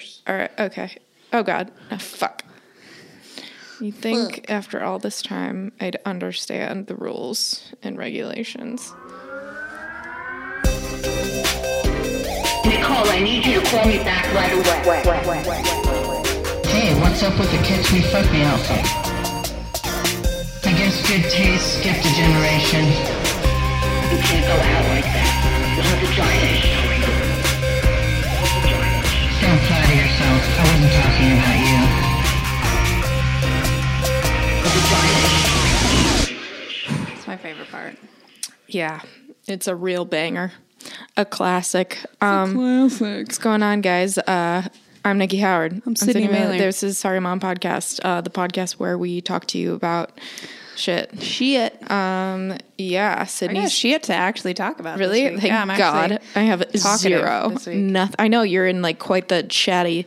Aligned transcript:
first. 0.00 0.22
All 0.26 0.36
right. 0.36 0.50
Okay. 0.58 0.96
Oh 1.32 1.42
God. 1.42 1.70
Oh, 1.90 1.98
fuck. 1.98 2.44
You 3.80 3.92
think 3.92 4.50
after 4.50 4.82
all 4.82 4.98
this 4.98 5.22
time 5.22 5.72
I'd 5.80 5.96
understand 6.04 6.86
the 6.86 6.94
rules 6.94 7.72
and 7.82 7.96
regulations? 7.96 8.92
Nicole, 12.64 13.08
I 13.08 13.20
need 13.24 13.46
you 13.46 13.60
to 13.60 13.66
call 13.66 13.86
me 13.86 13.98
back 13.98 14.26
right 14.34 14.52
away. 14.52 15.62
Hey, 16.68 16.94
what's 17.00 17.22
up 17.22 17.38
with 17.38 17.50
the 17.50 17.58
catch 17.64 17.92
me 17.92 18.00
fuck 18.12 18.30
me 18.30 18.42
outfit? 18.42 18.84
I 20.66 20.72
guess 20.76 21.00
good 21.08 21.24
taste 21.30 21.80
skipped 21.80 22.04
a 22.04 22.12
generation. 22.14 22.84
You 24.12 24.18
can't 24.20 24.44
go 24.44 24.54
out 24.54 24.84
like 24.92 25.08
that. 25.08 25.32
You'll 25.74 25.88
have 25.88 26.00
vagina 26.04 26.52
showing. 26.60 27.00
Don't 29.40 29.60
flatter 29.66 29.89
yourself. 30.36 30.58
I 30.58 30.64
wasn't 30.72 30.92
talking 30.92 31.32
about 31.38 31.58
you. 31.66 31.80
It's 37.16 37.26
my 37.26 37.36
favorite 37.36 37.68
part. 37.70 37.96
Yeah, 38.68 39.00
it's 39.48 39.66
a 39.66 39.74
real 39.74 40.04
banger, 40.04 40.52
a 41.16 41.24
classic. 41.24 41.98
Um, 42.20 42.54
Classic. 42.54 43.26
what's 43.26 43.38
going 43.38 43.62
on, 43.62 43.80
guys? 43.80 44.18
Uh, 44.18 44.68
I'm 45.04 45.18
Nikki 45.18 45.38
Howard. 45.38 45.82
I'm 45.86 45.96
Sydney 45.96 46.28
Mailer. 46.28 46.56
This 46.58 46.82
is 46.82 46.98
Sorry 46.98 47.20
Mom 47.20 47.40
podcast, 47.40 48.00
uh, 48.04 48.20
the 48.20 48.30
podcast 48.30 48.72
where 48.74 48.96
we 48.98 49.20
talk 49.20 49.46
to 49.46 49.58
you 49.58 49.74
about 49.74 50.12
shit. 50.76 51.22
Shit. 51.22 51.90
Um, 51.90 52.56
yeah, 52.78 53.26
got 53.40 53.70
shit 53.70 54.02
to 54.04 54.14
actually 54.14 54.54
talk 54.54 54.80
about. 54.80 54.98
Really? 54.98 55.28
Thank 55.28 55.42
yeah, 55.44 55.62
I'm 55.62 55.76
God. 55.76 56.20
I 56.34 56.40
have 56.42 56.64
zero. 56.76 57.50
Nothing. 57.66 58.14
I 58.18 58.28
know 58.28 58.42
you're 58.42 58.66
in 58.66 58.80
like 58.82 58.98
quite 58.98 59.28
the 59.28 59.42
chatty. 59.42 60.06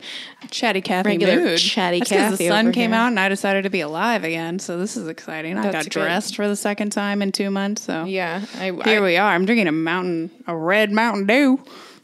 chatty 0.50 0.80
Kathy 0.80 1.10
Regular 1.10 1.36
mood. 1.36 1.58
chatty 1.58 2.00
That's 2.00 2.10
Kathy 2.10 2.36
the 2.36 2.48
sun 2.48 2.72
came 2.72 2.90
here. 2.90 2.98
out 3.00 3.08
and 3.08 3.20
I 3.20 3.28
decided 3.28 3.62
to 3.62 3.70
be 3.70 3.80
alive 3.80 4.24
again. 4.24 4.58
So 4.58 4.78
this 4.78 4.96
is 4.96 5.08
exciting. 5.08 5.56
I 5.56 5.70
got 5.70 5.84
good. 5.84 5.90
dressed 5.90 6.36
for 6.36 6.48
the 6.48 6.56
second 6.56 6.90
time 6.90 7.22
in 7.22 7.30
two 7.32 7.50
months. 7.50 7.82
So 7.82 8.04
Yeah. 8.04 8.44
I, 8.56 8.64
here 8.84 9.00
I, 9.00 9.04
we 9.04 9.16
are. 9.16 9.30
I'm 9.32 9.46
drinking 9.46 9.68
a 9.68 9.72
mountain, 9.72 10.30
a 10.46 10.56
red 10.56 10.90
Mountain 10.90 11.26
Dew. 11.26 11.60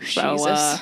So 0.06 0.32
Jesus. 0.36 0.46
uh, 0.48 0.78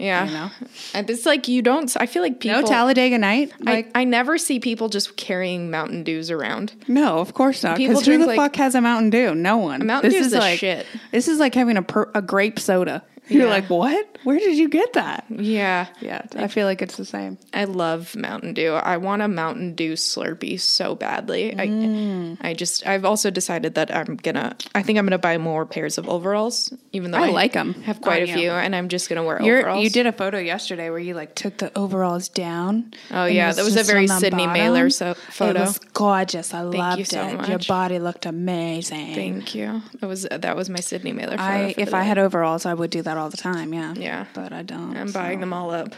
yeah. 0.00 0.24
you 0.26 0.32
know. 0.32 0.50
And 0.94 1.08
it's 1.10 1.26
like 1.26 1.48
you 1.48 1.62
don't. 1.62 1.94
I 1.98 2.06
feel 2.06 2.22
like 2.22 2.40
people. 2.40 2.62
no 2.62 2.66
Talladega 2.66 3.18
Night. 3.18 3.52
Like 3.60 3.90
I, 3.94 4.00
I 4.02 4.04
never 4.04 4.38
see 4.38 4.60
people 4.60 4.88
just 4.88 5.16
carrying 5.16 5.70
Mountain 5.70 6.04
Dews 6.04 6.30
around. 6.30 6.72
no, 6.88 7.18
of 7.18 7.34
course 7.34 7.62
not. 7.62 7.76
Because 7.76 8.04
who 8.06 8.18
the 8.18 8.26
like- 8.26 8.36
fuck 8.36 8.56
has 8.56 8.74
a 8.74 8.80
Mountain 8.80 9.10
Dew? 9.10 9.34
No 9.34 9.56
one. 9.58 9.86
Mountain 9.86 10.10
this 10.10 10.18
Dew's 10.22 10.32
is 10.32 10.38
like 10.38 10.58
shit. 10.58 10.86
this 11.12 11.28
is 11.28 11.38
like 11.38 11.54
having 11.54 11.76
a 11.76 11.82
per, 11.82 12.10
a 12.14 12.22
grape 12.22 12.58
soda. 12.58 13.02
You're 13.28 13.44
Yeah. 13.44 13.50
like, 13.50 13.68
what? 13.70 14.18
Where 14.24 14.38
did 14.38 14.56
you 14.56 14.68
get 14.68 14.94
that? 14.94 15.24
Yeah. 15.30 15.86
Yeah, 16.00 16.22
I 16.36 16.48
feel 16.48 16.66
like 16.66 16.82
it's 16.82 16.96
the 16.96 17.04
same. 17.04 17.38
I 17.54 17.64
love 17.64 18.16
Mountain 18.16 18.54
Dew. 18.54 18.72
I 18.72 18.96
want 18.96 19.22
a 19.22 19.28
Mountain 19.28 19.74
Dew 19.74 19.92
Slurpee 19.94 20.58
so 20.60 20.94
badly. 20.94 21.54
Mm. 21.56 22.38
I, 22.40 22.50
I 22.50 22.54
just. 22.54 22.86
I've 22.86 23.04
also 23.04 23.30
decided 23.30 23.74
that 23.74 23.94
I'm 23.94 24.16
gonna. 24.16 24.56
I 24.74 24.82
think 24.82 24.98
I'm 24.98 25.04
gonna 25.06 25.18
buy 25.18 25.38
more 25.38 25.66
pairs 25.66 25.98
of 25.98 26.08
overalls, 26.08 26.72
even 26.92 27.10
though 27.10 27.18
I 27.18 27.28
like 27.30 27.54
'em. 27.56 27.74
Have 27.82 28.00
quite 28.00 28.28
a 28.28 28.32
few, 28.32 28.50
and 28.50 28.74
I'm 28.74 28.88
just 28.88 29.08
gonna 29.08 29.22
wear 29.24 29.40
You're, 29.42 29.60
overalls. 29.60 29.84
you 29.84 29.90
did 29.90 30.06
a 30.06 30.12
photo 30.12 30.38
yesterday 30.38 30.90
where 30.90 30.98
you 30.98 31.14
like 31.14 31.34
took 31.34 31.58
the 31.58 31.76
overalls 31.78 32.28
down. 32.28 32.92
Oh, 33.10 33.26
yeah, 33.26 33.52
that 33.52 33.64
was 33.64 33.76
a 33.76 33.82
very 33.84 34.06
Sydney 34.08 34.46
bottom. 34.46 34.52
Mailer 34.54 34.90
so- 34.90 35.14
photo. 35.14 35.60
It 35.60 35.66
was 35.66 35.78
gorgeous. 35.92 36.54
I 36.54 36.62
loved 36.62 36.98
you 36.98 37.04
so 37.04 37.22
it. 37.26 37.48
Your 37.48 37.58
body 37.68 37.98
looked 37.98 38.26
amazing. 38.26 39.14
Thank 39.14 39.54
you. 39.54 39.82
That 40.00 40.06
was 40.06 40.26
that 40.30 40.56
was 40.56 40.68
my 40.70 40.80
Sydney 40.80 41.12
Mailer. 41.12 41.32
Photo 41.36 41.42
I 41.42 41.74
if 41.76 41.92
I 41.94 42.02
day. 42.02 42.08
had 42.08 42.18
overalls, 42.18 42.66
I 42.66 42.74
would 42.74 42.90
do 42.90 43.02
that 43.02 43.17
all 43.18 43.30
the 43.30 43.36
time. 43.36 43.72
Yeah. 43.74 43.94
Yeah. 43.96 44.26
But 44.34 44.52
I 44.52 44.62
don't. 44.62 44.96
I'm 44.96 45.12
buying 45.12 45.38
so. 45.38 45.40
them 45.40 45.52
all 45.52 45.70
up. 45.70 45.94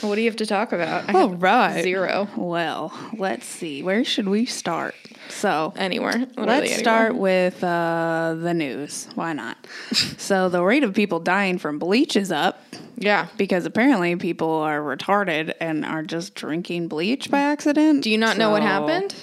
What 0.00 0.14
do 0.14 0.20
you 0.20 0.28
have 0.28 0.36
to 0.36 0.46
talk 0.46 0.72
about? 0.72 1.08
I 1.08 1.12
All 1.14 1.30
have 1.30 1.42
right. 1.42 1.82
Zero. 1.82 2.28
Well, 2.36 2.92
let's 3.16 3.46
see. 3.46 3.82
Where 3.82 4.04
should 4.04 4.28
we 4.28 4.46
start? 4.46 4.94
So 5.28 5.72
Anywhere. 5.76 6.24
Let's 6.36 6.38
anywhere. 6.62 6.78
start 6.78 7.16
with 7.16 7.64
uh, 7.64 8.36
the 8.38 8.54
news. 8.54 9.08
Why 9.16 9.32
not? 9.32 9.66
so 9.92 10.48
the 10.48 10.62
rate 10.62 10.84
of 10.84 10.94
people 10.94 11.18
dying 11.18 11.58
from 11.58 11.80
bleach 11.80 12.14
is 12.14 12.30
up 12.30 12.62
Yeah. 12.96 13.26
because 13.36 13.66
apparently 13.66 14.14
people 14.14 14.48
are 14.52 14.80
retarded 14.80 15.54
and 15.60 15.84
are 15.84 16.04
just 16.04 16.36
drinking 16.36 16.86
bleach 16.86 17.28
by 17.28 17.40
accident. 17.40 18.04
Do 18.04 18.10
you 18.10 18.18
not 18.18 18.36
know 18.38 18.50
what 18.50 18.62
happened? 18.62 19.16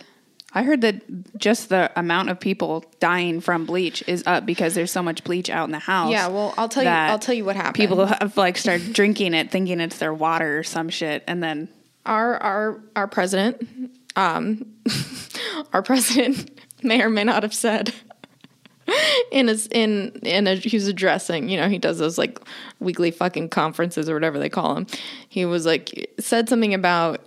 I 0.57 0.63
heard 0.63 0.81
that 0.81 1.37
just 1.37 1.67
the 1.69 1.91
amount 1.99 2.29
of 2.29 2.39
people 2.39 2.85
dying 3.01 3.41
from 3.41 3.65
bleach 3.65 4.01
is 4.07 4.23
up 4.25 4.45
because 4.45 4.73
there's 4.73 4.89
so 4.91 5.03
much 5.03 5.23
bleach 5.25 5.49
out 5.49 5.65
in 5.65 5.71
the 5.71 5.79
house. 5.79 6.11
Yeah, 6.11 6.27
well, 6.29 6.53
I'll 6.57 6.69
tell 6.69 6.83
you- 6.83 6.89
I'll 6.89 7.19
tell 7.19 7.35
you 7.35 7.43
what 7.43 7.57
happened. 7.57 7.75
People 7.75 8.05
have 8.05 8.37
like 8.37 8.57
started 8.57 8.93
drinking 8.99 9.33
it, 9.33 9.51
thinking 9.51 9.79
it's 9.81 9.97
their 9.97 10.13
water 10.13 10.59
or 10.59 10.63
some 10.63 10.87
shit, 10.89 11.23
and 11.27 11.43
then 11.43 11.67
Our 12.05 12.37
our 12.41 12.79
our 12.95 13.07
president, 13.07 13.67
um, 14.15 14.65
our 15.73 15.81
president 15.83 16.57
may 16.83 17.01
or 17.01 17.09
may 17.09 17.23
not 17.25 17.43
have 17.43 17.53
said 17.53 17.93
in 19.31 19.47
his 19.47 19.65
in 19.67 20.11
in 20.21 20.45
a 20.47 20.55
he 20.55 20.77
was 20.77 20.87
addressing, 20.87 21.49
you 21.49 21.57
know, 21.57 21.67
he 21.67 21.79
does 21.79 21.97
those 21.97 22.17
like 22.17 22.39
weekly 22.79 23.09
fucking 23.11 23.49
conferences 23.49 24.07
or 24.07 24.13
whatever 24.13 24.37
they 24.39 24.49
call 24.49 24.75
them. 24.75 24.85
He 25.27 25.43
was 25.45 25.65
like 25.65 26.11
said 26.19 26.47
something 26.47 26.73
about 26.73 27.21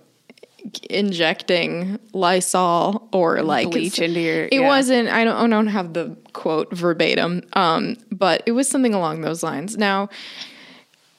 injecting 0.89 1.99
Lysol 2.13 3.07
or 3.11 3.41
like 3.41 3.71
Bleach 3.71 3.99
into 3.99 4.19
your- 4.19 4.45
It 4.45 4.53
yeah. 4.61 4.67
wasn't. 4.67 5.09
I 5.09 5.23
don't. 5.23 5.35
I 5.35 5.47
don't 5.47 5.67
have 5.67 5.93
the 5.93 6.15
quote 6.33 6.71
verbatim. 6.75 7.43
Um, 7.53 7.97
but 8.11 8.43
it 8.45 8.51
was 8.51 8.67
something 8.67 8.93
along 8.93 9.21
those 9.21 9.43
lines. 9.43 9.77
Now, 9.77 10.09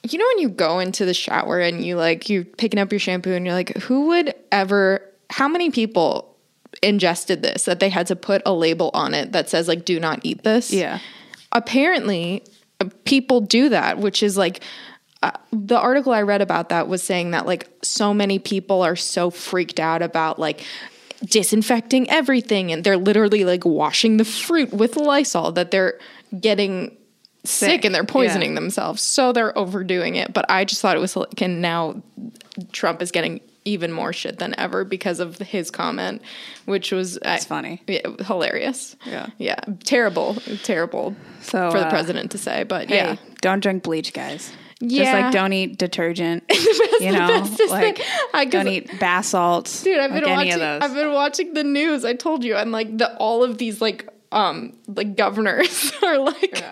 you 0.03 0.17
know 0.17 0.25
when 0.33 0.39
you 0.39 0.49
go 0.49 0.79
into 0.79 1.05
the 1.05 1.13
shower 1.13 1.59
and 1.59 1.85
you 1.85 1.95
like 1.95 2.29
you're 2.29 2.43
picking 2.45 2.79
up 2.79 2.91
your 2.91 2.99
shampoo 2.99 3.33
and 3.33 3.45
you're 3.45 3.55
like, 3.55 3.75
who 3.77 4.07
would 4.07 4.33
ever? 4.51 5.01
How 5.29 5.47
many 5.47 5.69
people 5.69 6.35
ingested 6.81 7.41
this 7.41 7.65
that 7.65 7.79
they 7.79 7.89
had 7.89 8.07
to 8.07 8.15
put 8.15 8.41
a 8.45 8.53
label 8.53 8.89
on 8.93 9.13
it 9.13 9.31
that 9.33 9.49
says 9.49 9.67
like, 9.67 9.85
do 9.85 9.99
not 9.99 10.19
eat 10.23 10.43
this? 10.43 10.71
Yeah. 10.73 10.99
Apparently, 11.51 12.43
uh, 12.79 12.85
people 13.05 13.41
do 13.41 13.69
that, 13.69 13.97
which 13.97 14.23
is 14.23 14.37
like. 14.37 14.63
Uh, 15.23 15.31
the 15.51 15.77
article 15.77 16.11
I 16.13 16.23
read 16.23 16.41
about 16.41 16.69
that 16.69 16.87
was 16.87 17.03
saying 17.03 17.31
that 17.31 17.45
like 17.45 17.69
so 17.83 18.13
many 18.13 18.39
people 18.39 18.81
are 18.81 18.95
so 18.95 19.29
freaked 19.29 19.79
out 19.79 20.01
about 20.01 20.39
like 20.39 20.65
disinfecting 21.23 22.09
everything 22.09 22.71
and 22.71 22.83
they're 22.83 22.97
literally 22.97 23.45
like 23.45 23.63
washing 23.63 24.17
the 24.17 24.25
fruit 24.25 24.73
with 24.73 24.95
Lysol 24.97 25.51
that 25.51 25.69
they're 25.69 25.99
getting 26.39 26.97
sick, 27.43 27.69
Sick, 27.69 27.85
and 27.85 27.93
they're 27.93 28.03
poisoning 28.03 28.51
yeah. 28.51 28.55
themselves. 28.55 29.01
So 29.01 29.31
they're 29.31 29.55
overdoing 29.57 30.15
it. 30.15 30.33
But 30.33 30.45
I 30.49 30.65
just 30.65 30.81
thought 30.81 30.95
it 30.95 30.99
was 30.99 31.15
like, 31.15 31.41
and 31.41 31.61
now 31.61 32.01
Trump 32.71 33.01
is 33.01 33.11
getting 33.11 33.41
even 33.63 33.91
more 33.91 34.11
shit 34.11 34.39
than 34.39 34.59
ever 34.59 34.83
because 34.83 35.19
of 35.19 35.37
his 35.37 35.69
comment, 35.69 36.21
which 36.65 36.91
was 36.91 37.19
It's 37.23 37.45
funny. 37.45 37.83
yeah, 37.87 38.07
hilarious. 38.25 38.95
Yeah. 39.05 39.27
yeah, 39.37 39.59
terrible, 39.83 40.35
terrible 40.63 41.15
So, 41.41 41.69
for 41.71 41.79
the 41.79 41.87
uh, 41.87 41.89
president 41.91 42.31
to 42.31 42.39
say. 42.39 42.63
But 42.63 42.89
hey, 42.89 42.95
yeah, 42.95 43.15
don't 43.41 43.59
drink 43.61 43.83
bleach, 43.83 44.13
guys. 44.13 44.51
Just 44.81 44.93
Yeah. 44.93 45.13
like 45.25 45.31
don't 45.31 45.53
eat 45.53 45.77
detergent. 45.77 46.43
you 46.99 47.11
know, 47.11 47.27
bestest 47.27 47.69
like 47.71 47.97
thing. 47.97 48.05
I- 48.33 48.45
don't 48.45 48.67
eat 48.67 48.99
bath 48.99 49.25
salts. 49.25 49.83
dude, 49.83 49.99
I've 49.99 50.11
been 50.11 50.23
like 50.23 50.31
any 50.31 50.49
watching. 50.49 50.59
those. 50.59 50.81
I've 50.81 50.93
been 50.95 51.11
watching 51.13 51.53
the 51.53 51.63
news. 51.63 52.03
I 52.03 52.13
told 52.13 52.43
you, 52.43 52.55
and 52.55 52.71
like 52.71 52.97
the 52.97 53.15
all 53.17 53.43
of 53.43 53.57
these 53.59 53.79
like 53.81 54.07
um 54.31 54.73
like 54.87 55.15
governors 55.15 55.91
are 56.03 56.17
like. 56.17 56.63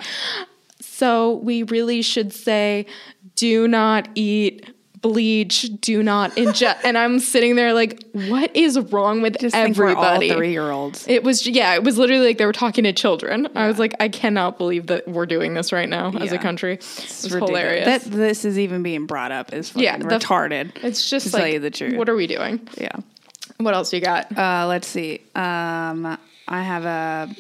So 0.82 1.36
we 1.36 1.64
really 1.64 2.02
should 2.02 2.34
say, 2.34 2.86
do 3.36 3.68
not 3.68 4.08
eat 4.16 4.70
bleach. 5.02 5.70
Do 5.82 6.02
not 6.04 6.32
ingest. 6.32 6.78
and 6.84 6.98
I'm 6.98 7.20
sitting 7.20 7.56
there 7.56 7.74
like, 7.74 8.04
what 8.14 8.56
is 8.56 8.80
wrong 8.92 9.22
with 9.22 9.38
Just 9.40 9.56
all 9.56 9.62
everybody? 9.62 10.30
three-year-olds. 10.32 11.08
It 11.08 11.24
was 11.24 11.46
yeah, 11.48 11.76
it 11.76 11.84
was 11.84 11.98
literally 11.98 12.28
like 12.28 12.38
they 12.38 12.46
were 12.46 12.54
talking 12.54 12.84
to 12.84 12.94
children. 12.94 13.48
I 13.56 13.68
was 13.68 13.80
like, 13.80 13.94
I 14.00 14.10
cannot 14.10 14.58
believe 14.58 14.88
that 14.88 15.08
we're 15.08 15.26
doing 15.26 15.54
this 15.54 15.72
right 15.72 15.90
now 15.90 16.12
as 16.14 16.32
a 16.32 16.38
country. 16.38 16.74
It's, 16.76 17.24
ridiculous. 17.26 17.50
hilarious. 17.50 18.04
That 18.04 18.12
this 18.12 18.46
is 18.46 18.60
even 18.60 18.84
being 18.84 19.06
brought 19.06 19.32
up 19.32 19.54
is 19.54 19.70
fucking 19.70 19.84
Yeah, 19.84 19.98
the- 19.98 20.06
retarded. 20.06 20.72
it's 20.84 21.10
just 21.10 21.28
to 21.28 21.34
like 21.34 21.42
tell 21.44 21.52
you 21.54 21.60
the 21.60 21.72
truth. 21.72 21.96
what 21.96 22.10
are 22.10 22.16
we 22.16 22.28
doing? 22.28 22.68
yeah. 22.78 22.92
What 23.58 23.74
else 23.74 23.92
you 23.92 24.00
got? 24.00 24.38
Uh, 24.38 24.66
let's 24.68 24.88
see. 24.88 25.22
Um, 25.36 26.18
I 26.48 26.62
have 26.64 26.86
a. 26.86 27.36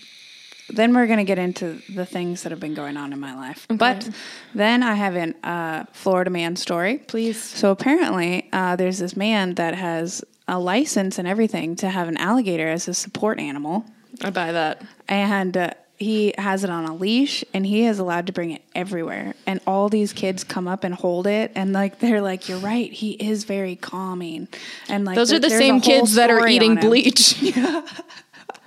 Then 0.69 0.93
we're 0.93 1.07
gonna 1.07 1.23
get 1.23 1.39
into 1.39 1.81
the 1.93 2.05
things 2.05 2.43
that 2.43 2.51
have 2.51 2.59
been 2.59 2.73
going 2.73 2.97
on 2.97 3.13
in 3.13 3.19
my 3.19 3.35
life. 3.35 3.65
But 3.69 4.09
then 4.53 4.83
I 4.83 4.93
have 4.95 5.15
an 5.15 5.35
uh, 5.43 5.85
Florida 5.93 6.29
man 6.29 6.55
story. 6.55 6.99
Please. 6.99 7.41
So 7.41 7.71
apparently, 7.71 8.49
uh, 8.53 8.75
there's 8.75 8.99
this 8.99 9.15
man 9.15 9.55
that 9.55 9.75
has 9.75 10.23
a 10.47 10.59
license 10.59 11.19
and 11.19 11.27
everything 11.27 11.75
to 11.77 11.89
have 11.89 12.07
an 12.07 12.17
alligator 12.17 12.67
as 12.67 12.87
a 12.87 12.93
support 12.93 13.39
animal, 13.39 13.85
I 14.23 14.31
buy 14.31 14.51
that. 14.51 14.81
and 15.07 15.55
uh, 15.55 15.69
he 15.99 16.33
has 16.37 16.63
it 16.63 16.69
on 16.69 16.85
a 16.85 16.95
leash, 16.95 17.43
and 17.53 17.65
he 17.65 17.85
is 17.85 17.99
allowed 17.99 18.27
to 18.27 18.33
bring 18.33 18.51
it 18.51 18.63
everywhere. 18.73 19.35
And 19.45 19.59
all 19.67 19.89
these 19.89 20.13
kids 20.13 20.45
come 20.45 20.65
up 20.67 20.85
and 20.85 20.95
hold 20.95 21.27
it, 21.27 21.51
and 21.55 21.73
like 21.73 21.99
they're 21.99 22.21
like, 22.21 22.47
"You're 22.47 22.59
right, 22.59 22.91
he 22.91 23.11
is 23.11 23.43
very 23.43 23.75
calming." 23.75 24.47
And 24.87 25.03
like 25.05 25.15
Those 25.15 25.29
th- 25.29 25.39
are 25.43 25.49
the 25.49 25.55
same 25.55 25.81
kids 25.81 26.15
that 26.15 26.31
are 26.31 26.47
eating 26.47 26.75
bleach. 26.75 27.33
him. 27.33 27.83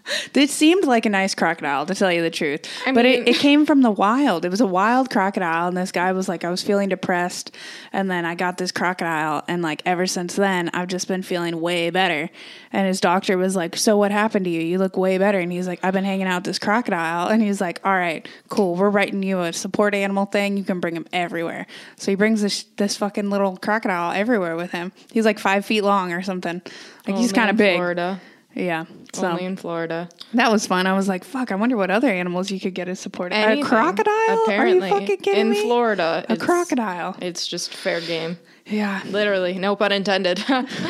It 0.35 0.51
seemed 0.51 0.85
like 0.85 1.07
a 1.07 1.11
nice 1.11 1.35
crocodile, 1.35 1.87
to 1.87 1.95
tell 1.95 2.11
you 2.13 2.23
the 2.23 2.31
truth. 2.31 2.67
I 2.87 2.93
but 2.93 3.05
mean- 3.05 3.23
it, 3.23 3.29
it 3.29 3.37
came 3.37 3.67
from 3.67 3.83
the 3.83 3.91
wild. 3.91 4.45
It 4.45 4.51
was 4.51 4.61
a 4.61 4.67
wild 4.67 5.11
crocodile, 5.11 5.69
and 5.69 5.77
this 5.77 5.93
guy 5.93 6.13
was 6.13 6.29
like, 6.29 6.45
I 6.45 6.51
was 6.51 6.63
feeling 6.63 6.89
depressed, 6.89 7.55
and 7.93 8.11
then 8.11 8.25
I 8.25 8.35
got 8.35 8.59
this 8.59 8.73
crocodile, 8.73 9.45
and 9.47 9.63
like 9.63 9.83
ever 9.87 10.07
since 10.07 10.35
then, 10.35 10.71
I've 10.75 10.89
just 10.89 11.09
been 11.09 11.23
feeling 11.23 11.61
way 11.61 11.91
better. 11.91 12.31
And 12.73 12.87
his 12.87 13.01
doctor 13.01 13.37
was 13.37 13.55
like, 13.55 13.77
So 13.77 13.97
what 13.97 14.11
happened 14.11 14.47
to 14.47 14.51
you? 14.51 14.61
You 14.61 14.79
look 14.79 14.97
way 14.97 15.19
better. 15.19 15.39
And 15.39 15.53
he's 15.53 15.67
like, 15.67 15.81
I've 15.83 15.93
been 15.93 16.05
hanging 16.05 16.27
out 16.27 16.39
with 16.39 16.45
this 16.45 16.59
crocodile, 16.59 17.29
and 17.29 17.43
he's 17.43 17.61
like, 17.61 17.81
All 17.85 17.93
right, 17.93 18.27
cool. 18.49 18.75
We're 18.75 18.91
writing 18.91 19.23
you 19.23 19.41
a 19.41 19.53
support 19.53 19.95
animal 19.95 20.27
thing. 20.27 20.57
You 20.57 20.65
can 20.65 20.81
bring 20.81 20.97
him 20.97 21.07
everywhere. 21.13 21.67
So 21.97 22.11
he 22.11 22.17
brings 22.17 22.43
this 22.43 22.65
this 22.77 22.97
fucking 22.97 23.31
little 23.31 23.57
crocodile 23.57 24.13
everywhere 24.13 24.57
with 24.57 24.71
him. 24.73 24.93
He's 25.13 25.25
like 25.25 25.39
five 25.39 25.65
feet 25.65 25.83
long 25.83 26.13
or 26.13 26.23
something. 26.23 26.63
Like 27.07 27.17
he's 27.17 27.33
oh, 27.33 27.37
kind 27.37 27.51
of 27.51 27.57
big. 27.57 27.77
Florida. 27.77 28.21
Yeah. 28.55 28.85
So. 29.15 29.27
Only 29.29 29.45
in 29.45 29.57
Florida. 29.57 30.09
That 30.35 30.51
was 30.51 30.67
fun. 30.67 30.87
I 30.87 30.95
was 30.95 31.09
like, 31.09 31.25
"Fuck! 31.25 31.53
I 31.53 31.55
wonder 31.55 31.77
what 31.77 31.91
other 31.91 32.09
animals 32.09 32.51
you 32.51 32.59
could 32.61 32.75
get 32.75 32.89
as 32.89 32.99
support." 33.01 33.33
Anything, 33.33 33.65
A 33.65 33.69
crocodile? 33.69 34.45
Apparently, 34.45 34.89
Are 34.91 34.95
you 34.95 35.01
fucking 35.01 35.17
kidding 35.19 35.41
in 35.41 35.51
me? 35.51 35.63
Florida, 35.63 36.25
A 36.29 36.33
it's- 36.33 36.45
crocodile. 36.47 37.17
It's 37.21 37.47
just 37.47 37.75
fair 37.75 38.01
game. 38.01 38.39
Yeah. 38.67 39.03
Literally, 39.07 39.55
no 39.59 39.75
pun 39.77 39.93
intended. 39.93 40.43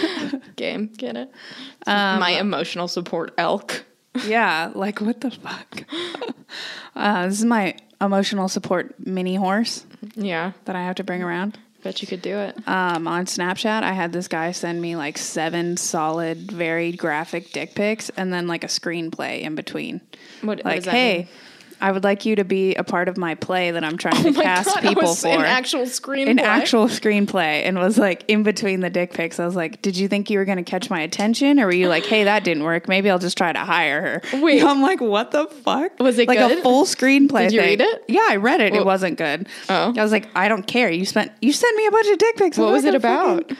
game, 0.57 0.87
get 0.97 1.17
it? 1.17 1.31
Um, 1.87 2.21
My 2.21 2.31
emotional 2.39 2.87
support 2.89 3.33
elk. 3.39 3.85
Yeah. 4.27 4.71
Like 4.75 5.01
what 5.01 5.21
the 5.21 5.31
fuck? 5.31 5.85
uh, 6.97 7.27
this 7.27 7.39
is 7.39 7.45
my 7.45 7.75
emotional 8.01 8.49
support 8.49 8.95
mini 8.99 9.37
horse 9.37 9.87
Yeah, 10.15 10.53
that 10.67 10.77
I 10.77 10.83
have 10.83 10.97
to 10.97 11.05
bring 11.05 11.23
around. 11.23 11.59
Bet 11.83 12.01
you 12.03 12.09
could 12.09 12.23
do 12.23 12.37
it. 12.39 12.57
Um, 12.69 13.07
on 13.09 13.27
Snapchat, 13.27 13.83
I 13.83 13.93
had 13.93 14.13
this 14.13 14.29
guy 14.29 14.53
send 14.53 14.81
me 14.81 14.97
like 14.97 15.19
seven 15.19 15.77
solid, 15.77 16.51
very 16.51 16.93
graphic 16.93 17.53
dick 17.53 17.75
pics, 17.75 18.11
and 18.17 18.33
then 18.33 18.47
like 18.47 18.65
a 18.65 18.69
screenplay 18.69 19.41
in 19.43 19.55
between. 19.55 20.01
What, 20.41 20.59
what 20.59 20.65
Like, 20.65 20.85
that 20.85 20.91
hey. 20.91 21.17
mean? 21.19 21.29
I 21.83 21.91
would 21.93 22.05
like 22.05 22.25
you 22.25 22.37
to 22.37 22.45
be 22.45 22.75
a 22.77 22.85
part 22.85 23.09
of 23.09 23.17
my 23.19 23.35
play 23.35 23.73
that 23.73 23.83
I'm 23.85 23.99
trying 23.99 24.15
oh 24.19 24.23
to 24.23 24.29
Oh 24.29 24.33
my 24.33 24.43
cast 24.43 24.75
God, 24.75 24.83
people 24.83 25.03
was 25.03 25.21
for. 25.21 25.29
an 25.29 25.41
actual 25.41 25.83
screenplay. 25.83 26.29
an 26.31 26.39
actual 26.39 26.87
screenplay 26.87 27.65
and 27.65 27.77
was 27.79 27.99
like 27.99 28.25
in 28.29 28.43
between 28.45 28.81
the 28.81 28.89
dick 28.89 29.13
pics. 29.13 29.39
I 29.41 29.45
was 29.45 29.57
like, 29.57 29.83
"Did 29.83 29.97
you 29.97 30.07
think 30.09 30.31
you 30.31 30.39
were 30.39 30.45
going 30.45 30.59
to 30.59 30.65
catch 30.65 30.89
my 30.89 31.01
attention, 31.01 31.59
or 31.61 31.67
were 31.67 31.75
you 31.75 31.89
like, 31.89 32.07
hey, 32.07 32.25
that 32.25 32.45
didn't 32.45 32.63
work. 32.63 32.89
Maybe 32.89 33.11
I'll 33.11 33.19
just 33.19 33.37
try 33.37 33.53
to 33.53 33.59
hire 33.59 34.23
her." 34.33 34.41
Wait. 34.41 34.63
I'm 34.73 34.81
like, 34.81 35.01
"What 35.01 35.33
the 35.33 35.47
fuck?" 35.47 35.99
Was 35.99 36.19
it 36.19 36.29
like 36.29 36.39
good? 36.39 36.59
a 36.59 36.63
full 36.63 36.85
screenplay? 36.85 37.43
Did 37.49 37.53
you 37.53 37.61
thing. 37.61 37.69
read 37.71 37.81
it? 37.81 38.05
Yeah, 38.09 38.27
I 38.31 38.37
read 38.37 38.61
it. 38.61 38.73
Well- 38.73 38.83
it 38.83 38.85
wasn't 38.87 39.19
good. 39.19 39.49
Oh. 39.69 39.93
I 39.97 40.03
was 40.03 40.13
like, 40.13 40.29
"I 40.37 40.49
don't 40.49 40.67
care. 40.67 40.89
You 40.91 41.05
spent 41.05 41.33
you 41.43 41.53
sent 41.53 41.77
me 41.77 41.87
a 41.87 41.91
bunch 41.91 42.07
of 42.09 42.19
dick 42.19 42.37
pics. 42.37 42.59
I'm 42.59 42.65
What 42.65 42.73
was 42.73 42.85
it 42.85 42.95
about? 42.95 43.49
fucking-" 43.49 43.57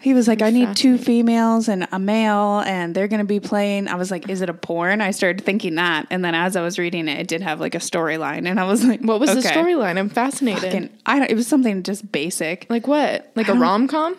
He 0.00 0.14
was 0.14 0.26
like, 0.26 0.40
I 0.40 0.48
need 0.50 0.76
two 0.76 0.96
females 0.96 1.68
and 1.68 1.86
a 1.92 1.98
male, 1.98 2.60
and 2.60 2.94
they're 2.94 3.06
going 3.08 3.20
to 3.20 3.26
be 3.26 3.38
playing. 3.38 3.86
I 3.86 3.96
was 3.96 4.10
like, 4.10 4.30
is 4.30 4.40
it 4.40 4.48
a 4.48 4.54
porn? 4.54 5.00
I 5.02 5.10
started 5.10 5.44
thinking 5.44 5.74
that. 5.74 6.06
And 6.10 6.24
then 6.24 6.34
as 6.34 6.56
I 6.56 6.62
was 6.62 6.78
reading 6.78 7.06
it, 7.06 7.18
it 7.20 7.28
did 7.28 7.42
have 7.42 7.60
like 7.60 7.74
a 7.74 7.78
storyline. 7.80 8.48
And 8.48 8.58
I 8.58 8.64
was 8.64 8.82
like, 8.84 9.00
What 9.02 9.20
was 9.20 9.30
the 9.30 9.40
okay. 9.40 9.50
storyline? 9.50 9.98
I'm 9.98 10.08
fascinated. 10.08 10.62
Fucking- 10.62 10.90
I 11.04 11.18
don't, 11.18 11.30
it 11.30 11.34
was 11.34 11.46
something 11.46 11.82
just 11.82 12.10
basic. 12.10 12.66
like 12.70 12.86
what? 12.86 13.30
Like 13.34 13.48
a 13.48 13.52
don't- 13.52 13.60
rom 13.60 13.88
com? 13.88 14.16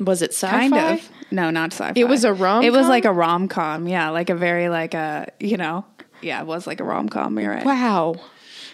Was 0.00 0.22
it 0.22 0.32
sci-fi? 0.32 0.68
kind 0.68 0.98
of. 0.98 1.08
No, 1.30 1.50
not 1.50 1.72
sci-fi. 1.72 1.92
It 1.98 2.08
was 2.08 2.24
a 2.24 2.32
rom. 2.34 2.62
It 2.64 2.72
was 2.72 2.86
like 2.88 3.04
a 3.04 3.12
rom 3.12 3.48
com. 3.48 3.86
Yeah, 3.88 4.10
like 4.10 4.28
a 4.28 4.34
very 4.34 4.68
like 4.68 4.92
a 4.92 5.28
you 5.40 5.56
know. 5.56 5.84
Yeah, 6.20 6.40
it 6.40 6.46
was 6.46 6.66
like 6.66 6.80
a 6.80 6.84
rom 6.84 7.08
com. 7.08 7.38
You're 7.38 7.50
right. 7.50 7.64
Wow. 7.64 8.16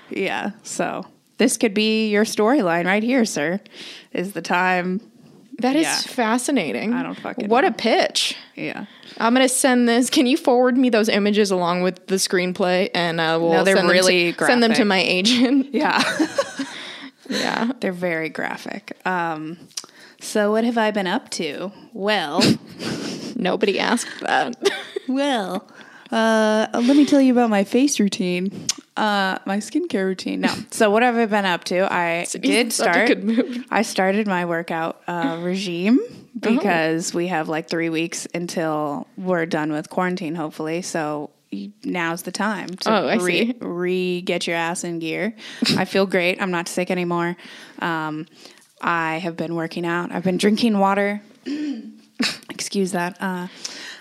Yeah. 0.08 0.50
So 0.62 1.06
this 1.38 1.56
could 1.58 1.74
be 1.74 2.08
your 2.08 2.24
storyline 2.24 2.86
right 2.86 3.02
here, 3.02 3.24
sir. 3.24 3.60
Is 4.12 4.32
the 4.32 4.42
time? 4.42 5.00
That 5.60 5.76
is 5.76 5.82
Yeah. 5.84 5.94
fascinating. 5.96 6.92
I 6.92 7.02
don't 7.02 7.14
fucking 7.18 7.48
What 7.48 7.62
know. 7.62 7.68
a 7.68 7.72
pitch. 7.72 8.36
Yeah. 8.56 8.86
I'm 9.18 9.34
gonna 9.34 9.48
send 9.48 9.88
this. 9.88 10.08
Can 10.10 10.26
you 10.26 10.36
forward 10.36 10.76
me 10.76 10.88
those 10.90 11.08
images 11.08 11.50
along 11.50 11.82
with 11.82 12.06
the 12.06 12.16
screenplay, 12.16 12.88
and 12.94 13.20
I 13.20 13.36
will 13.36 13.52
No, 13.52 13.64
they're 13.64 13.76
send 13.76 13.88
them 13.88 13.94
really 13.94 14.32
to, 14.32 14.46
send 14.46 14.62
them 14.62 14.72
to 14.74 14.84
my 14.84 14.98
agent. 15.00 15.68
Yeah. 15.72 16.02
yeah. 17.28 17.72
They're 17.80 17.92
very 17.92 18.28
graphic. 18.28 18.96
Um. 19.04 19.58
So 20.20 20.50
what 20.52 20.64
have 20.64 20.76
I 20.78 20.90
been 20.90 21.06
up 21.06 21.30
to? 21.30 21.72
Well. 21.92 22.42
Nobody 23.36 23.78
asked 23.78 24.20
that. 24.20 24.54
Well, 25.08 25.66
uh, 26.10 26.66
let 26.74 26.96
me 26.96 27.04
tell 27.06 27.20
you 27.20 27.32
about 27.32 27.50
my 27.50 27.64
face 27.64 28.00
routine, 28.00 28.66
uh, 28.96 29.38
my 29.46 29.58
skincare 29.58 30.04
routine. 30.04 30.40
No, 30.40 30.54
so 30.70 30.90
what 30.90 31.02
have 31.02 31.16
I 31.16 31.26
been 31.26 31.44
up 31.44 31.64
to? 31.64 31.92
I 31.92 32.26
did 32.40 32.72
start. 32.72 33.10
I 33.70 33.82
started 33.82 34.26
my 34.26 34.44
workout 34.44 35.00
uh, 35.06 35.38
regime 35.42 36.00
because 36.38 37.12
we 37.14 37.28
have 37.28 37.48
like 37.48 37.68
three 37.68 37.88
weeks 37.90 38.26
until 38.34 39.06
we're 39.16 39.46
done 39.46 39.72
with 39.72 39.90
quarantine, 39.90 40.34
hopefully. 40.34 40.82
So 40.82 41.30
now's 41.84 42.22
the 42.22 42.32
time 42.32 42.68
to 42.68 42.90
Oh, 42.90 43.08
I 43.08 43.14
re, 43.16 43.46
see. 43.46 43.54
re 43.60 44.20
get 44.22 44.46
your 44.46 44.56
ass 44.56 44.84
in 44.84 44.98
gear. 45.00 45.34
I 45.76 45.84
feel 45.84 46.06
great. 46.06 46.40
I'm 46.40 46.50
not 46.50 46.68
sick 46.68 46.90
anymore. 46.90 47.36
Um, 47.80 48.26
I 48.80 49.18
have 49.18 49.36
been 49.36 49.54
working 49.54 49.84
out. 49.84 50.12
I've 50.12 50.24
been 50.24 50.38
drinking 50.38 50.78
water. 50.78 51.20
Excuse 52.50 52.92
that. 52.92 53.16
Uh, 53.20 53.48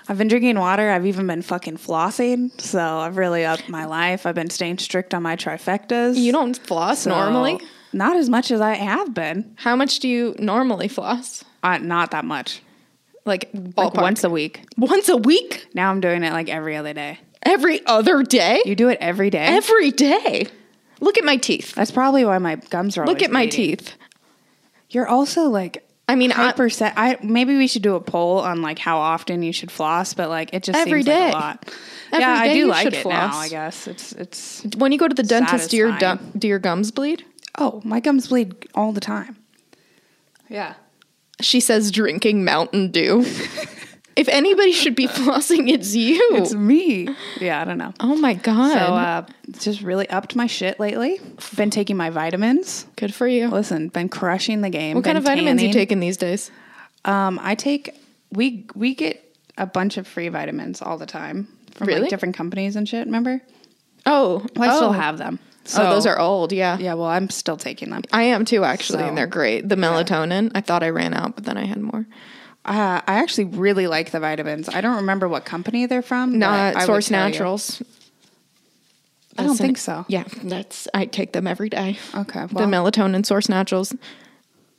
I've 0.09 0.17
been 0.17 0.27
drinking 0.27 0.57
water. 0.59 0.89
I've 0.89 1.05
even 1.05 1.27
been 1.27 1.43
fucking 1.43 1.77
flossing. 1.77 2.59
So 2.59 2.79
I've 2.79 3.15
really 3.17 3.45
upped 3.45 3.69
my 3.69 3.85
life. 3.85 4.25
I've 4.25 4.33
been 4.35 4.49
staying 4.49 4.79
strict 4.79 5.13
on 5.13 5.21
my 5.23 5.35
trifectas. 5.35 6.15
You 6.17 6.31
don't 6.31 6.57
floss 6.57 7.01
So, 7.01 7.11
normally. 7.11 7.61
Not 7.93 8.17
as 8.17 8.27
much 8.29 8.49
as 8.51 8.59
I 8.59 8.73
have 8.73 9.13
been. 9.13 9.53
How 9.57 9.75
much 9.75 9.99
do 9.99 10.07
you 10.09 10.35
normally 10.39 10.87
floss? 10.87 11.45
Uh, 11.63 11.77
not 11.77 12.11
that 12.11 12.25
much. 12.25 12.61
Like, 13.25 13.49
Like 13.53 13.93
once 13.93 14.23
a 14.23 14.29
week. 14.29 14.65
once 14.77 15.09
a 15.09 15.17
week, 15.17 15.67
Now 15.75 15.91
I'm 15.91 16.01
doing 16.01 16.23
it 16.23 16.33
like 16.33 16.49
every 16.49 16.75
other 16.75 16.93
day. 16.93 17.19
every 17.43 17.85
other 17.85 18.23
day, 18.23 18.61
You 18.65 18.75
do 18.75 18.89
it 18.89 18.97
every 19.01 19.29
day. 19.29 19.45
every 19.45 19.91
day. 19.91 20.47
Look 21.01 21.17
at 21.19 21.23
my 21.23 21.37
teeth. 21.37 21.75
That's 21.75 21.91
probably 21.91 22.25
why 22.25 22.37
my 22.39 22.55
gums 22.55 22.97
are. 22.97 23.05
Look 23.05 23.21
at 23.21 23.31
my 23.31 23.43
bleeding. 23.45 23.77
teeth. 23.77 23.93
You're 24.89 25.07
also 25.07 25.43
like. 25.49 25.85
I 26.09 26.15
mean, 26.15 26.31
set. 26.69 26.93
I 26.97 27.17
maybe 27.21 27.55
we 27.55 27.67
should 27.67 27.83
do 27.83 27.95
a 27.95 28.01
poll 28.01 28.39
on 28.39 28.61
like 28.61 28.79
how 28.79 28.97
often 28.97 29.43
you 29.43 29.53
should 29.53 29.71
floss, 29.71 30.13
but 30.13 30.29
like 30.29 30.53
it 30.53 30.63
just 30.63 30.77
Every 30.77 31.03
seems 31.03 31.05
day. 31.05 31.25
like 31.25 31.33
a 31.33 31.37
lot. 31.37 31.73
Every 32.11 32.21
yeah, 32.23 32.33
I 32.33 32.53
do 32.53 32.65
like 32.65 32.87
it 32.87 32.95
floss. 32.97 33.33
now. 33.33 33.37
I 33.39 33.49
guess 33.49 33.87
it's 33.87 34.13
it's. 34.13 34.63
when 34.77 34.91
you 34.91 34.97
go 34.97 35.07
to 35.07 35.13
the 35.13 35.23
dentist, 35.23 35.69
do 35.69 35.77
your 35.77 35.97
dum- 35.99 36.31
do 36.37 36.47
your 36.47 36.59
gums 36.59 36.91
bleed? 36.91 37.23
Oh, 37.57 37.81
my 37.83 37.99
gums 37.99 38.27
bleed 38.27 38.67
all 38.73 38.91
the 38.91 39.01
time. 39.01 39.37
Yeah. 40.49 40.73
She 41.41 41.59
says 41.59 41.91
drinking 41.91 42.43
Mountain 42.43 42.91
Dew. 42.91 43.25
if 44.15 44.27
anybody 44.27 44.71
should 44.71 44.95
be 44.95 45.07
flossing, 45.07 45.69
it's 45.69 45.95
you. 45.95 46.19
It's 46.33 46.53
me. 46.53 47.09
Yeah, 47.39 47.61
I 47.61 47.65
don't 47.65 47.77
know. 47.77 47.93
oh 47.99 48.15
my 48.15 48.33
god. 48.33 48.73
So 48.73 48.79
uh, 48.79 49.25
just 49.59 49.81
really 49.81 50.09
upped 50.09 50.35
my 50.35 50.47
shit 50.47 50.79
lately. 50.79 51.19
Been 51.55 51.69
taking 51.69 51.97
my 51.97 52.09
vitamins. 52.09 52.85
Good 52.95 53.13
for 53.13 53.27
you. 53.27 53.47
Listen, 53.49 53.87
been 53.89 54.09
crushing 54.09 54.61
the 54.61 54.69
game. 54.69 54.95
what 54.95 55.05
kind 55.05 55.17
of 55.17 55.23
vitamins 55.23 55.61
you 55.63 55.71
taking 55.71 55.99
these 55.99 56.17
days? 56.17 56.51
Um, 57.05 57.39
I 57.41 57.55
take 57.55 57.95
we 58.31 58.65
we 58.75 58.95
get 58.95 59.23
a 59.57 59.65
bunch 59.65 59.97
of 59.97 60.07
free 60.07 60.29
vitamins 60.29 60.81
all 60.81 60.97
the 60.97 61.05
time 61.05 61.47
from 61.73 61.87
Really? 61.87 62.01
like 62.01 62.09
different 62.09 62.35
companies 62.35 62.75
and 62.75 62.87
shit. 62.87 63.05
Remember? 63.05 63.41
Oh, 64.05 64.45
Well, 64.55 64.69
I 64.69 64.73
oh. 64.73 64.77
still 64.77 64.91
have 64.93 65.17
them. 65.17 65.39
So 65.65 65.85
oh, 65.85 65.93
those 65.93 66.05
are 66.07 66.17
old. 66.17 66.51
Yeah. 66.51 66.77
yeah. 66.79 66.95
Well, 66.95 67.07
I'm 67.09 67.29
still 67.29 67.57
taking 67.57 67.91
them. 67.91 68.01
I 68.11 68.23
am 68.23 68.43
too, 68.43 68.63
actually, 68.63 68.99
So, 68.99 69.07
and 69.07 69.17
they're 69.17 69.27
great. 69.27 69.67
The 69.69 69.75
melatonin. 69.75 70.51
I 70.55 70.61
thought 70.61 70.81
I 70.81 70.89
ran 70.89 71.13
out, 71.13 71.35
but 71.35 71.43
then 71.45 71.57
I 71.57 71.65
had 71.65 71.79
more. 71.79 72.07
Uh, 72.69 73.01
I 73.07 73.15
actually 73.15 73.45
really 73.45 73.87
like 73.87 74.11
the 74.11 74.19
vitamins. 74.19 74.69
I 74.69 74.81
don't 74.81 74.97
remember 74.97 75.27
what 75.27 75.43
company 75.43 75.87
they're 75.87 76.03
from. 76.03 76.37
Not 76.37 76.83
Source. 76.83 77.09
Naturals. 77.09 77.81
I 79.39 79.41
don't 79.43 79.51
an- 79.51 79.57
think 79.57 79.77
so. 79.79 80.05
Yeah, 80.07 80.25
that's 80.43 80.87
I 80.93 81.05
take 81.05 81.33
them 81.33 81.47
every 81.47 81.69
day. 81.69 81.97
Okay, 82.13 82.41
the 82.41 82.65
melatonin 82.65 83.25
Source 83.25 83.49
Naturals. 83.49 83.95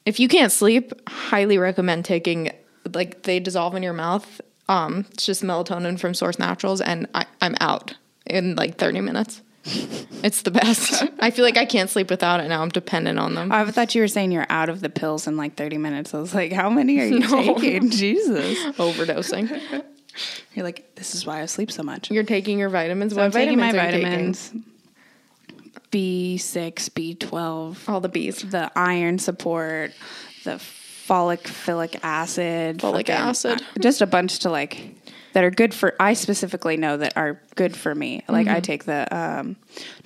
If 0.07 0.21
you 0.21 0.29
can't 0.29 0.53
sleep, 0.53 0.93
highly 1.09 1.59
recommend 1.59 2.05
taking. 2.05 2.53
Like 2.95 3.25
they 3.25 3.41
dissolve 3.41 3.75
in 3.75 3.83
your 3.83 3.93
mouth. 3.93 4.41
Um, 4.69 5.05
it's 5.11 5.27
just 5.27 5.43
melatonin 5.43 5.99
from 5.99 6.15
Source 6.15 6.39
Naturals, 6.39 6.81
and 6.81 7.09
I, 7.13 7.27
I'm 7.41 7.57
out 7.61 7.97
in 8.25 8.55
like 8.55 8.79
30 8.79 9.01
minutes. 9.01 9.43
It's 10.23 10.43
the 10.43 10.51
best. 10.51 11.05
I 11.21 11.31
feel 11.31 11.45
like 11.45 11.57
I 11.57 11.65
can't 11.65 11.89
sleep 11.91 12.11
without 12.11 12.41
it 12.41 12.49
now. 12.49 12.63
I'm 12.63 12.69
dependent 12.69 13.19
on 13.19 13.35
them. 13.35 13.53
I 13.53 13.71
thought 13.71 13.95
you 13.95 14.01
were 14.03 14.09
saying 14.09 14.33
you're 14.33 14.47
out 14.49 14.69
of 14.69 14.81
the 14.81 14.89
pills 14.91 15.27
in 15.27 15.37
like 15.37 15.57
30 15.57 15.79
minutes. 15.79 16.15
I 16.15 16.21
was 16.21 16.35
like, 16.35 16.53
how 16.53 16.71
many 16.71 16.99
are 17.01 17.07
you 17.07 17.21
taking? 17.23 17.91
Jesus. 17.91 18.59
Overdosing. 18.77 19.85
You're 20.55 20.65
like, 20.65 20.95
this 20.97 21.15
is 21.15 21.25
why 21.25 21.41
I 21.43 21.47
sleep 21.47 21.71
so 21.71 21.83
much. 21.83 22.11
You're 22.11 22.25
taking 22.25 22.59
your 22.59 22.69
vitamins. 22.69 23.13
So 23.15 23.19
what 23.21 23.27
I'm 23.27 23.31
taking 23.33 23.59
my 23.59 23.73
vitamins 23.73 23.95
are 23.95 23.99
you 23.99 24.05
vitamins. 24.05 24.53
B6, 25.93 26.91
B12, 27.19 27.89
All 27.89 28.01
the 28.01 28.09
bees. 28.09 28.43
the 28.43 28.71
iron 28.77 29.19
support, 29.19 29.93
the 30.45 30.53
folic 30.53 31.99
acid, 32.03 32.79
Folic 32.79 32.93
fucking- 33.09 33.15
acid. 33.15 33.61
uh, 33.63 33.81
just 33.81 34.01
a 34.01 34.07
bunch 34.07 34.41
to 34.41 34.51
like 34.51 34.95
that 35.33 35.45
are 35.45 35.51
good 35.51 35.73
for. 35.75 35.95
I 36.01 36.13
specifically 36.15 36.77
know 36.77 36.97
that 36.97 37.17
are 37.17 37.41
good 37.55 37.77
for 37.77 37.95
me. 37.95 38.23
Like 38.29 38.47
Mm-hmm. 38.47 38.57
I 38.57 38.61
take 38.61 38.85
the 38.85 39.17
um, 39.17 39.57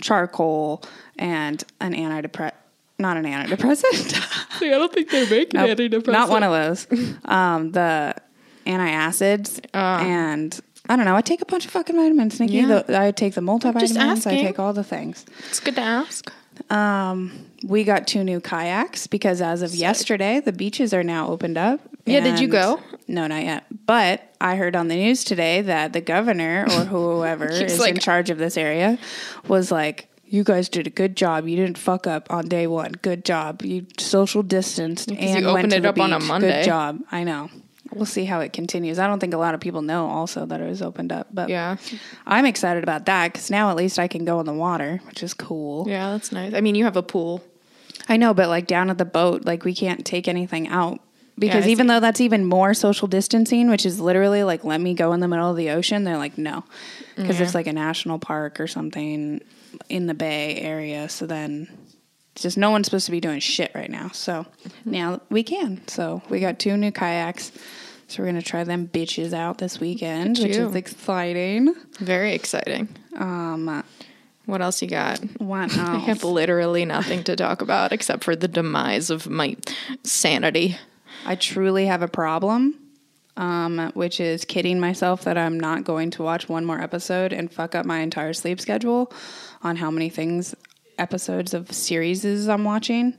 charcoal 0.01 0.83
and 1.19 1.63
an 1.81 1.95
antidepressant. 1.95 2.53
Not 2.99 3.17
an 3.17 3.25
antidepressant. 3.25 4.61
I 4.63 4.69
don't 4.71 4.93
think 4.93 5.11
they're 5.11 5.29
making 5.29 5.61
Nope, 5.91 6.07
not 6.07 6.29
one 6.29 6.43
of 6.45 6.53
those. 6.53 6.87
Um, 7.25 7.73
the 7.73 8.15
antacids 8.67 9.61
Ah. 9.75 10.01
and 10.01 10.59
I 10.89 10.97
don't 10.97 11.05
know. 11.05 11.17
I 11.17 11.21
take 11.23 11.41
a 11.43 11.47
bunch 11.47 11.65
of 11.65 11.71
fucking 11.71 11.97
vitamins, 11.97 12.39
Nikki. 12.39 12.55
Yeah. 12.55 12.83
The, 12.87 13.01
I 13.01 13.11
take 13.11 13.35
the 13.35 13.41
multivitamins. 13.41 13.81
just 13.81 14.27
I 14.27 14.35
take 14.37 14.59
all 14.59 14.73
the 14.73 14.85
things. 14.85 15.25
It's 15.49 15.59
good 15.61 15.75
to 15.77 15.81
ask. 15.81 16.31
Um, 16.71 17.47
we 17.65 17.85
got 17.85 18.07
two 18.07 18.25
new 18.25 18.41
kayaks 18.41 19.07
because 19.07 19.41
as 19.41 19.63
of 19.63 19.75
yesterday, 19.75 20.41
the 20.41 20.53
beaches 20.53 20.93
are 20.93 21.03
now 21.03 21.29
opened 21.29 21.59
up. 21.59 21.81
Yeah, 22.07 22.21
did 22.21 22.39
you 22.39 22.49
go? 22.49 22.81
No, 23.09 23.27
not 23.27 23.43
yet. 23.45 23.65
But 23.87 24.35
I 24.41 24.57
heard 24.57 24.77
on 24.77 24.89
the 24.89 24.97
news 24.97 25.25
today 25.25 25.63
that 25.63 25.93
the 25.93 26.01
governor 26.01 26.67
or 26.71 26.85
whoever 26.85 27.49
is 27.49 27.83
in 27.83 27.99
charge 27.99 28.31
of 28.31 28.39
this 28.39 28.57
area 28.57 28.99
was 29.49 29.71
like, 29.73 30.09
"You 30.27 30.45
guys 30.45 30.69
did 30.69 30.87
a 30.87 30.91
good 30.91 31.17
job. 31.17 31.49
You 31.49 31.57
didn't 31.57 31.79
fuck 31.79 32.07
up 32.07 32.31
on 32.31 32.49
day 32.49 32.67
one. 32.67 32.93
Good 32.93 33.25
job. 33.25 33.63
You 33.63 33.87
social 33.99 34.43
distanced 34.43 35.11
and 35.11 35.21
you 35.21 35.47
went 35.47 35.47
opened 35.47 35.71
to 35.73 35.77
it 35.79 35.81
the 35.81 35.89
up 35.89 35.99
on 35.99 36.13
a. 36.13 36.21
Monday. 36.21 36.61
Good 36.61 36.67
job. 36.67 37.01
I 37.11 37.25
know." 37.25 37.51
We'll 37.95 38.07
see 38.07 38.25
how 38.25 38.41
it 38.41 38.53
continues. 38.53 38.99
I 38.99 39.07
don't 39.07 39.19
think 39.21 39.35
a 39.35 39.39
lot 39.39 39.55
of 39.55 39.61
people 39.61 39.83
know 39.83 40.07
also 40.09 40.47
that 40.47 40.61
it 40.61 40.69
was 40.69 40.83
opened 40.83 41.13
up, 41.13 41.29
but 41.33 41.49
Yeah. 41.49 41.77
I'm 42.27 42.47
excited 42.47 42.83
about 42.83 43.07
that 43.07 43.33
because 43.33 43.51
now 43.51 43.71
at 43.71 43.77
least 43.77 43.99
I 43.99 44.09
can 44.09 44.25
go 44.25 44.41
in 44.41 44.47
the 44.47 44.55
water, 44.55 45.01
which 45.07 45.23
is 45.23 45.35
cool. 45.35 45.89
Yeah, 45.89 46.11
that's 46.13 46.33
nice. 46.33 46.55
I 46.55 46.61
mean, 46.61 46.75
you 46.75 46.85
have 46.85 46.97
a 46.97 47.03
pool. 47.03 47.43
I 48.09 48.17
know, 48.17 48.35
but 48.35 48.49
like 48.49 48.67
down 48.67 48.91
at 48.91 48.99
the 48.99 49.05
boat, 49.05 49.45
like 49.45 49.65
we 49.65 49.75
can't 49.75 50.05
take 50.05 50.29
anything 50.29 50.69
out 50.69 51.01
because 51.39 51.67
I 51.67 51.71
even 51.71 51.87
though 51.87 52.01
that's 52.01 52.21
even 52.21 52.45
more 52.45 52.75
social 52.75 53.09
distancing, 53.09 53.71
which 53.71 53.87
is 53.87 53.99
literally 54.01 54.45
like 54.45 54.65
let 54.65 54.81
me 54.81 54.95
go 54.95 55.13
in 55.13 55.21
the 55.21 55.29
middle 55.29 55.51
of 55.51 55.57
the 55.57 55.71
ocean, 55.71 56.05
they're 56.05 56.19
like 56.19 56.39
no, 56.39 56.65
because 57.17 57.41
it's 57.41 57.55
like 57.55 57.67
a 57.67 57.73
national 57.73 58.19
park 58.19 58.61
or 58.61 58.67
something 58.67 59.41
in 59.89 60.07
the 60.07 60.15
Bay 60.15 60.57
Area. 60.57 61.09
So 61.09 61.27
then 61.27 61.69
it's 62.35 62.43
just 62.43 62.59
no 62.59 62.71
one's 62.71 62.87
supposed 62.87 63.07
to 63.07 63.13
be 63.13 63.21
doing 63.21 63.41
shit 63.41 63.71
right 63.75 63.91
now. 63.91 64.09
So 64.13 64.45
now 64.85 65.21
we 65.31 65.43
can. 65.43 65.87
So 65.89 66.21
we 66.29 66.41
got 66.41 66.59
two 66.59 66.77
new 66.77 66.91
kayaks. 66.91 67.53
So 68.09 68.23
we're 68.23 68.27
gonna 68.29 68.43
try 68.43 68.65
them 68.65 68.87
bitches 68.89 69.33
out 69.33 69.59
this 69.59 69.81
weekend, 69.81 70.39
which 70.39 70.57
is 70.57 70.75
exciting. 70.75 71.75
Very 72.01 72.35
exciting. 72.35 72.89
Um, 73.17 73.83
What 74.47 74.61
else 74.61 74.83
you 74.83 74.89
got? 74.89 75.21
what 75.39 75.77
I 75.79 75.97
have 75.97 76.23
literally 76.23 76.85
nothing 76.85 77.25
to 77.25 77.35
talk 77.37 77.63
about 77.63 77.93
except 77.93 78.25
for 78.25 78.37
the 78.37 78.47
demise 78.49 79.09
of 79.11 79.29
my 79.29 79.57
sanity. 80.03 80.77
I 81.25 81.35
truly 81.37 81.87
have 81.87 82.03
a 82.03 82.09
problem, 82.09 82.75
um, 83.39 83.91
which 83.95 84.21
is 84.21 84.45
kidding 84.45 84.79
myself 84.79 85.23
that 85.25 85.39
I'm 85.39 85.59
not 85.59 85.85
going 85.85 86.11
to 86.11 86.23
watch 86.23 86.47
one 86.49 86.67
more 86.67 86.81
episode 86.81 87.33
and 87.33 87.51
fuck 87.51 87.75
up 87.75 87.87
my 87.87 88.01
entire 88.01 88.35
sleep 88.35 88.61
schedule 88.61 89.11
on 89.63 89.77
how 89.77 89.91
many 89.91 90.11
things, 90.11 90.55
episodes 90.99 91.55
of 91.55 91.71
series 91.73 92.25
I'm 92.49 92.65
watching. 92.65 93.15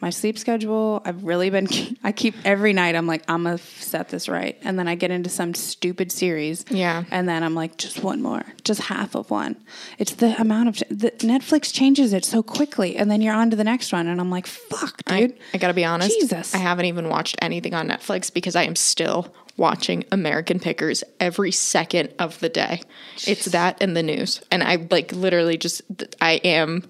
My 0.00 0.10
sleep 0.10 0.38
schedule, 0.38 1.02
I've 1.04 1.24
really 1.24 1.50
been, 1.50 1.66
I 2.04 2.12
keep 2.12 2.36
every 2.44 2.72
night, 2.72 2.94
I'm 2.94 3.08
like, 3.08 3.24
I'm 3.26 3.42
gonna 3.42 3.58
set 3.58 4.10
this 4.10 4.28
right. 4.28 4.56
And 4.62 4.78
then 4.78 4.86
I 4.86 4.94
get 4.94 5.10
into 5.10 5.28
some 5.28 5.54
stupid 5.54 6.12
series. 6.12 6.64
Yeah. 6.70 7.02
And 7.10 7.28
then 7.28 7.42
I'm 7.42 7.56
like, 7.56 7.78
just 7.78 8.04
one 8.04 8.22
more, 8.22 8.44
just 8.62 8.80
half 8.82 9.16
of 9.16 9.28
one. 9.30 9.56
It's 9.98 10.14
the 10.14 10.40
amount 10.40 10.68
of, 10.68 10.76
the 10.88 11.10
Netflix 11.18 11.74
changes 11.74 12.12
it 12.12 12.24
so 12.24 12.44
quickly. 12.44 12.96
And 12.96 13.10
then 13.10 13.20
you're 13.20 13.34
on 13.34 13.50
to 13.50 13.56
the 13.56 13.64
next 13.64 13.92
one. 13.92 14.06
And 14.06 14.20
I'm 14.20 14.30
like, 14.30 14.46
fuck, 14.46 15.02
dude. 15.04 15.32
I, 15.32 15.34
I 15.54 15.58
gotta 15.58 15.74
be 15.74 15.84
honest. 15.84 16.18
Jesus. 16.20 16.54
I 16.54 16.58
haven't 16.58 16.86
even 16.86 17.08
watched 17.08 17.36
anything 17.42 17.74
on 17.74 17.88
Netflix 17.88 18.32
because 18.32 18.54
I 18.54 18.62
am 18.62 18.76
still 18.76 19.34
watching 19.56 20.04
American 20.12 20.60
Pickers 20.60 21.02
every 21.18 21.50
second 21.50 22.14
of 22.20 22.38
the 22.38 22.48
day. 22.48 22.80
It's 23.26 23.46
that 23.46 23.82
and 23.82 23.96
the 23.96 24.04
news. 24.04 24.40
And 24.52 24.62
I 24.62 24.86
like 24.92 25.10
literally 25.12 25.56
just 25.58 25.82
I 26.20 26.34
am 26.44 26.84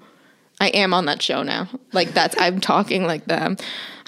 I 0.61 0.69
am 0.69 0.93
on 0.93 1.07
that 1.07 1.23
show 1.23 1.43
now. 1.43 1.69
Like 1.93 2.15
that's 2.15 2.35
I'm 2.39 2.61
talking 2.61 3.05
like 3.05 3.27
them. 3.27 3.57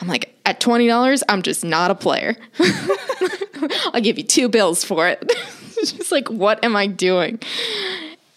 I'm 0.01 0.09
like 0.09 0.35
at 0.45 0.61
twenty 0.61 0.87
dollars, 0.87 1.23
I'm 1.29 1.43
just 1.43 1.65
not 1.65 1.91
a 1.91 1.95
player. 1.95 2.37
I'll 3.93 4.01
give 4.01 4.19
you 4.19 4.25
two 4.25 4.49
bills 4.49 4.85
for 4.85 5.09
it. 5.09 5.23
it's 5.77 5.93
just 5.93 6.13
like 6.13 6.29
what 6.29 6.65
am 6.65 6.77
I 6.77 6.87
doing? 6.87 7.41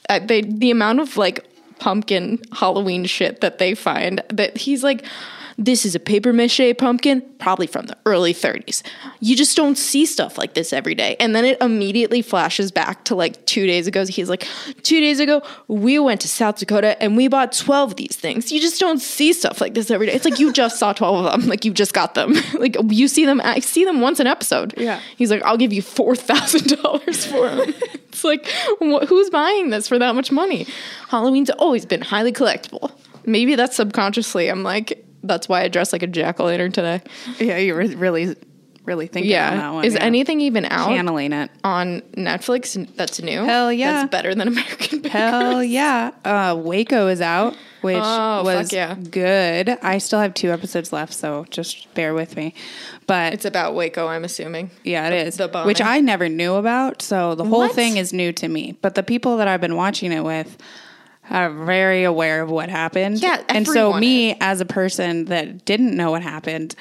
uh, 0.10 0.20
they 0.20 0.42
the 0.42 0.72
amount 0.72 1.00
of 1.00 1.18
like 1.18 1.46
pumpkin 1.80 2.40
Halloween 2.52 3.06
shit 3.06 3.42
that 3.42 3.58
they 3.58 3.76
find 3.76 4.24
that 4.30 4.58
he's 4.58 4.84
like 4.84 5.06
this 5.58 5.86
is 5.86 5.96
a 5.96 6.00
paper 6.00 6.34
mache 6.34 6.74
pumpkin, 6.78 7.22
probably 7.40 7.68
from 7.68 7.86
the 7.86 7.98
early 8.06 8.34
30s. 8.34 8.84
You 9.20 9.36
just 9.36 9.56
don't 9.56 9.78
see 9.78 10.06
stuff 10.06 10.38
like 10.38 10.54
this 10.54 10.74
every 10.74 10.96
day. 10.96 11.16
And 11.20 11.36
then 11.36 11.46
it 11.46 11.62
immediately 11.62 12.22
flashes 12.22 12.72
back 12.72 13.06
to 13.06 13.16
like 13.16 13.46
two 13.46 13.66
days 13.68 13.88
ago. 13.88 14.06
He's 14.06 14.30
like, 14.30 14.48
two 14.82 15.00
days 15.00 15.20
ago, 15.20 15.42
we 15.68 16.00
went 16.00 16.22
to 16.22 16.28
South 16.28 16.58
Dakota 16.58 17.02
and 17.02 17.16
we 17.16 17.28
bought 17.28 17.52
12 17.52 17.92
of 17.92 17.98
these 17.98 18.16
things. 18.16 18.52
You 18.52 18.60
just 18.60 18.80
don't 18.80 19.00
see 19.00 19.34
stuff 19.34 19.62
like 19.62 19.74
this 19.74 19.92
every 19.92 20.08
day. 20.08 20.14
It's 20.14 20.26
like 20.26 20.40
you 20.40 20.52
just 20.52 20.80
saw 20.80 20.94
12 20.94 21.26
of 21.26 21.32
them. 21.32 21.44
Like 21.54 21.66
you 21.66 21.72
just 21.74 21.94
got 21.94 22.16
them. 22.16 22.34
like 22.56 22.76
you 22.90 23.08
see 23.08 23.26
them, 23.26 23.40
I 23.44 23.60
see 23.60 23.86
them 23.86 24.02
once 24.02 24.20
an 24.20 24.26
episode. 24.26 24.74
Yeah. 24.76 25.00
He's 25.18 25.30
like, 25.30 25.44
I'll 25.44 25.58
give 25.58 25.72
you 25.72 25.84
$4,000 25.84 27.28
for 27.28 27.50
them. 27.50 27.74
it's 28.08 28.24
like, 28.24 28.48
wh- 28.82 29.06
who's 29.08 29.30
buying 29.30 29.70
this 29.70 29.88
for 29.88 30.00
that 30.00 30.16
much 30.16 30.32
money? 30.32 30.66
Halloween's 31.10 31.52
always 31.52 31.86
been 31.86 32.02
highly 32.02 32.32
collectible. 32.32 32.92
Maybe 33.26 33.54
that's 33.56 33.76
subconsciously. 33.76 34.48
I'm 34.50 34.64
like, 34.64 35.06
that's 35.24 35.48
why 35.50 35.62
I 35.64 35.68
dress 35.68 35.94
like 35.94 36.04
a 36.04 36.08
jack 36.08 36.40
o' 36.40 36.46
lantern 36.46 36.72
today. 36.72 37.02
Yeah, 37.40 37.58
you 37.58 37.74
were 37.74 37.86
really, 37.86 38.36
really 38.86 39.08
thinking 39.08 39.32
on 39.34 39.38
that 39.52 39.56
Yeah. 39.58 39.72
one. 39.72 39.86
Is 39.86 39.94
yeah. 39.94 40.04
anything 40.04 40.42
even 40.42 40.66
out 40.66 40.90
channeling 40.90 41.32
it? 41.34 41.50
on 41.64 42.02
Netflix 42.18 42.96
that's 42.96 43.22
new? 43.22 43.44
Hell 43.44 43.72
yeah. 43.72 43.94
That's 44.02 44.12
better 44.12 44.36
than 44.36 44.48
American 44.54 45.02
Pickers. 45.02 45.12
Hell 45.12 45.64
yeah! 45.64 46.12
Uh, 46.26 46.56
Waco 46.58 47.08
is 47.08 47.22
out, 47.22 47.56
which 47.82 47.96
Oh, 47.98 48.44
was 48.44 48.74
yeah. 48.74 48.96
good. 48.96 49.70
I 49.82 49.98
still 50.00 50.20
have 50.20 50.34
two 50.34 50.52
episodes 50.52 50.92
left, 50.92 51.14
so 51.14 51.46
just 51.50 51.94
bear 51.94 52.14
with 52.14 52.36
me. 52.36 52.54
But 53.08 53.34
It's 53.34 53.46
about 53.46 53.76
Waco, 53.76 54.08
I'm 54.08 54.24
assuming. 54.24 54.72
yeah, 54.84 55.08
it 55.10 55.28
is, 55.28 55.38
the 55.38 55.48
bombing. 55.48 55.68
which 55.68 55.82
I 55.82 56.00
never 56.00 56.28
knew 56.30 56.56
about. 56.56 57.02
So 57.02 57.36
the 57.36 57.44
whole 57.46 57.60
What? 57.60 57.74
thing 57.76 57.98
is 57.98 58.12
new 58.14 58.32
to 58.34 58.48
me. 58.48 58.78
But 58.82 58.96
the 58.96 59.04
people 59.04 59.38
that 59.38 59.48
I've 59.48 59.62
been 59.62 59.76
watching 59.76 60.12
it 60.12 60.24
with 60.24 60.58
are 61.30 61.50
very 61.50 62.04
aware 62.04 62.42
of 62.42 62.50
what 62.50 62.70
happened. 62.70 63.22
Yeah, 63.22 63.42
and 63.50 63.68
so 63.68 63.94
me 63.94 64.36
as 64.40 64.62
a 64.62 64.66
person 64.66 65.26
that 65.26 65.66
didn't 65.66 65.96
know 65.96 66.12
what 66.12 66.22
happened. 66.22 66.76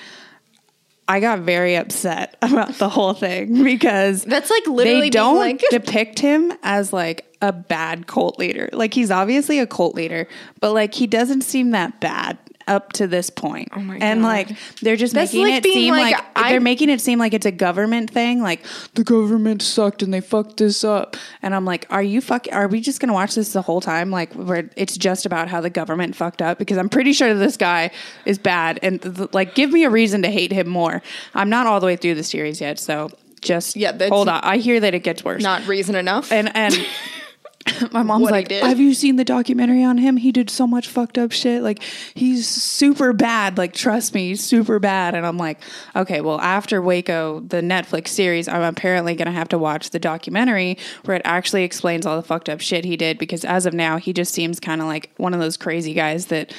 I 1.08 1.20
got 1.20 1.40
very 1.40 1.74
upset 1.76 2.36
about 2.42 2.74
the 2.74 2.88
whole 2.88 3.12
thing 3.12 3.62
because 3.64 4.24
That's 4.24 4.50
like 4.50 4.66
literally 4.66 5.00
they 5.00 5.10
don't 5.10 5.36
like- 5.36 5.62
depict 5.70 6.18
him 6.18 6.52
as 6.62 6.92
like 6.92 7.26
a 7.42 7.52
bad 7.52 8.06
cult 8.06 8.38
leader. 8.38 8.68
Like 8.72 8.94
he's 8.94 9.10
obviously 9.10 9.58
a 9.58 9.66
cult 9.66 9.94
leader, 9.94 10.28
but 10.60 10.72
like 10.72 10.94
he 10.94 11.06
doesn't 11.06 11.42
seem 11.42 11.70
that 11.72 12.00
bad 12.00 12.38
up 12.68 12.92
to 12.94 13.06
this 13.06 13.30
point. 13.30 13.68
Oh 13.74 13.80
my 13.80 13.96
and 13.98 14.20
God. 14.22 14.26
like 14.26 14.48
they're 14.80 14.96
just 14.96 15.14
That's 15.14 15.32
making 15.32 15.46
like 15.54 15.64
it 15.66 15.72
seem 15.72 15.92
like, 15.92 16.14
like, 16.14 16.24
I- 16.36 16.50
they're 16.52 16.60
making 16.60 16.90
it 16.90 17.00
seem 17.00 17.18
like 17.18 17.34
it's 17.34 17.46
a 17.46 17.50
government 17.52 18.10
thing. 18.10 18.42
Like 18.42 18.64
the 18.94 19.04
government 19.04 19.62
sucked 19.62 20.02
and 20.02 20.12
they 20.12 20.20
fucked 20.20 20.56
this 20.58 20.84
up. 20.84 21.16
And 21.42 21.54
I'm 21.54 21.64
like, 21.64 21.86
are 21.90 22.02
you 22.02 22.20
fuck? 22.20 22.46
Are 22.52 22.68
we 22.68 22.80
just 22.80 23.00
gonna 23.00 23.12
watch 23.12 23.34
this 23.34 23.52
the 23.52 23.62
whole 23.62 23.80
time? 23.80 24.10
Like 24.10 24.32
where 24.34 24.68
it's 24.76 24.96
just 24.96 25.26
about 25.26 25.48
how 25.48 25.60
the 25.60 25.70
government 25.70 26.16
fucked 26.16 26.42
up? 26.42 26.58
Because 26.58 26.78
I'm 26.78 26.88
pretty 26.88 27.12
sure 27.12 27.34
this 27.34 27.56
guy 27.56 27.90
is 28.26 28.38
bad. 28.38 28.78
And 28.82 29.00
th- 29.02 29.32
like, 29.32 29.54
give 29.54 29.70
me 29.70 29.84
a 29.84 29.90
reason 29.90 30.22
to 30.22 30.30
hate 30.30 30.52
him 30.52 30.68
more. 30.68 31.02
I'm 31.34 31.50
not 31.50 31.66
all 31.66 31.80
the 31.80 31.86
way 31.86 31.96
through 31.96 32.14
the 32.16 32.24
series 32.24 32.60
yet, 32.60 32.78
so. 32.78 33.10
Just 33.40 33.74
Yeah, 33.74 33.90
hold 34.08 34.28
on. 34.28 34.40
I 34.44 34.58
hear 34.58 34.78
that 34.78 34.94
it 34.94 35.00
gets 35.02 35.24
worse. 35.24 35.42
not 35.42 35.66
reason 35.66 35.96
enough. 35.96 36.30
And 36.30 36.54
and 36.54 36.74
my 37.92 38.02
mom's 38.02 38.30
like. 38.30 38.50
"Have 38.50 38.80
you 38.80 38.94
seen 38.94 39.16
the 39.16 39.24
documentary 39.24 39.82
on 39.82 39.98
him? 39.98 40.16
He 40.16 40.32
did 40.32 40.50
so 40.50 40.66
much 40.66 40.88
fucked 40.88 41.18
up 41.18 41.32
shit. 41.32 41.62
Like 41.62 41.82
he's 42.14 42.46
super 42.48 43.12
bad. 43.12 43.58
Like 43.58 43.72
trust 43.72 44.14
me, 44.14 44.28
he's 44.28 44.42
super 44.42 44.78
bad." 44.78 45.14
And 45.14 45.26
I'm 45.26 45.38
like, 45.38 45.60
"Okay, 45.94 46.20
well, 46.20 46.40
after 46.40 46.80
Waco, 46.82 47.40
the 47.40 47.60
Netflix 47.60 48.08
series, 48.08 48.48
I'm 48.48 48.62
apparently 48.62 49.14
going 49.14 49.26
to 49.26 49.32
have 49.32 49.48
to 49.50 49.58
watch 49.58 49.90
the 49.90 49.98
documentary 49.98 50.78
where 51.04 51.16
it 51.16 51.22
actually 51.24 51.64
explains 51.64 52.06
all 52.06 52.16
the 52.16 52.22
fucked 52.26 52.48
up 52.48 52.60
shit 52.60 52.84
he 52.84 52.96
did 52.96 53.18
because 53.18 53.44
as 53.44 53.66
of 53.66 53.74
now, 53.74 53.96
he 53.96 54.12
just 54.12 54.32
seems 54.32 54.60
kind 54.60 54.80
of 54.80 54.86
like 54.86 55.10
one 55.16 55.34
of 55.34 55.40
those 55.40 55.56
crazy 55.56 55.94
guys 55.94 56.26
that, 56.26 56.52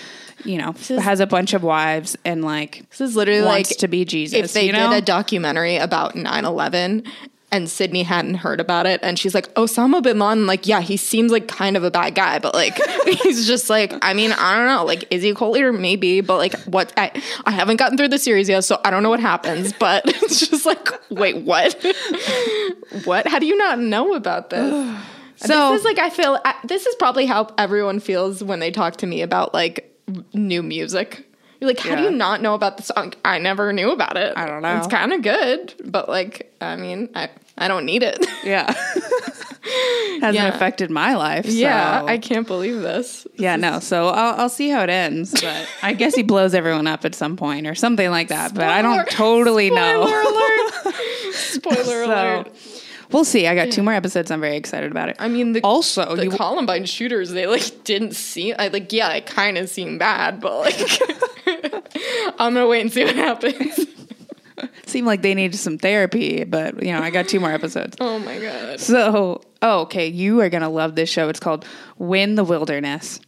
you 0.45 0.57
know, 0.57 0.71
is- 0.71 0.87
has 1.01 1.19
a 1.19 1.27
bunch 1.27 1.53
of 1.53 1.63
wives 1.63 2.17
and 2.25 2.43
like 2.43 2.87
This 2.89 3.01
is 3.01 3.15
literally 3.15 3.41
wants 3.43 3.71
like 3.71 3.77
to 3.79 3.87
be 3.87 4.05
Jesus. 4.05 4.37
If 4.37 4.53
they 4.53 4.65
you 4.67 4.71
know? 4.71 4.89
did 4.89 4.97
a 4.97 5.05
documentary 5.05 5.77
about 5.77 6.15
9/11 6.15 7.07
and 7.53 7.69
Sydney 7.69 8.01
hadn't 8.01 8.33
heard 8.33 8.59
about 8.59 8.87
it, 8.87 8.99
and 9.03 9.17
she's 9.17 9.35
like, 9.35 9.53
Osama 9.53 10.01
bin 10.01 10.17
Laden, 10.17 10.47
like, 10.47 10.65
yeah, 10.65 10.81
he 10.81 10.97
seems 10.97 11.31
like 11.31 11.47
kind 11.47 11.77
of 11.77 11.83
a 11.83 11.91
bad 11.91 12.15
guy, 12.15 12.39
but 12.39 12.55
like, 12.55 12.75
he's 13.21 13.45
just 13.45 13.69
like, 13.69 13.93
I 14.01 14.15
mean, 14.15 14.31
I 14.31 14.57
don't 14.57 14.65
know, 14.65 14.83
like, 14.83 15.05
is 15.11 15.21
he 15.21 15.29
a 15.29 15.35
cult 15.35 15.53
leader? 15.53 15.71
Maybe, 15.71 16.19
but 16.21 16.37
like, 16.37 16.55
what? 16.63 16.91
I, 16.97 17.11
I 17.45 17.51
haven't 17.51 17.77
gotten 17.77 17.95
through 17.95 18.07
the 18.07 18.17
series 18.17 18.49
yet, 18.49 18.63
so 18.63 18.81
I 18.83 18.89
don't 18.89 19.03
know 19.03 19.11
what 19.11 19.19
happens. 19.19 19.71
But 19.71 20.01
it's 20.07 20.49
just 20.49 20.65
like, 20.65 20.89
wait, 21.11 21.37
what? 21.43 21.73
what? 23.05 23.27
How 23.27 23.37
do 23.37 23.45
you 23.45 23.55
not 23.55 23.79
know 23.79 24.15
about 24.15 24.49
this? 24.49 24.99
So- 25.35 25.71
this 25.71 25.79
is 25.81 25.85
like 25.85 25.99
I 25.99 26.09
feel 26.09 26.39
I, 26.45 26.55
this 26.63 26.85
is 26.85 26.95
probably 26.95 27.25
how 27.25 27.49
everyone 27.57 27.99
feels 27.99 28.41
when 28.41 28.59
they 28.59 28.71
talk 28.71 28.97
to 28.97 29.07
me 29.07 29.21
about 29.21 29.53
like 29.53 29.93
new 30.33 30.63
music. 30.63 31.25
You're 31.59 31.69
like, 31.69 31.79
how 31.79 31.95
do 31.95 32.03
you 32.03 32.11
not 32.11 32.41
know 32.41 32.53
about 32.55 32.77
the 32.77 32.83
song? 32.83 33.13
I 33.25 33.39
never 33.39 33.73
knew 33.73 33.91
about 33.91 34.15
it. 34.15 34.33
I 34.37 34.45
don't 34.45 34.61
know. 34.61 34.77
It's 34.77 34.87
kind 34.87 35.11
of 35.11 35.21
good, 35.21 35.73
but 35.83 36.07
like, 36.07 36.53
I 36.61 36.75
mean, 36.75 37.09
I 37.15 37.29
I 37.57 37.67
don't 37.67 37.85
need 37.85 38.03
it. 38.03 38.25
yeah. 38.43 38.73
Hasn't 40.21 40.35
Yeah. 40.35 40.53
affected 40.53 40.89
my 40.91 41.15
life. 41.15 41.45
yeah, 41.45 42.03
I 42.05 42.17
can't 42.17 42.45
believe 42.47 42.81
this. 42.81 43.25
Yeah, 43.35 43.55
no. 43.55 43.79
So 43.79 44.07
I'll, 44.09 44.41
I'll 44.41 44.49
see 44.49 44.69
how 44.69 44.83
it 44.83 44.89
ends, 44.89 45.31
but 45.41 45.67
I 45.81 45.93
guess 45.93 46.15
he 46.15 46.23
blows 46.23 46.53
everyone 46.53 46.87
up 46.87 47.05
at 47.05 47.15
some 47.15 47.35
point 47.37 47.65
or 47.67 47.75
something 47.75 48.09
like 48.09 48.27
that. 48.29 48.53
But 48.53 48.65
I 48.65 48.81
don't 48.81 49.09
totally 49.09 49.69
know. 49.69 50.05
Spoiler 50.05 50.21
alert! 50.21 50.93
Spoiler 51.33 51.83
So, 51.83 52.05
alert! 52.05 52.51
we'll 53.11 53.23
see. 53.25 53.47
I 53.47 53.55
got 53.55 53.71
two 53.71 53.83
more 53.83 53.93
episodes. 53.93 54.31
I'm 54.31 54.41
very 54.41 54.57
excited 54.57 54.91
about 54.91 55.09
it. 55.09 55.15
I 55.19 55.27
mean, 55.29 55.53
the, 55.53 55.61
also, 55.61 56.15
the 56.15 56.25
you, 56.25 56.31
Columbine 56.31 56.85
shooters, 56.85 57.31
they 57.31 57.47
like 57.47 57.83
didn't 57.83 58.15
seem. 58.15 58.55
I 58.59 58.67
like, 58.67 58.91
yeah, 58.93 59.11
it 59.13 59.25
kind 59.25 59.57
of 59.57 59.69
seemed 59.69 59.99
bad, 59.99 60.39
but 60.41 60.59
like, 60.59 61.01
I'm 62.39 62.53
gonna 62.53 62.67
wait 62.67 62.81
and 62.81 62.91
see 62.93 63.03
what 63.05 63.15
happens. 63.15 63.79
seemed 64.85 65.07
like 65.07 65.21
they 65.21 65.33
needed 65.35 65.57
some 65.57 65.77
therapy, 65.77 66.43
but 66.43 66.81
you 66.83 66.91
know, 66.91 66.99
I 67.01 67.09
got 67.09 67.27
two 67.27 67.39
more 67.39 67.51
episodes. 67.51 67.97
Oh 68.01 68.19
my 68.19 68.39
god. 68.39 68.79
So, 68.79 69.41
oh, 69.61 69.81
okay, 69.81 70.07
you 70.07 70.41
are 70.41 70.49
gonna 70.49 70.69
love 70.69 70.95
this 70.95 71.09
show. 71.09 71.29
It's 71.29 71.39
called 71.39 71.65
Win 71.97 72.35
the 72.35 72.43
Wilderness. 72.43 73.19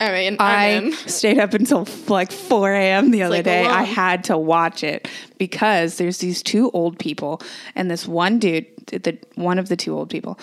I 0.00 0.12
mean, 0.12 0.36
I 0.38 0.76
I'm 0.76 0.86
in. 0.86 0.92
stayed 0.92 1.38
up 1.38 1.52
until 1.52 1.86
like 2.08 2.32
4 2.32 2.72
a.m. 2.72 3.10
the 3.10 3.22
other 3.22 3.36
like 3.36 3.44
day. 3.44 3.66
I 3.66 3.82
had 3.82 4.24
to 4.24 4.38
watch 4.38 4.82
it 4.82 5.08
because 5.38 5.96
there's 5.98 6.18
these 6.18 6.42
two 6.42 6.70
old 6.70 6.98
people, 6.98 7.40
and 7.74 7.90
this 7.90 8.08
one 8.08 8.38
dude, 8.38 8.66
the 8.86 9.18
one 9.34 9.58
of 9.58 9.68
the 9.68 9.76
two 9.76 9.94
old 9.94 10.08
people, 10.08 10.38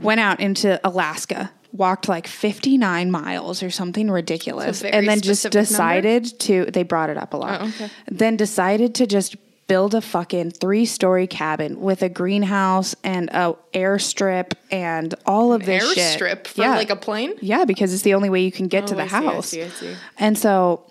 went 0.00 0.20
out 0.20 0.40
into 0.40 0.80
Alaska, 0.86 1.52
walked 1.74 2.08
like 2.08 2.26
59 2.26 3.10
miles 3.10 3.62
or 3.62 3.70
something 3.70 4.10
ridiculous, 4.10 4.80
very 4.80 4.94
and 4.94 5.08
then 5.08 5.20
just 5.20 5.42
specific 5.42 5.70
number? 5.72 6.00
decided 6.02 6.40
to. 6.40 6.64
They 6.66 6.84
brought 6.84 7.10
it 7.10 7.16
up 7.18 7.34
a 7.34 7.36
lot. 7.36 7.60
Oh, 7.62 7.66
okay. 7.68 7.90
Then 8.08 8.36
decided 8.36 8.94
to 8.94 9.06
just 9.06 9.36
build 9.66 9.94
a 9.94 10.00
fucking 10.00 10.50
three 10.50 10.84
story 10.86 11.26
cabin 11.26 11.80
with 11.80 12.02
a 12.02 12.08
greenhouse 12.08 12.94
and 13.02 13.30
a 13.30 13.54
airstrip 13.72 14.52
and 14.70 15.14
all 15.26 15.52
of 15.52 15.64
this 15.64 15.94
shit. 15.94 16.20
Airstrip 16.20 16.46
for 16.46 16.62
like 16.62 16.90
a 16.90 16.96
plane. 16.96 17.32
Yeah, 17.40 17.64
because 17.64 17.92
it's 17.92 18.02
the 18.02 18.14
only 18.14 18.30
way 18.30 18.42
you 18.44 18.52
can 18.52 18.68
get 18.68 18.84
oh, 18.84 18.86
to 18.88 18.94
Oh, 18.94 18.96
the 18.98 19.02
I 19.04 19.08
see, 19.08 19.14
I 19.14 19.20
house. 19.32 19.48
see, 19.48 19.62
I 19.62 19.68
see. 19.68 19.94
And 20.18 20.38
so 20.38 20.84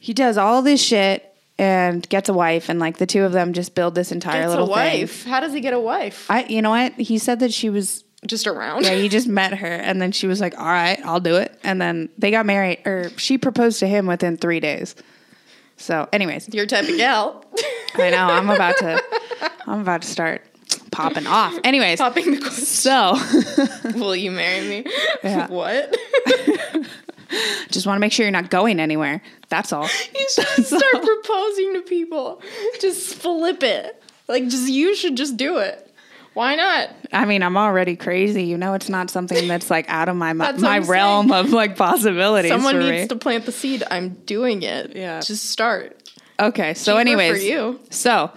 he 0.00 0.12
does 0.12 0.36
all 0.36 0.62
this 0.62 0.82
shit 0.82 1.32
and 1.58 2.06
gets 2.10 2.28
a 2.28 2.34
wife, 2.34 2.68
and 2.68 2.78
like 2.78 2.98
the 2.98 3.06
two 3.06 3.22
of 3.24 3.32
them 3.32 3.54
just 3.54 3.74
build 3.74 3.94
this 3.94 4.12
entire 4.12 4.42
Gets 4.42 4.46
a 4.48 4.50
little 4.50 4.68
wife. 4.68 5.22
thing. 5.22 5.32
How 5.32 5.40
does 5.40 5.54
he 5.54 5.60
get 5.60 5.72
a 5.72 5.80
wife? 5.80 6.30
I, 6.30 6.44
you 6.44 6.60
know 6.60 6.70
what? 6.70 6.92
He 6.94 7.16
said 7.18 7.40
that 7.40 7.52
she 7.52 7.70
was. 7.70 8.04
Just 8.26 8.46
around. 8.46 8.84
Yeah, 8.84 8.94
he 8.94 9.08
just 9.08 9.26
met 9.42 9.54
her, 9.54 9.66
and 9.66 10.00
then 10.00 10.12
she 10.12 10.26
was 10.26 10.40
like, 10.40 10.58
"All 10.58 10.66
right, 10.66 10.98
I'll 11.04 11.20
do 11.20 11.36
it." 11.36 11.58
And 11.62 11.80
then 11.80 12.08
they 12.18 12.30
got 12.30 12.46
married, 12.46 12.82
or 12.86 13.10
she 13.16 13.38
proposed 13.38 13.80
to 13.80 13.86
him 13.86 14.06
within 14.06 14.36
three 14.36 14.60
days. 14.60 14.94
So, 15.78 16.08
anyways, 16.12 16.48
Your 16.54 16.66
type 16.66 16.88
of 16.88 16.96
gal. 16.96 17.44
I 17.94 18.10
know 18.10 18.16
I'm 18.26 18.48
about 18.50 18.78
to, 18.78 19.02
I'm 19.66 19.80
about 19.80 20.02
to 20.02 20.08
start 20.08 20.42
popping 20.90 21.26
off. 21.26 21.54
Anyways, 21.64 21.98
Popping 21.98 22.30
the 22.32 22.40
question. 22.40 22.64
so 22.64 23.14
Will 23.98 24.16
you 24.16 24.30
marry 24.30 24.66
me? 24.66 24.92
Yeah. 25.22 25.48
what? 25.48 25.94
just 27.70 27.86
want 27.86 27.96
to 27.96 28.00
make 28.00 28.12
sure 28.12 28.24
you're 28.24 28.30
not 28.32 28.50
going 28.50 28.80
anywhere. 28.80 29.20
That's 29.48 29.72
all. 29.72 29.82
You 30.18 30.28
should 30.34 30.66
start 30.66 30.92
proposing 31.02 31.74
to 31.74 31.82
people. 31.86 32.40
Just 32.80 33.14
flip 33.16 33.62
it. 33.62 34.02
Like, 34.28 34.44
just 34.48 34.68
you 34.68 34.94
should 34.96 35.16
just 35.16 35.36
do 35.36 35.58
it. 35.58 35.85
Why 36.36 36.54
not? 36.54 36.90
I 37.14 37.24
mean, 37.24 37.42
I'm 37.42 37.56
already 37.56 37.96
crazy. 37.96 38.42
You 38.44 38.58
know, 38.58 38.74
it's 38.74 38.90
not 38.90 39.08
something 39.08 39.48
that's 39.48 39.70
like 39.70 39.88
out 39.88 40.10
of 40.10 40.16
my 40.16 40.34
my 40.34 40.80
realm 40.80 41.32
of 41.32 41.50
like 41.50 41.78
possibilities. 41.78 42.50
Someone 42.50 42.78
needs 42.78 43.04
me. 43.04 43.08
to 43.08 43.16
plant 43.16 43.46
the 43.46 43.52
seed. 43.52 43.82
I'm 43.90 44.10
doing 44.26 44.60
it. 44.60 44.94
Yeah. 44.94 45.20
Just 45.20 45.48
start. 45.48 45.96
Okay, 46.38 46.74
so 46.74 46.92
Cheaper 46.92 47.00
anyways, 47.00 47.38
for 47.38 47.42
you. 47.42 47.80
so 47.88 48.30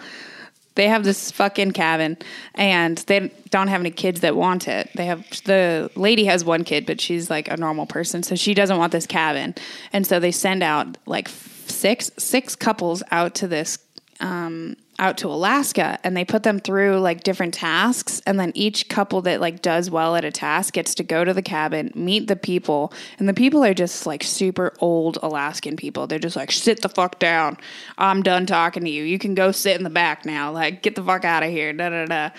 they 0.75 0.87
have 0.87 1.03
this 1.03 1.29
fucking 1.31 1.71
cabin, 1.71 2.17
and 2.55 2.99
they 2.99 3.33
don't 3.49 3.67
have 3.67 3.81
any 3.81 3.91
kids 3.91 4.21
that 4.21 4.33
want 4.33 4.69
it. 4.69 4.89
They 4.95 5.07
have 5.07 5.29
the 5.43 5.91
lady 5.95 6.23
has 6.23 6.45
one 6.45 6.63
kid, 6.63 6.85
but 6.85 7.01
she's 7.01 7.29
like 7.29 7.49
a 7.49 7.57
normal 7.57 7.85
person, 7.85 8.23
so 8.23 8.35
she 8.35 8.53
doesn't 8.53 8.77
want 8.77 8.93
this 8.93 9.07
cabin, 9.07 9.55
and 9.91 10.07
so 10.07 10.21
they 10.21 10.31
send 10.31 10.63
out 10.63 10.97
like 11.05 11.27
six 11.27 12.11
six 12.17 12.55
couples 12.55 13.03
out 13.11 13.35
to 13.35 13.47
this. 13.49 13.77
Um, 14.21 14.77
out 14.99 15.17
to 15.17 15.27
Alaska 15.27 15.97
and 16.03 16.15
they 16.15 16.25
put 16.25 16.43
them 16.43 16.59
through 16.59 16.99
like 16.99 17.23
different 17.23 17.53
tasks 17.53 18.21
and 18.25 18.39
then 18.39 18.51
each 18.53 18.89
couple 18.89 19.21
that 19.21 19.41
like 19.41 19.61
does 19.61 19.89
well 19.89 20.15
at 20.15 20.25
a 20.25 20.31
task 20.31 20.73
gets 20.73 20.93
to 20.95 21.03
go 21.03 21.23
to 21.23 21.33
the 21.33 21.41
cabin 21.41 21.91
meet 21.95 22.27
the 22.27 22.35
people 22.35 22.93
and 23.17 23.27
the 23.27 23.33
people 23.33 23.63
are 23.63 23.73
just 23.73 24.05
like 24.05 24.23
super 24.23 24.73
old 24.79 25.17
Alaskan 25.23 25.75
people. 25.75 26.05
They're 26.05 26.19
just 26.19 26.35
like 26.35 26.51
sit 26.51 26.81
the 26.81 26.89
fuck 26.89 27.19
down. 27.19 27.57
I'm 27.97 28.21
done 28.21 28.45
talking 28.45 28.83
to 28.83 28.89
you. 28.89 29.03
You 29.03 29.17
can 29.17 29.33
go 29.33 29.51
sit 29.51 29.77
in 29.77 29.83
the 29.83 29.89
back 29.89 30.25
now. 30.25 30.51
Like 30.51 30.81
get 30.81 30.95
the 30.95 31.03
fuck 31.03 31.25
out 31.25 31.43
of 31.43 31.49
here. 31.49 31.73
Da 31.73 31.89
da 31.89 32.05
da. 32.05 32.29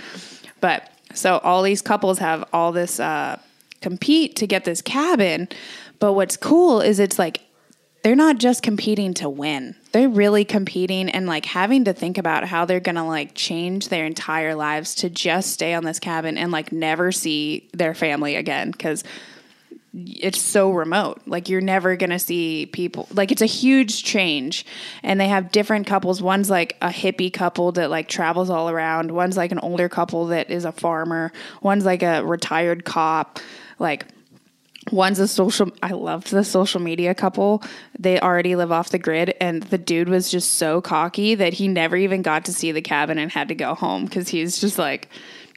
But 0.61 0.91
so 1.15 1.39
all 1.39 1.63
these 1.63 1.83
couples 1.83 2.19
have 2.19 2.45
all 2.53 2.73
this 2.73 3.01
uh 3.01 3.39
compete 3.81 4.37
to 4.37 4.47
get 4.47 4.65
this 4.65 4.83
cabin 4.83 5.49
but 6.01 6.15
what's 6.15 6.37
cool 6.37 6.81
is 6.81 6.99
it's 6.99 7.19
like 7.19 7.43
they're 8.03 8.17
not 8.17 8.39
just 8.39 8.63
competing 8.63 9.15
to 9.15 9.29
win. 9.29 9.77
They're 9.93 10.09
really 10.09 10.45
competing 10.45 11.09
and 11.09 11.27
like 11.27 11.45
having 11.45 11.85
to 11.85 11.93
think 11.93 12.19
about 12.19 12.45
how 12.45 12.65
they're 12.65 12.81
to 12.81 13.03
like 13.03 13.33
change 13.35 13.89
their 13.89 14.07
entire 14.07 14.55
lives 14.55 14.95
to 14.97 15.11
just 15.11 15.53
stay 15.53 15.75
on 15.75 15.85
this 15.85 15.99
cabin 15.99 16.39
and 16.39 16.53
like 16.53 16.73
never 16.73 17.11
see 17.13 17.69
their 17.73 17.95
family 17.95 18.37
again 18.37 18.73
cuz 18.73 19.03
it's 19.93 20.41
so 20.41 20.71
remote. 20.71 21.21
Like 21.27 21.49
you're 21.49 21.61
never 21.61 21.97
going 21.97 22.11
to 22.11 22.19
see 22.19 22.67
people. 22.67 23.09
Like 23.13 23.33
it's 23.33 23.43
a 23.43 23.47
huge 23.47 24.05
change. 24.05 24.65
And 25.03 25.21
they 25.21 25.29
have 25.29 25.51
different 25.51 25.87
couples. 25.87 26.23
One's 26.23 26.49
like 26.49 26.77
a 26.81 26.89
hippie 26.89 27.33
couple 27.33 27.73
that 27.73 27.91
like 27.91 28.09
travels 28.09 28.51
all 28.51 28.71
around. 28.71 29.11
One's 29.11 29.37
like 29.37 29.53
an 29.53 29.59
older 29.59 29.89
couple 29.89 30.27
that 30.27 30.51
is 30.51 30.65
a 30.65 30.73
farmer. 30.73 31.33
One's 31.61 31.85
like 31.85 32.03
a 32.03 32.25
retired 32.25 32.85
cop. 32.85 33.41
Like 33.79 34.07
One's 34.91 35.19
a 35.19 35.29
social. 35.29 35.71
I 35.83 35.93
loved 35.93 36.31
the 36.31 36.45
social 36.45 36.81
media 36.81 37.15
couple. 37.15 37.63
They 37.99 38.19
already 38.21 38.57
live 38.57 38.73
off 38.73 38.91
the 38.91 38.99
grid, 38.99 39.35
and 39.41 39.63
the 39.65 39.79
dude 39.79 40.09
was 40.09 40.31
just 40.31 40.55
so 40.55 40.81
cocky 40.81 41.35
that 41.35 41.53
he 41.55 41.69
never 41.69 41.97
even 41.97 42.23
got 42.23 42.45
to 42.47 42.53
see 42.53 42.73
the 42.73 42.83
cabin 42.83 43.19
and 43.19 43.31
had 43.31 43.49
to 43.49 43.55
go 43.55 43.75
home 43.75 44.05
because 44.05 44.29
he's 44.29 44.61
just 44.61 44.79
like 44.79 45.09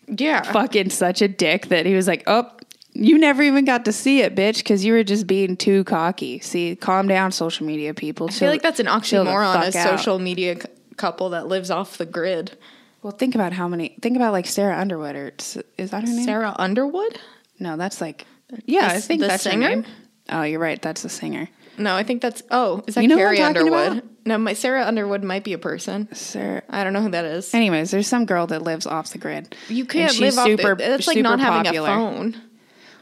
Yeah. 0.07 0.41
fucking 0.43 0.89
such 0.91 1.21
a 1.21 1.27
dick 1.27 1.67
that 1.69 1.85
he 1.85 1.93
was 1.95 2.07
like, 2.07 2.23
"Oh, 2.27 2.49
you 2.93 3.17
never 3.17 3.41
even 3.41 3.65
got 3.65 3.85
to 3.85 3.91
see 3.91 4.21
it, 4.21 4.35
bitch, 4.35 4.57
because 4.57 4.85
you 4.85 4.93
were 4.93 5.03
just 5.03 5.25
being 5.25 5.57
too 5.57 5.83
cocky." 5.85 6.39
See, 6.39 6.75
calm 6.75 7.07
down, 7.07 7.31
social 7.31 7.65
media 7.65 7.93
people. 7.93 8.27
I 8.29 8.33
feel 8.33 8.49
like 8.49 8.61
that's 8.61 8.79
an 8.79 8.85
oxymoron, 8.87 9.61
a 9.67 9.71
social. 9.71 9.97
social 9.97 10.19
media 10.19 10.59
c- 10.61 10.67
couple 10.97 11.29
that 11.31 11.47
lives 11.47 11.71
off 11.71 11.97
the 11.97 12.05
grid. 12.05 12.55
Well, 13.01 13.11
think 13.11 13.33
about 13.35 13.51
how 13.53 13.67
many. 13.67 13.95
Think 14.01 14.15
about 14.15 14.31
like 14.31 14.45
Sarah 14.45 14.77
Underwood, 14.77 15.15
or 15.15 15.33
is 15.77 15.89
that 15.91 16.01
her 16.03 16.07
name? 16.07 16.23
Sarah 16.23 16.55
Underwood? 16.59 17.19
No, 17.59 17.77
that's 17.77 17.99
like. 17.99 18.25
Yeah, 18.65 18.89
The- 18.89 18.95
I 18.95 18.99
think 18.99 19.21
the 19.21 19.27
that's 19.27 19.43
singer? 19.43 19.83
Oh, 20.29 20.43
you're 20.43 20.59
right. 20.59 20.81
That's 20.81 21.01
the 21.03 21.09
singer. 21.09 21.49
No, 21.77 21.95
I 21.95 22.03
think 22.03 22.21
that's. 22.21 22.43
Oh, 22.51 22.83
is 22.87 22.95
that 22.95 23.01
You 23.01 23.07
know 23.07 23.17
Carrie 23.17 23.41
Underwood? 23.41 23.91
about? 23.97 24.03
No, 24.25 24.37
my 24.37 24.53
Sarah 24.53 24.85
Underwood 24.85 25.23
might 25.23 25.43
be 25.43 25.53
a 25.53 25.57
person. 25.57 26.07
Sarah. 26.13 26.61
I 26.69 26.83
don't 26.83 26.93
know 26.93 27.01
who 27.01 27.09
that 27.09 27.25
is. 27.25 27.53
Anyways, 27.53 27.91
there's 27.91 28.07
some 28.07 28.25
girl 28.25 28.47
that 28.47 28.61
lives 28.61 28.85
off 28.85 29.11
the 29.11 29.17
grid. 29.17 29.55
You 29.67 29.85
can't 29.85 30.11
she's 30.11 30.21
live 30.21 30.37
off. 30.37 30.45
super- 30.45 30.75
the, 30.75 30.93
it's 30.93 31.07
like 31.07 31.17
not 31.17 31.39
having 31.39 31.63
popular. 31.65 31.89
a 31.89 31.93
phone. 31.93 32.41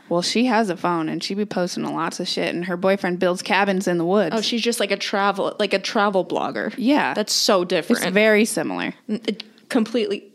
Well, 0.09 0.21
she 0.21 0.45
has 0.45 0.69
a 0.69 0.75
phone 0.75 1.07
and 1.07 1.23
she 1.23 1.35
be 1.35 1.45
posting 1.45 1.83
lots 1.85 2.19
of 2.19 2.27
shit, 2.27 2.53
and 2.53 2.65
her 2.65 2.75
boyfriend 2.75 3.19
builds 3.19 3.41
cabins 3.41 3.87
in 3.87 3.97
the 3.97 4.05
woods. 4.05 4.35
Oh, 4.37 4.41
she's 4.41 4.61
just 4.61 4.79
like 4.79 4.91
a 4.91 4.97
travel, 4.97 5.55
like 5.59 5.73
a 5.73 5.79
travel 5.79 6.25
blogger. 6.25 6.73
Yeah. 6.77 7.13
that's 7.13 7.31
so 7.33 7.63
different. 7.63 8.01
it's 8.03 8.11
very 8.11 8.43
similar. 8.45 8.93
It 9.07 9.43
completely. 9.69 10.30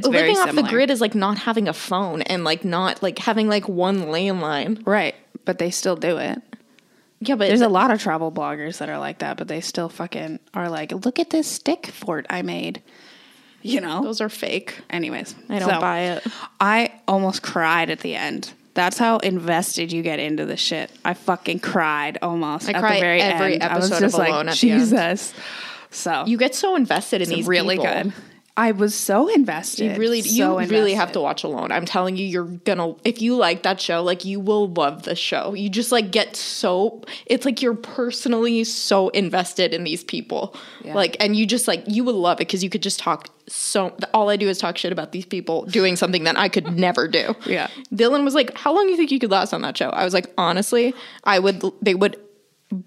It's 0.00 0.08
living 0.08 0.36
off 0.38 0.54
the 0.54 0.62
grid 0.62 0.90
is 0.90 1.00
like 1.00 1.14
not 1.14 1.38
having 1.38 1.68
a 1.68 1.72
phone 1.72 2.22
and 2.22 2.44
like 2.44 2.64
not 2.64 3.02
like 3.02 3.18
having 3.18 3.48
like 3.48 3.68
one 3.68 4.02
landline. 4.04 4.86
right? 4.86 5.14
But 5.44 5.58
they 5.58 5.70
still 5.70 5.96
do 5.96 6.18
it. 6.18 6.40
Yeah, 7.20 7.34
but 7.34 7.48
There's 7.48 7.60
a 7.60 7.68
lot 7.68 7.90
of 7.90 8.00
travel 8.00 8.32
bloggers 8.32 8.78
that 8.78 8.88
are 8.88 8.98
like 8.98 9.18
that, 9.18 9.36
but 9.36 9.46
they 9.46 9.60
still 9.60 9.88
fucking 9.90 10.38
are 10.54 10.70
like, 10.70 10.92
look 11.04 11.18
at 11.18 11.28
this 11.30 11.46
stick 11.46 11.86
fort 11.88 12.26
I 12.30 12.42
made. 12.42 12.82
You 13.62 13.82
know. 13.82 14.02
those 14.02 14.22
are 14.22 14.30
fake. 14.30 14.80
Anyways, 14.88 15.34
I 15.50 15.58
don't 15.58 15.68
so 15.68 15.80
buy 15.80 16.00
it. 16.00 16.26
I 16.60 16.92
almost 17.06 17.42
cried 17.42 17.90
at 17.90 18.00
the 18.00 18.14
end. 18.14 18.52
That's 18.72 18.96
how 18.96 19.18
invested 19.18 19.92
you 19.92 20.02
get 20.02 20.18
into 20.18 20.46
the 20.46 20.56
shit. 20.56 20.90
I 21.04 21.12
fucking 21.12 21.58
cried 21.58 22.16
almost. 22.22 22.68
I 22.68 22.72
at 22.72 22.80
the 22.80 23.00
very 23.00 23.20
every 23.20 23.54
end. 23.54 23.64
I 23.64 23.76
was 23.76 23.90
episode 23.92 23.96
of 23.96 24.00
just 24.12 24.18
like, 24.18 24.30
Alone 24.30 24.48
at 24.48 24.56
the 24.56 24.70
end. 24.70 24.80
Jesus. 24.80 25.34
So 25.90 26.24
You 26.26 26.38
get 26.38 26.54
so 26.54 26.74
invested 26.76 27.16
in 27.16 27.28
it's 27.28 27.36
these 27.36 27.46
really 27.46 27.76
people. 27.76 27.92
good. 27.92 28.12
I 28.60 28.72
was 28.72 28.94
so 28.94 29.26
invested. 29.28 29.92
You 29.92 29.98
really, 29.98 30.20
so 30.20 30.58
you 30.60 30.68
really 30.68 30.92
have 30.92 31.12
to 31.12 31.20
watch 31.20 31.44
Alone. 31.44 31.72
I'm 31.72 31.86
telling 31.86 32.18
you, 32.18 32.26
you're 32.26 32.44
gonna. 32.44 32.94
If 33.04 33.22
you 33.22 33.34
like 33.34 33.62
that 33.62 33.80
show, 33.80 34.02
like 34.02 34.26
you 34.26 34.38
will 34.38 34.68
love 34.68 35.04
the 35.04 35.16
show. 35.16 35.54
You 35.54 35.70
just 35.70 35.90
like 35.90 36.10
get 36.10 36.36
so. 36.36 37.00
It's 37.24 37.46
like 37.46 37.62
you're 37.62 37.74
personally 37.74 38.62
so 38.64 39.08
invested 39.08 39.72
in 39.72 39.82
these 39.84 40.04
people, 40.04 40.54
Yeah. 40.84 40.94
like, 40.94 41.16
and 41.20 41.34
you 41.34 41.46
just 41.46 41.66
like 41.66 41.82
you 41.86 42.04
would 42.04 42.14
love 42.14 42.36
it 42.36 42.48
because 42.48 42.62
you 42.62 42.68
could 42.68 42.82
just 42.82 42.98
talk. 42.98 43.30
So 43.48 43.96
all 44.12 44.28
I 44.28 44.36
do 44.36 44.46
is 44.46 44.58
talk 44.58 44.76
shit 44.76 44.92
about 44.92 45.12
these 45.12 45.24
people 45.24 45.64
doing 45.64 45.96
something 45.96 46.24
that 46.24 46.38
I 46.38 46.50
could 46.50 46.76
never 46.76 47.08
do. 47.08 47.34
Yeah. 47.46 47.68
Dylan 47.94 48.24
was 48.24 48.34
like, 48.34 48.54
"How 48.58 48.74
long 48.74 48.84
do 48.84 48.90
you 48.90 48.96
think 48.98 49.10
you 49.10 49.18
could 49.18 49.30
last 49.30 49.54
on 49.54 49.62
that 49.62 49.78
show?" 49.78 49.88
I 49.88 50.04
was 50.04 50.12
like, 50.12 50.26
"Honestly, 50.36 50.92
I 51.24 51.38
would." 51.38 51.64
They 51.80 51.94
would 51.94 52.18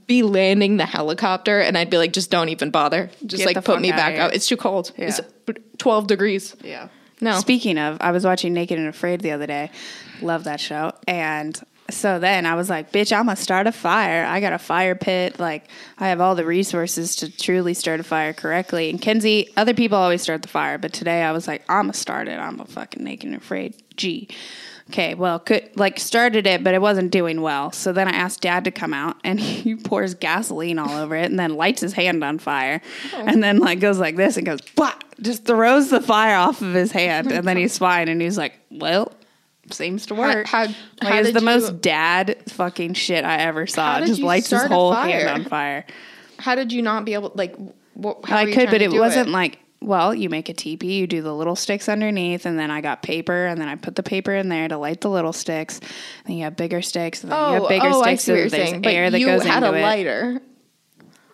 be 0.07 0.23
landing 0.23 0.77
the 0.77 0.85
helicopter, 0.85 1.59
and 1.59 1.77
I'd 1.77 1.89
be 1.89 1.97
like, 1.97 2.13
"Just 2.13 2.31
don't 2.31 2.49
even 2.49 2.71
bother. 2.71 3.09
Just 3.25 3.45
Get 3.45 3.55
like 3.55 3.65
put 3.65 3.81
me 3.81 3.91
back 3.91 4.13
here." 4.13 4.21
out. 4.23 4.33
It's 4.33 4.47
too 4.47 4.57
cold. 4.57 4.91
It's 4.97 5.19
twelve 5.77 6.07
degrees." 6.07 6.55
Yeah. 6.63 6.87
No. 7.21 7.39
Speaking 7.39 7.77
of, 7.77 7.97
I 8.01 8.11
was 8.11 8.25
watching 8.25 8.53
Naked 8.53 8.77
and 8.77 8.87
Afraid 8.87 9.21
the 9.21 9.31
other 9.31 9.47
day. 9.47 9.71
Love 10.21 10.43
that 10.43 10.59
show. 10.59 10.91
And 11.07 11.59
so 11.89 12.19
then 12.19 12.45
I 12.45 12.55
was 12.55 12.69
like, 12.69 12.91
bitch, 12.91 13.15
I'm 13.15 13.25
gonna 13.25 13.35
start 13.35 13.67
a 13.67 13.71
fire. 13.71 14.25
I 14.25 14.39
got 14.39 14.53
a 14.53 14.57
fire 14.57 14.95
pit. 14.95 15.39
Like, 15.39 15.69
I 15.97 16.09
have 16.09 16.21
all 16.21 16.35
the 16.35 16.45
resources 16.45 17.15
to 17.17 17.31
truly 17.35 17.73
start 17.73 17.99
a 17.99 18.03
fire 18.03 18.33
correctly. 18.33 18.89
And 18.89 19.01
Kenzie, 19.01 19.49
other 19.57 19.73
people 19.73 19.97
always 19.97 20.21
start 20.21 20.41
the 20.41 20.47
fire, 20.47 20.77
but 20.77 20.93
today 20.93 21.23
I 21.23 21.31
was 21.31 21.47
like, 21.47 21.63
I'm 21.69 21.83
gonna 21.83 21.93
start 21.93 22.27
it. 22.27 22.39
I'm 22.39 22.59
a 22.59 22.65
fucking 22.65 23.03
naked 23.03 23.27
and 23.27 23.37
afraid. 23.37 23.75
Gee. 23.95 24.27
Okay, 24.89 25.15
well, 25.15 25.39
could 25.39 25.69
like 25.75 25.99
started 25.99 26.45
it, 26.45 26.63
but 26.63 26.73
it 26.73 26.81
wasn't 26.81 27.11
doing 27.11 27.41
well. 27.41 27.71
So 27.71 27.93
then 27.93 28.07
I 28.07 28.11
asked 28.11 28.41
dad 28.41 28.65
to 28.65 28.71
come 28.71 28.93
out 28.93 29.17
and 29.23 29.39
he 29.39 29.75
pours 29.75 30.13
gasoline 30.13 30.77
all 30.77 30.91
over 30.91 31.15
it 31.15 31.29
and 31.29 31.39
then 31.39 31.55
lights 31.55 31.81
his 31.81 31.93
hand 31.93 32.23
on 32.23 32.37
fire. 32.37 32.81
Oh. 33.13 33.23
And 33.25 33.41
then 33.41 33.59
like 33.59 33.79
goes 33.79 33.97
like 33.99 34.15
this 34.15 34.37
and 34.37 34.45
goes, 34.45 34.59
bah! 34.75 34.93
just 35.21 35.45
throws 35.45 35.89
the 35.89 36.01
fire 36.01 36.35
off 36.35 36.61
of 36.61 36.73
his 36.73 36.91
hand. 36.91 37.31
And 37.31 37.47
then 37.47 37.57
he's 37.57 37.77
fine. 37.77 38.09
And 38.09 38.21
he's 38.21 38.37
like, 38.37 38.53
well, 38.69 39.13
seems 39.71 40.05
to 40.07 40.15
work. 40.15 40.47
how- 40.47 40.63
like, 40.65 40.75
how 41.01 41.17
it's 41.17 41.31
the 41.31 41.39
you- 41.39 41.45
most 41.45 41.81
dad 41.81 42.37
fucking 42.49 42.93
shit 42.93 43.23
I 43.23 43.37
ever 43.37 43.65
saw. 43.67 43.99
It 43.99 44.07
just 44.07 44.21
lights 44.21 44.49
his 44.49 44.63
whole 44.63 44.93
hand 44.93 45.29
on 45.29 45.45
fire. 45.45 45.85
How 46.39 46.55
did 46.55 46.73
you 46.73 46.81
not 46.81 47.05
be 47.05 47.13
able 47.13 47.31
like? 47.35 47.55
What, 47.93 48.25
how 48.25 48.37
I 48.37 48.51
could, 48.51 48.69
but 48.71 48.81
it 48.81 48.91
wasn't 48.91 49.29
like 49.29 49.59
well, 49.85 50.13
you 50.15 50.29
make 50.29 50.49
a 50.49 50.53
teepee, 50.53 50.93
you 50.99 51.07
do 51.07 51.21
the 51.21 51.33
little 51.33 51.55
sticks 51.55 51.87
underneath, 51.89 52.45
and 52.45 52.57
then 52.57 52.71
I 52.71 52.81
got 52.81 53.01
paper, 53.03 53.45
and 53.45 53.59
then 53.59 53.67
I 53.67 53.75
put 53.75 53.95
the 53.95 54.03
paper 54.03 54.33
in 54.33 54.49
there 54.49 54.67
to 54.67 54.77
light 54.77 55.01
the 55.01 55.09
little 55.09 55.33
sticks. 55.33 55.79
Then 56.25 56.37
you 56.37 56.43
have 56.45 56.55
bigger 56.55 56.81
sticks, 56.81 57.23
and 57.23 57.31
then 57.31 57.39
you 57.39 57.57
Oh, 57.57 57.59
have 57.61 57.69
bigger 57.69 57.87
oh, 57.87 58.01
I 58.01 58.15
sticks, 58.15 58.23
see 58.23 58.31
so 58.31 58.35
there's 58.35 58.51
saying. 58.51 58.81
But 58.81 58.93
air 58.93 59.09
that 59.09 59.19
you 59.19 59.25
goes 59.27 59.43
had 59.43 59.63
into 59.63 59.77
a 59.77 59.81
lighter. 59.81 60.41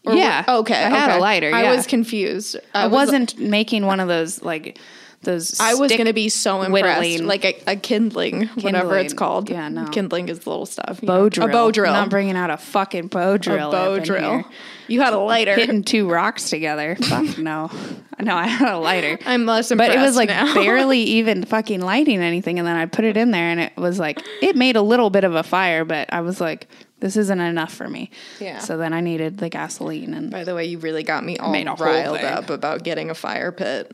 Or 0.06 0.14
Yeah, 0.16 0.44
okay. 0.48 0.76
I 0.84 0.90
had 0.90 1.10
a 1.10 1.14
okay. 1.14 1.22
lighter, 1.22 1.54
I 1.54 1.76
was 1.76 1.86
confused. 1.86 2.56
I, 2.74 2.88
was- 2.88 2.94
wasn't 2.94 3.38
making 3.40 3.86
one 3.86 4.00
of 4.00 4.08
those 4.08 4.42
like 4.42 4.78
those. 5.22 5.60
I 5.60 5.74
was 5.74 5.92
going 5.92 6.06
to 6.06 6.14
be 6.14 6.30
so 6.30 6.62
impressed, 6.62 7.00
whittling- 7.02 7.28
like 7.28 7.46
a, 7.46 7.62
a 7.68 7.76
kindling, 7.76 8.48
whatever 8.48 8.98
it's 8.98 9.14
called. 9.14 9.50
Yeah, 9.50 9.68
no. 9.70 9.86
kindling 9.88 10.30
is 10.30 10.40
the 10.40 10.50
little 10.50 10.66
stuff. 10.66 11.02
bow 11.02 11.24
know. 11.24 11.30
drill. 11.30 11.48
A 11.50 11.52
bow 11.52 11.72
drill. 11.72 11.94
I'm 11.94 12.02
not 12.04 12.10
bringing 12.10 12.36
out 12.36 12.50
a 12.50 12.58
fucking 12.58 13.08
bow 13.08 13.38
drill. 13.38 13.70
a 13.70 13.72
bow 13.72 14.00
drill. 14.00 14.44
You 14.88 15.02
had 15.02 15.14
a 15.14 15.20
lighter. 15.20 15.56
Hitting 15.56 15.84
two 15.84 16.10
rocks 16.10 16.50
together. 16.50 16.96
Fuck 17.02 17.38
no. 17.38 17.70
No, 18.20 18.36
I 18.36 18.48
had 18.48 18.74
a 18.74 18.78
lighter. 18.80 19.20
I'm 19.26 19.46
less 19.46 19.70
impressed. 19.72 19.92
but 19.94 19.98
it 19.98 20.02
was 20.02 20.16
like 20.16 20.30
now. 20.30 20.54
barely 20.54 21.00
even 21.20 21.46
fucking 21.46 21.80
lighting 21.82 22.20
anything 22.22 22.60
and 22.60 22.68
then 22.68 22.76
i 22.76 22.86
put 22.86 23.06
it 23.06 23.16
in 23.16 23.32
there 23.32 23.46
and 23.50 23.60
it 23.62 23.78
was 23.78 23.98
like 23.98 24.22
it 24.42 24.56
made 24.58 24.76
a 24.76 24.82
little 24.82 25.10
bit 25.10 25.24
of 25.24 25.36
a 25.36 25.44
fire 25.44 25.86
but 25.86 26.12
i 26.12 26.20
was 26.20 26.42
like 26.42 26.68
this 27.00 27.16
isn't 27.16 27.40
enough 27.40 27.74
for 27.74 27.88
me 27.88 28.12
Yeah. 28.42 28.60
so 28.60 28.78
then 28.78 28.92
i 28.92 29.00
needed 29.00 29.38
the 29.38 29.48
gasoline 29.48 30.14
and 30.14 30.32
By 30.32 30.44
the 30.44 30.54
way, 30.54 30.66
you 30.66 30.80
really 30.80 31.04
got 31.04 31.24
me 31.24 31.38
all 31.38 31.52
Made 31.52 31.68
a 31.68 31.76
whole 31.76 31.86
riled 31.86 32.18
up 32.20 32.50
about 32.50 32.84
getting 32.84 33.10
a 33.10 33.16
fire 33.16 33.52
pit. 33.54 33.90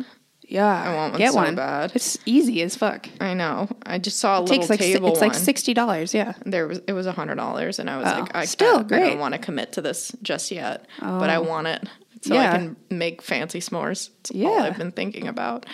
Yeah 0.47 0.83
I 0.91 0.93
want 0.95 1.13
one 1.13 1.19
get 1.19 1.31
so 1.33 1.35
one 1.37 1.55
bad. 1.55 1.91
it's 1.95 2.17
easy 2.25 2.61
as 2.61 2.75
fuck 2.75 3.07
I 3.19 3.33
know. 3.33 3.67
I 3.85 3.97
just 3.97 4.19
saw 4.19 4.37
a 4.37 4.39
it 4.39 4.41
little 4.41 4.57
takes 4.57 4.69
like 4.69 4.81
si- 4.81 4.93
table 4.93 5.09
it's 5.11 5.21
like 5.21 5.33
$60 5.33 6.13
yeah 6.13 6.33
there 6.45 6.67
was 6.67 6.79
it 6.87 6.93
was 6.93 7.05
a 7.07 7.11
hundred 7.11 7.35
dollars, 7.35 7.79
and 7.79 7.89
I 7.89 7.97
was 7.97 8.07
Oh, 8.07 8.19
like, 8.21 8.35
I 8.35 8.45
still 8.45 8.77
I, 8.77 8.79
I 8.79 8.83
great. 8.83 9.09
don't 9.09 9.19
want 9.19 9.33
to 9.33 9.39
commit 9.39 9.73
to 9.73 9.81
this 9.81 10.11
just 10.21 10.51
yet, 10.51 10.85
but 10.99 11.29
I 11.29 11.35
oh. 11.37 11.41
want 11.43 11.67
it 11.67 11.87
so 12.21 12.33
Yeah. 12.33 12.53
I 12.53 12.57
can 12.57 12.75
make 12.89 13.21
fancy 13.21 13.59
s'mores. 13.59 14.09
All 14.33 14.41
Yeah. 14.41 14.63
I've 14.63 14.77
been 14.77 14.91
thinking 14.91 15.27
about. 15.27 15.65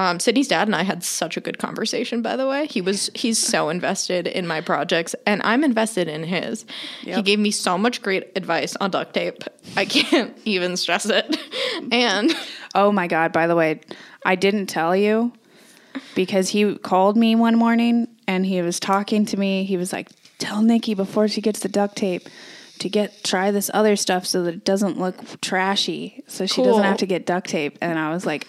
Um, 0.00 0.18
Sydney's 0.18 0.48
dad 0.48 0.66
and 0.66 0.74
I 0.74 0.82
had 0.82 1.04
such 1.04 1.36
a 1.36 1.42
good 1.42 1.58
conversation. 1.58 2.22
By 2.22 2.36
the 2.36 2.48
way, 2.48 2.66
he 2.66 2.80
was 2.80 3.10
he's 3.14 3.38
so 3.38 3.68
invested 3.76 4.26
in 4.26 4.46
my 4.46 4.62
projects, 4.62 5.14
and 5.26 5.42
I'm 5.44 5.62
invested 5.62 6.08
in 6.08 6.24
his. 6.24 6.64
He 7.02 7.20
gave 7.20 7.38
me 7.38 7.50
so 7.50 7.76
much 7.76 8.00
great 8.00 8.32
advice 8.34 8.76
on 8.76 8.92
duct 8.92 9.12
tape. 9.12 9.44
I 9.76 9.84
can't 9.84 10.34
even 10.46 10.78
stress 10.78 11.04
it. 11.04 11.36
And 11.92 12.34
Oh 12.74 12.92
my 12.92 13.08
god! 13.08 13.32
By 13.32 13.46
the 13.46 13.56
way, 13.56 13.80
I 14.24 14.36
didn't 14.36 14.66
tell 14.66 14.94
you 14.94 15.32
because 16.14 16.48
he 16.48 16.76
called 16.78 17.16
me 17.16 17.34
one 17.34 17.56
morning 17.56 18.08
and 18.26 18.46
he 18.46 18.62
was 18.62 18.78
talking 18.78 19.26
to 19.26 19.36
me. 19.36 19.64
He 19.64 19.76
was 19.76 19.92
like, 19.92 20.08
"Tell 20.38 20.62
Nikki 20.62 20.94
before 20.94 21.28
she 21.28 21.40
gets 21.40 21.60
the 21.60 21.68
duct 21.68 21.96
tape 21.96 22.28
to 22.78 22.88
get 22.88 23.22
try 23.24 23.50
this 23.50 23.70
other 23.74 23.96
stuff 23.96 24.24
so 24.24 24.44
that 24.44 24.54
it 24.54 24.64
doesn't 24.64 24.98
look 24.98 25.40
trashy, 25.40 26.22
so 26.26 26.46
she 26.46 26.62
doesn't 26.62 26.84
have 26.84 26.98
to 26.98 27.06
get 27.06 27.26
duct 27.26 27.50
tape." 27.50 27.76
And 27.80 27.98
I 27.98 28.12
was 28.14 28.24
like, 28.24 28.46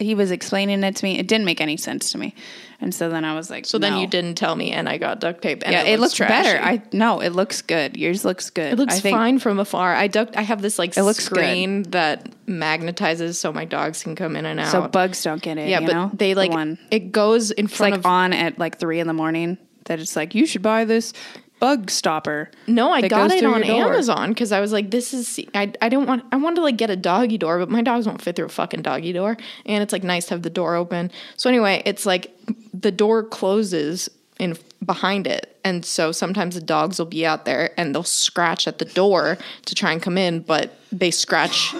he 0.00 0.14
was 0.14 0.30
explaining 0.30 0.82
it 0.82 0.96
to 0.96 1.04
me. 1.04 1.18
It 1.18 1.28
didn't 1.28 1.44
make 1.44 1.60
any 1.60 1.76
sense 1.76 2.10
to 2.12 2.18
me, 2.18 2.34
and 2.80 2.94
so 2.94 3.08
then 3.10 3.24
I 3.24 3.34
was 3.34 3.50
like, 3.50 3.66
so 3.66 3.78
then 3.78 3.98
you 3.98 4.06
didn't 4.06 4.34
tell 4.36 4.56
me, 4.56 4.72
and 4.72 4.88
I 4.88 4.98
got 4.98 5.20
duct 5.20 5.42
tape. 5.42 5.62
And 5.64 5.72
Yeah, 5.72 5.82
it, 5.82 6.00
looks 6.00 6.14
trashy. 6.14 6.30
better. 6.30 6.58
I 6.62 6.82
no, 6.92 7.20
it 7.20 7.30
looks 7.30 7.62
good. 7.62 7.96
Yours 7.96 8.24
looks 8.24 8.50
good. 8.50 8.72
It 8.72 8.78
looks 8.78 8.96
I 8.96 9.00
think, 9.00 9.16
fine 9.16 9.38
from 9.38 9.58
afar. 9.58 9.94
I 9.94 10.06
duct. 10.08 10.36
I 10.36 10.42
have 10.42 10.62
this 10.62 10.78
like 10.78 10.96
It 10.96 11.02
looks 11.02 11.28
good. 11.28 11.36
screen 11.38 11.82
that 11.90 12.28
magnetizes 12.46 13.34
so 13.36 13.52
my 13.52 13.64
dogs 13.64 14.02
can 14.02 14.16
come 14.16 14.36
in 14.36 14.46
and 14.46 14.58
out. 14.60 14.72
So 14.72 14.88
bugs 14.88 15.22
don't 15.22 15.42
get 15.42 15.58
it. 15.58 15.68
yeah, 15.68 15.80
but 15.80 15.92
know? 15.92 16.10
they 16.14 16.32
The 16.34 16.40
like 16.40 16.50
one. 16.50 16.78
it 16.90 17.12
goes 17.12 17.50
in 17.50 17.66
It's 17.66 17.76
front 17.76 17.92
like 17.92 17.98
of. 18.00 18.06
on 18.06 18.32
at 18.32 18.58
like 18.58 18.78
three 18.78 19.00
in 19.00 19.06
the 19.06 19.12
morning 19.12 19.58
that 19.86 19.98
it's 20.00 20.16
like 20.16 20.34
you 20.34 20.46
should 20.46 20.62
buy 20.62 20.84
this 20.84 21.12
bug 21.60 21.90
stopper. 21.90 22.50
no, 22.66 22.90
I 22.90 23.06
got 23.06 23.30
it 23.30 23.44
on. 23.44 23.62
Amazon 23.62 24.30
because 24.30 24.50
I 24.50 24.60
was 24.60 24.72
like, 24.72 24.90
this 24.90 25.14
is. 25.14 25.38
I 25.54 25.72
I 25.80 25.88
don't 25.88 26.06
want. 26.06 26.24
I 26.32 26.36
wanted 26.36 26.56
to 26.56 26.62
like 26.62 26.76
get 26.76 26.90
a 26.90 26.96
doggy 26.96 27.38
door, 27.38 27.58
but 27.58 27.70
my 27.70 27.82
dogs 27.82 28.06
won't 28.06 28.20
fit 28.20 28.34
through 28.34 28.46
a 28.46 28.48
fucking 28.48 28.82
doggy 28.82 29.12
door, 29.12 29.36
and 29.66 29.82
it's 29.82 29.92
like 29.92 30.02
nice 30.02 30.26
to 30.26 30.34
have 30.34 30.42
the 30.42 30.50
door 30.50 30.74
open. 30.74 31.10
So 31.36 31.48
anyway, 31.48 31.82
it's 31.84 32.06
like 32.06 32.34
the 32.74 32.90
door 32.90 33.22
closes 33.22 34.08
in 34.38 34.56
behind 34.84 35.26
it, 35.26 35.58
and 35.62 35.84
so 35.84 36.10
sometimes 36.10 36.54
the 36.54 36.60
dogs 36.62 36.98
will 36.98 37.06
be 37.06 37.24
out 37.26 37.44
there 37.44 37.72
and 37.76 37.94
they'll 37.94 38.02
scratch 38.02 38.66
at 38.66 38.78
the 38.78 38.86
door 38.86 39.38
to 39.66 39.74
try 39.74 39.92
and 39.92 40.02
come 40.02 40.16
in, 40.18 40.40
but 40.40 40.78
they 40.90 41.10
scratch 41.10 41.74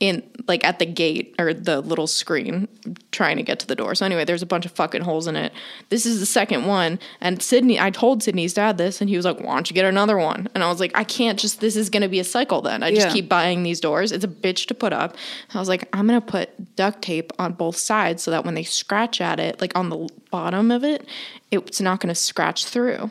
in 0.00 0.22
like 0.48 0.64
at 0.64 0.78
the 0.78 0.86
gate 0.86 1.34
or 1.38 1.52
the 1.52 1.82
little 1.82 2.06
screen 2.06 2.66
trying 3.12 3.36
to 3.36 3.42
get 3.42 3.60
to 3.60 3.66
the 3.66 3.76
door. 3.76 3.94
So 3.94 4.06
anyway, 4.06 4.24
there's 4.24 4.42
a 4.42 4.46
bunch 4.46 4.64
of 4.64 4.72
fucking 4.72 5.02
holes 5.02 5.26
in 5.26 5.36
it. 5.36 5.52
This 5.90 6.06
is 6.06 6.20
the 6.20 6.26
second 6.26 6.64
one, 6.66 6.98
and 7.20 7.42
Sydney, 7.42 7.78
I 7.78 7.90
told 7.90 8.22
Sydney's 8.22 8.54
dad 8.54 8.78
this, 8.78 9.00
and 9.02 9.10
he 9.10 9.16
was 9.16 9.26
like, 9.26 9.38
"Why 9.40 9.54
don't 9.54 9.68
you 9.68 9.74
get 9.74 9.84
another 9.84 10.16
one?" 10.16 10.48
And 10.54 10.64
I 10.64 10.68
was 10.68 10.80
like, 10.80 10.92
"I 10.94 11.04
can't 11.04 11.38
just. 11.38 11.60
This 11.60 11.76
is 11.76 11.90
going 11.90 12.02
to 12.02 12.08
be 12.08 12.18
a 12.18 12.24
cycle. 12.24 12.62
Then 12.62 12.82
I 12.82 12.90
just 12.90 13.08
Yeah. 13.08 13.12
keep 13.12 13.28
buying 13.28 13.62
these 13.62 13.78
doors. 13.78 14.10
It's 14.10 14.24
a 14.24 14.28
bitch 14.28 14.66
to 14.66 14.74
put 14.74 14.92
up." 14.94 15.16
I 15.54 15.58
was 15.58 15.68
like, 15.68 15.88
"I'm 15.92 16.06
going 16.06 16.20
to 16.20 16.26
put 16.26 16.74
duct 16.76 17.02
tape 17.02 17.32
on 17.38 17.52
both 17.52 17.76
sides 17.76 18.22
so 18.22 18.30
that 18.30 18.44
when 18.46 18.54
they 18.54 18.64
scratch 18.64 19.20
at 19.20 19.38
it, 19.38 19.60
like 19.60 19.76
on 19.78 19.90
the 19.90 20.08
bottom 20.30 20.70
of 20.70 20.82
it, 20.82 21.06
it's 21.50 21.80
not 21.80 22.00
going 22.00 22.08
to 22.08 22.14
scratch 22.18 22.64
through." 22.64 23.10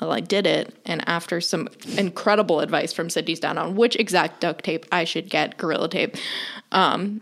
Well, 0.00 0.12
I 0.12 0.20
did 0.20 0.46
it, 0.46 0.74
and 0.86 1.06
after 1.08 1.40
some 1.40 1.68
incredible 1.96 2.60
advice 2.60 2.92
from 2.92 3.10
Sydney's 3.10 3.40
dad 3.40 3.58
on 3.58 3.76
which 3.76 3.96
exact 3.96 4.40
duct 4.40 4.64
tape 4.64 4.86
I 4.90 5.04
should 5.04 5.28
get, 5.28 5.58
Gorilla 5.58 5.88
Tape, 5.88 6.16
um, 6.72 7.20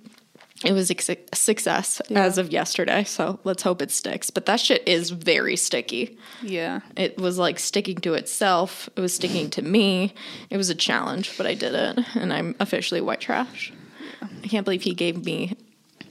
it 0.64 0.72
was 0.72 0.90
a 0.90 1.00
su- 1.00 1.16
success 1.34 2.00
as 2.10 2.36
of 2.38 2.52
yesterday. 2.52 3.04
So 3.04 3.38
let's 3.44 3.62
hope 3.62 3.80
it 3.80 3.90
sticks. 3.90 4.30
But 4.30 4.46
that 4.46 4.60
shit 4.60 4.86
is 4.88 5.10
very 5.10 5.56
sticky. 5.56 6.18
Yeah. 6.42 6.80
It 6.96 7.16
was 7.18 7.38
like 7.38 7.58
sticking 7.58 7.98
to 7.98 8.14
itself. 8.14 8.88
It 8.96 9.00
was 9.00 9.14
sticking 9.14 9.50
to 9.50 9.62
me. 9.62 10.14
It 10.50 10.56
was 10.56 10.68
a 10.68 10.74
challenge, 10.74 11.36
but 11.36 11.46
I 11.46 11.54
did 11.54 11.74
it, 11.74 12.04
and 12.14 12.32
I'm 12.32 12.56
officially 12.58 13.00
white 13.00 13.20
trash. 13.20 13.72
I 14.20 14.48
can't 14.48 14.64
believe 14.64 14.82
he 14.82 14.94
gave 14.94 15.24
me 15.24 15.56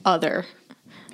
other. 0.04 0.46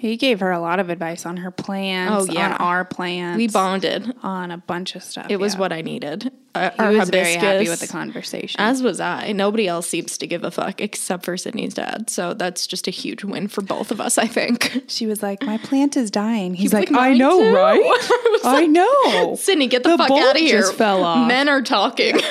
He 0.05 0.19
gave 0.19 0.41
her 0.41 0.51
a 0.51 0.61
lot 0.61 0.81
of 0.81 0.91
advice 0.91 1.25
on 1.25 1.39
her 1.39 1.51
plans, 1.51 2.29
Oh, 2.29 2.31
yeah. 2.31 2.47
on 2.47 2.53
our 2.61 2.85
plans. 2.85 3.39
We 3.39 3.49
bonded. 3.49 4.15
on 4.23 4.51
a 4.51 4.59
bunch 4.59 4.97
of 4.97 5.03
stuff. 5.03 5.29
It 5.31 5.39
was 5.39 5.55
yeah. 5.55 5.61
what 5.61 5.73
I 5.73 5.81
needed. 5.81 6.31
Uh, 6.55 6.91
he 6.91 6.99
was 6.99 7.09
very 7.09 7.37
happy 7.37 7.71
with 7.71 7.81
the 7.81 7.87
conversation. 7.87 8.61
As 8.61 8.83
was 8.83 9.01
I. 9.01 9.33
Nobody 9.33 9.67
else 9.67 9.89
seems 9.89 10.19
to 10.19 10.27
give 10.27 10.45
a 10.45 10.51
fuck 10.51 10.83
except 10.83 11.25
for 11.25 11.39
Sydney's 11.39 11.73
dad. 11.73 12.11
So 12.11 12.35
that's 12.35 12.67
just 12.67 12.87
a 12.87 12.91
huge 12.91 13.25
win 13.25 13.49
for 13.49 13.63
both 13.63 13.91
of 13.91 13.99
us, 13.99 14.19
I 14.19 14.27
think. 14.27 14.83
she 14.89 15.07
was 15.07 15.23
like, 15.23 15.43
"My 15.43 15.57
plant 15.57 15.97
is 15.97 16.11
dying." 16.11 16.53
He's, 16.53 16.75
was 16.75 16.81
like, 16.81 16.91
like, 16.91 17.01
"I 17.01 17.15
know, 17.15 17.41
too." 17.41 17.55
right? 17.55 17.81
I 17.83 18.29
was 18.33 18.41
I 18.45 18.67
know." 18.67 19.37
Sydney, 19.37 19.69
get 19.69 19.85
the, 19.85 19.97
The 19.97 19.97
fuck 19.97 20.11
out 20.11 20.37
of 20.37 20.43
here. 20.43 20.61
just 20.61 20.75
fell 20.75 21.03
off. 21.03 21.27
Men 21.27 21.49
are 21.49 21.63
talking. 21.63 22.21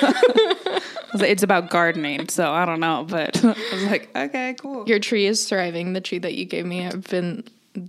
Like, 1.14 1.30
it's 1.30 1.44
about 1.44 1.70
gardening, 1.70 2.28
so 2.28 2.50
I 2.50 2.64
don't 2.64 2.80
know, 2.80 3.06
but 3.08 3.44
I 3.44 3.54
was 3.72 3.84
like, 3.84 4.10
"Okay, 4.16 4.56
cool." 4.58 4.84
Your 4.88 4.98
tree 4.98 5.26
is 5.26 5.48
thriving. 5.48 5.92
The 5.92 6.00
tree 6.00 6.18
that 6.18 6.34
you 6.34 6.44
gave 6.44 6.66
me, 6.66 6.84
I've 6.84 7.06
been 7.08 7.44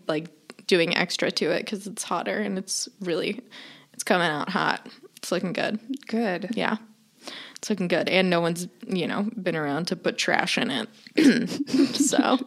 like 0.08 0.30
doing 0.67 0.95
extra 0.95 1.32
to 1.32 1.52
it 1.52 1.60
because 1.60 1.88
it's 1.88 2.04
hotter 2.04 2.38
and 2.38 2.58
it's 2.58 2.89
really, 3.02 3.41
it's 3.93 4.04
coming 4.04 4.28
out 4.28 4.50
hot. 4.50 4.88
It's 5.17 5.32
looking 5.32 5.54
good. 5.54 5.80
Good. 6.08 6.52
Yeah. 6.56 6.78
It's 7.58 7.69
looking 7.69 7.88
good. 7.88 8.10
And 8.10 8.30
no 8.30 8.41
one's, 8.41 8.67
you 8.88 9.08
know, 9.08 9.30
been 9.41 9.56
around 9.56 9.88
to 9.88 9.95
put 9.95 10.17
trash 10.17 10.58
in 10.58 10.69
it. 10.71 11.95
so, 11.95 12.39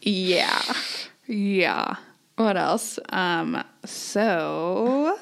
yeah. 0.00 0.62
Yeah. 1.26 1.96
What 2.36 2.56
else? 2.56 2.98
Um. 3.10 3.62
So, 3.84 5.18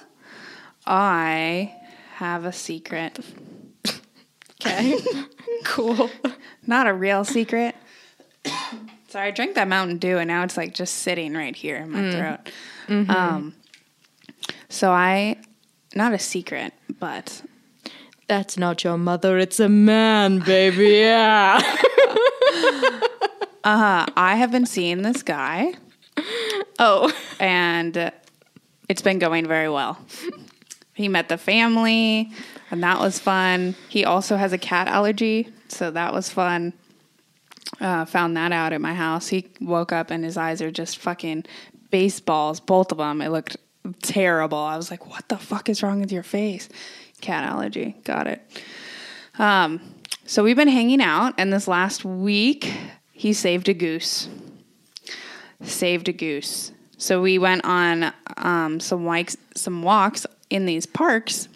I 0.86 1.74
have 2.14 2.44
a 2.44 2.52
secret. 2.52 3.18
Okay. 4.64 4.96
cool. 5.64 6.08
Not 6.66 6.86
a 6.86 6.94
real 6.94 7.24
secret. 7.24 7.74
Sorry, 9.12 9.28
I 9.28 9.30
drank 9.30 9.56
that 9.56 9.68
Mountain 9.68 9.98
Dew 9.98 10.16
and 10.16 10.26
now 10.26 10.42
it's 10.42 10.56
like 10.56 10.72
just 10.72 10.94
sitting 11.00 11.34
right 11.34 11.54
here 11.54 11.76
in 11.76 11.90
my 11.90 12.10
throat. 12.12 12.50
Um, 13.10 13.54
so 14.70 14.90
I, 14.90 15.36
not 15.94 16.14
a 16.14 16.18
secret, 16.18 16.72
but 16.98 17.42
That's 18.26 18.56
not 18.56 18.82
your 18.84 18.96
mother. 18.96 19.36
It's 19.36 19.60
a 19.60 19.68
man, 19.68 20.38
baby. 20.38 21.00
Yeah. 21.00 21.60
Uh, 23.64 23.78
huh. 23.78 24.06
I 24.16 24.34
have 24.34 24.50
been 24.50 24.66
seeing 24.66 25.02
this 25.02 25.22
guy 25.22 25.72
oh. 26.80 27.12
and 27.38 28.10
it's 28.88 29.02
been 29.02 29.20
going 29.20 29.46
very 29.46 29.68
well. 29.68 29.98
he 30.94 31.06
met 31.06 31.28
the 31.28 31.38
family, 31.38 32.28
and 32.72 32.82
that 32.82 32.98
was 32.98 33.20
fun. 33.20 33.76
He 33.88 34.04
also 34.04 34.36
has 34.36 34.52
a 34.52 34.58
cat 34.58 34.88
allergy, 34.88 35.48
so 35.68 35.92
that 35.92 36.12
was 36.12 36.28
fun. 36.28 36.72
Uh, 37.80 38.04
found 38.04 38.36
that 38.36 38.52
out 38.52 38.72
at 38.72 38.80
my 38.80 38.94
house. 38.94 39.28
He 39.28 39.48
woke 39.60 39.92
up 39.92 40.10
and 40.10 40.22
his 40.22 40.36
eyes 40.36 40.60
are 40.62 40.70
just 40.70 40.98
fucking 40.98 41.44
baseballs, 41.90 42.60
both 42.60 42.92
of 42.92 42.98
them. 42.98 43.20
It 43.20 43.30
looked 43.30 43.56
terrible. 44.02 44.58
I 44.58 44.76
was 44.76 44.90
like, 44.90 45.08
"What 45.08 45.28
the 45.28 45.38
fuck 45.38 45.68
is 45.68 45.82
wrong 45.82 46.00
with 46.00 46.12
your 46.12 46.22
face?" 46.22 46.68
Cat 47.20 47.44
allergy. 47.44 47.96
Got 48.04 48.26
it. 48.26 48.42
Um, 49.38 49.80
so 50.26 50.44
we've 50.44 50.56
been 50.56 50.68
hanging 50.68 51.00
out, 51.00 51.34
and 51.38 51.52
this 51.52 51.66
last 51.66 52.04
week 52.04 52.72
he 53.12 53.32
saved 53.32 53.68
a 53.68 53.74
goose. 53.74 54.28
Saved 55.62 56.08
a 56.08 56.12
goose. 56.12 56.72
So 56.98 57.20
we 57.20 57.38
went 57.38 57.64
on 57.64 58.12
um, 58.36 58.78
some 58.80 59.04
walks, 59.04 59.36
some 59.54 59.82
walks 59.82 60.26
in 60.50 60.66
these 60.66 60.86
parks 60.86 61.48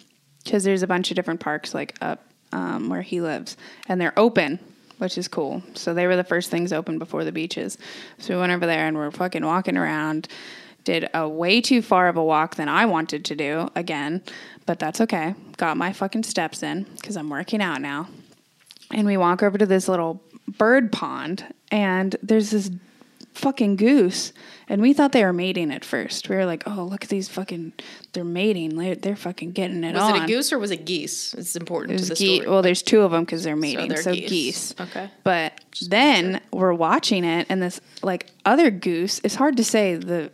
because 0.43 0.63
there's 0.63 0.83
a 0.83 0.87
bunch 0.87 1.11
of 1.11 1.15
different 1.15 1.39
parks 1.39 1.73
like 1.73 1.95
up 2.01 2.23
um, 2.51 2.89
where 2.89 3.01
he 3.01 3.21
lives, 3.21 3.57
and 3.87 3.99
they're 3.99 4.17
open, 4.17 4.59
which 4.97 5.17
is 5.17 5.27
cool. 5.27 5.61
So 5.73 5.93
they 5.93 6.07
were 6.07 6.15
the 6.15 6.23
first 6.23 6.49
things 6.49 6.73
open 6.73 6.97
before 6.99 7.23
the 7.23 7.31
beaches. 7.31 7.77
So 8.17 8.35
we 8.35 8.39
went 8.39 8.51
over 8.51 8.65
there 8.65 8.87
and 8.87 8.97
we're 8.97 9.11
fucking 9.11 9.45
walking 9.45 9.77
around. 9.77 10.27
Did 10.83 11.09
a 11.13 11.27
way 11.27 11.59
too 11.59 11.81
far 11.81 12.07
of 12.07 12.15
a 12.15 12.23
walk 12.23 12.55
than 12.55 12.69
I 12.69 12.85
wanted 12.85 13.25
to 13.25 13.35
do 13.35 13.69
again, 13.75 14.23
but 14.65 14.79
that's 14.79 15.01
okay. 15.01 15.35
Got 15.57 15.75
my 15.75 15.91
fucking 15.91 16.23
steps 16.23 16.63
in 16.63 16.83
because 16.83 17.17
I'm 17.17 17.29
working 17.29 17.61
out 17.61 17.81
now. 17.81 18.07
And 18.91 19.05
we 19.05 19.17
walk 19.17 19.43
over 19.43 19.57
to 19.57 19.65
this 19.65 19.89
little 19.89 20.21
bird 20.47 20.93
pond, 20.93 21.45
and 21.71 22.15
there's 22.23 22.51
this 22.51 22.71
fucking 23.37 23.75
goose. 23.77 24.33
And 24.67 24.81
we 24.81 24.91
thought 24.93 25.11
they 25.13 25.23
were 25.23 25.31
mating 25.33 25.71
at 25.71 25.85
first. 25.85 26.27
We 26.27 26.35
were 26.35 26.45
like, 26.45 26.63
oh, 26.67 26.83
look 26.83 27.03
at 27.03 27.09
these 27.09 27.29
fucking, 27.29 27.71
they're 28.13 28.23
mating. 28.25 28.77
They're, 28.77 28.95
they're 28.95 29.15
fucking 29.15 29.51
getting 29.51 29.83
it 29.83 29.93
Was 29.93 30.01
on. 30.03 30.15
it 30.17 30.23
a 30.23 30.27
goose 30.27 30.51
or 30.51 30.59
was 30.59 30.71
it 30.71 30.85
geese? 30.85 31.33
It's 31.35 31.55
important 31.55 31.99
It 31.99 32.03
to 32.03 32.09
the 32.09 32.15
gee- 32.15 32.35
story. 32.37 32.49
Well, 32.49 32.61
there's 32.61 32.81
two 32.81 33.01
of 33.01 33.11
them 33.11 33.23
because 33.23 33.43
they're 33.43 33.55
mating. 33.55 33.95
So, 33.95 34.03
they're 34.03 34.13
geese. 34.15 34.29
geese. 34.29 34.75
Okay. 34.79 35.09
But 35.23 35.61
then 35.87 36.41
we're 36.51 36.73
watching 36.73 37.23
it, 37.23 37.45
and 37.49 37.61
this 37.61 37.79
like 38.01 38.27
other 38.45 38.69
goose. 38.71 39.21
It's 39.23 39.35
hard 39.35 39.55
to 39.57 39.63
say 39.63 39.95
the 39.95 40.31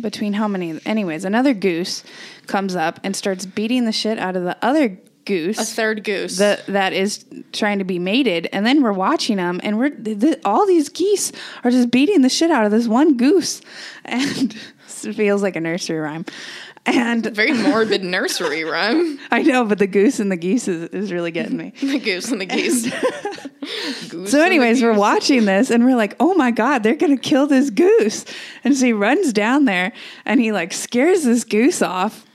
between 0.00 0.34
how 0.34 0.48
many. 0.48 0.78
Anyways, 0.84 1.24
another 1.24 1.54
goose 1.54 2.04
comes 2.46 2.76
up 2.76 3.00
and 3.04 3.16
starts 3.16 3.46
beating 3.46 3.84
the 3.86 3.92
shit 3.92 4.18
out 4.18 4.36
of 4.36 4.42
the 4.44 4.56
other 4.62 4.98
goose. 5.26 5.58
a 5.58 5.64
third 5.64 6.02
goose. 6.04 6.38
that 6.38 6.64
that 6.66 6.92
is 6.94 7.24
trying 7.52 7.78
to 7.78 7.84
be 7.84 7.98
mated, 7.98 8.48
and 8.52 8.64
then 8.64 8.82
we're 8.82 8.92
watching 8.92 9.36
them, 9.36 9.60
and 9.62 9.78
we're 9.78 9.90
th- 9.90 10.20
th- 10.20 10.38
all 10.44 10.66
these 10.66 10.88
geese 10.88 11.32
are 11.64 11.70
just 11.70 11.90
beating 11.90 12.22
the 12.22 12.28
shit 12.30 12.50
out 12.50 12.64
of 12.64 12.70
this 12.70 12.88
one 12.88 13.16
goose, 13.16 13.60
and 14.04 14.56
it 15.04 15.14
feels 15.14 15.42
like 15.42 15.56
a 15.56 15.60
nursery 15.60 15.98
rhyme. 15.98 16.24
And 16.88 17.26
Very 17.26 17.52
morbid 17.52 18.04
nursery 18.04 18.62
rhyme. 18.72 19.18
I 19.32 19.42
know, 19.42 19.64
but 19.64 19.78
the 19.78 19.88
goose 19.88 20.20
and 20.20 20.30
the 20.30 20.36
geese 20.36 20.68
is, 20.68 20.88
is 20.90 21.12
really 21.12 21.32
getting 21.32 21.56
me. 21.56 21.72
The 21.80 21.98
goose 21.98 22.30
and 22.30 22.40
the 22.40 22.46
geese. 22.46 22.88
Goose 24.08 24.30
So, 24.30 24.40
anyways, 24.40 24.82
we're 24.82 24.94
watching 24.96 25.46
this 25.46 25.70
and 25.70 25.84
we're 25.84 25.96
like, 25.96 26.14
oh 26.20 26.34
my 26.34 26.52
God, 26.52 26.84
they're 26.84 26.94
going 26.94 27.16
to 27.16 27.20
kill 27.20 27.48
this 27.48 27.70
goose. 27.70 28.24
And 28.62 28.76
so 28.76 28.86
he 28.86 28.92
runs 28.92 29.32
down 29.32 29.64
there 29.64 29.92
and 30.24 30.40
he 30.40 30.52
like 30.52 30.72
scares 30.72 31.24
this 31.24 31.42
goose 31.42 31.82
off 31.82 32.25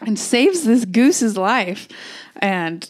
and 0.00 0.18
saves 0.18 0.64
this 0.64 0.84
goose's 0.84 1.36
life. 1.36 1.88
And 2.36 2.88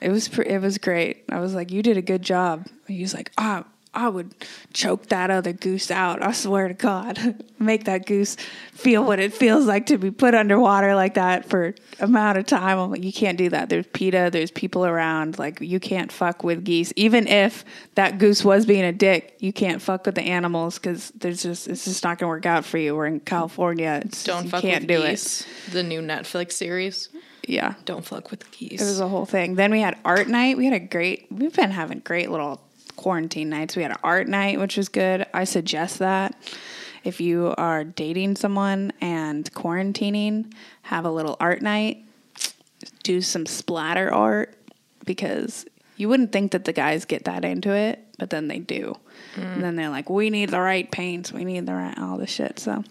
it 0.00 0.10
was, 0.10 0.28
pr- 0.28 0.42
it 0.42 0.60
was 0.60 0.78
great. 0.78 1.24
I 1.28 1.40
was 1.40 1.54
like, 1.54 1.70
you 1.70 1.82
did 1.82 1.96
a 1.96 2.02
good 2.02 2.22
job. 2.22 2.66
He 2.86 3.02
was 3.02 3.14
like, 3.14 3.32
ah, 3.38 3.64
I 3.92 4.08
would 4.08 4.34
choke 4.72 5.06
that 5.06 5.30
other 5.30 5.52
goose 5.52 5.90
out. 5.90 6.22
I 6.22 6.30
swear 6.30 6.68
to 6.68 6.74
God, 6.74 7.42
make 7.58 7.84
that 7.84 8.06
goose 8.06 8.36
feel 8.72 9.04
what 9.04 9.18
it 9.18 9.34
feels 9.34 9.66
like 9.66 9.86
to 9.86 9.98
be 9.98 10.12
put 10.12 10.32
underwater 10.32 10.94
like 10.94 11.14
that 11.14 11.50
for 11.50 11.74
amount 11.98 12.38
of 12.38 12.46
time. 12.46 12.78
I'm 12.78 12.90
like, 12.90 13.02
you 13.02 13.12
can't 13.12 13.36
do 13.36 13.48
that. 13.50 13.68
There's 13.68 13.86
PETA. 13.88 14.30
There's 14.32 14.52
people 14.52 14.86
around. 14.86 15.40
Like, 15.40 15.60
you 15.60 15.80
can't 15.80 16.12
fuck 16.12 16.44
with 16.44 16.64
geese. 16.64 16.92
Even 16.94 17.26
if 17.26 17.64
that 17.96 18.18
goose 18.18 18.44
was 18.44 18.64
being 18.64 18.84
a 18.84 18.92
dick, 18.92 19.36
you 19.40 19.52
can't 19.52 19.82
fuck 19.82 20.06
with 20.06 20.14
the 20.14 20.22
animals 20.22 20.78
because 20.78 21.10
there's 21.10 21.42
just 21.42 21.66
it's 21.66 21.84
just 21.84 22.04
not 22.04 22.18
gonna 22.18 22.28
work 22.28 22.46
out 22.46 22.64
for 22.64 22.78
you. 22.78 22.94
We're 22.94 23.06
in 23.06 23.20
California. 23.20 24.02
It's, 24.04 24.22
Don't 24.22 24.44
you 24.44 24.50
fuck 24.50 24.62
can't 24.62 24.82
with 24.82 24.88
do 24.88 25.08
geese. 25.08 25.44
The 25.72 25.82
new 25.82 26.00
Netflix 26.00 26.52
series. 26.52 27.08
Yeah. 27.46 27.74
Don't 27.86 28.04
fuck 28.04 28.30
with 28.30 28.48
geese. 28.52 28.80
It 28.80 28.84
was 28.84 29.00
a 29.00 29.08
whole 29.08 29.26
thing. 29.26 29.56
Then 29.56 29.72
we 29.72 29.80
had 29.80 29.98
art 30.04 30.28
night. 30.28 30.56
We 30.56 30.66
had 30.66 30.74
a 30.74 30.84
great. 30.84 31.26
We've 31.30 31.54
been 31.54 31.72
having 31.72 31.98
great 32.00 32.30
little 32.30 32.60
quarantine 33.00 33.48
nights. 33.48 33.76
We 33.76 33.82
had 33.82 33.92
an 33.92 33.98
art 34.04 34.28
night, 34.28 34.60
which 34.60 34.76
was 34.76 34.90
good. 34.90 35.26
I 35.32 35.44
suggest 35.44 36.00
that 36.00 36.36
if 37.02 37.18
you 37.18 37.54
are 37.56 37.82
dating 37.82 38.36
someone 38.36 38.92
and 39.00 39.50
quarantining, 39.54 40.52
have 40.82 41.06
a 41.06 41.10
little 41.10 41.34
art 41.40 41.62
night. 41.62 42.04
Do 43.02 43.22
some 43.22 43.46
splatter 43.46 44.12
art 44.12 44.54
because 45.06 45.64
you 45.96 46.10
wouldn't 46.10 46.30
think 46.30 46.52
that 46.52 46.66
the 46.66 46.74
guys 46.74 47.06
get 47.06 47.24
that 47.24 47.42
into 47.42 47.72
it, 47.72 48.04
but 48.18 48.28
then 48.28 48.48
they 48.48 48.58
do. 48.58 48.94
And 49.36 49.64
then 49.64 49.76
they're 49.76 49.88
like, 49.88 50.10
"We 50.10 50.28
need 50.28 50.50
the 50.50 50.60
right 50.60 50.90
paints. 50.90 51.32
We 51.32 51.44
need 51.46 51.64
the 51.64 51.74
right 51.74 51.98
all 51.98 52.18
this 52.18 52.30
shit." 52.30 52.58
So. 52.58 52.84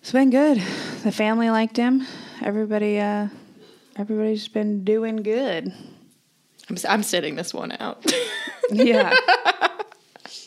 It's 0.00 0.12
been 0.12 0.30
good. 0.30 0.58
The 1.02 1.12
family 1.12 1.50
liked 1.50 1.76
him. 1.76 2.06
Everybody, 2.42 2.98
uh, 2.98 3.28
everybody's 3.96 4.48
been 4.48 4.82
doing 4.82 5.16
good. 5.16 5.72
I'm, 6.68 6.76
I'm 6.88 7.02
sitting 7.02 7.36
this 7.36 7.52
one 7.54 7.76
out. 7.80 8.04
Yeah. 8.70 9.16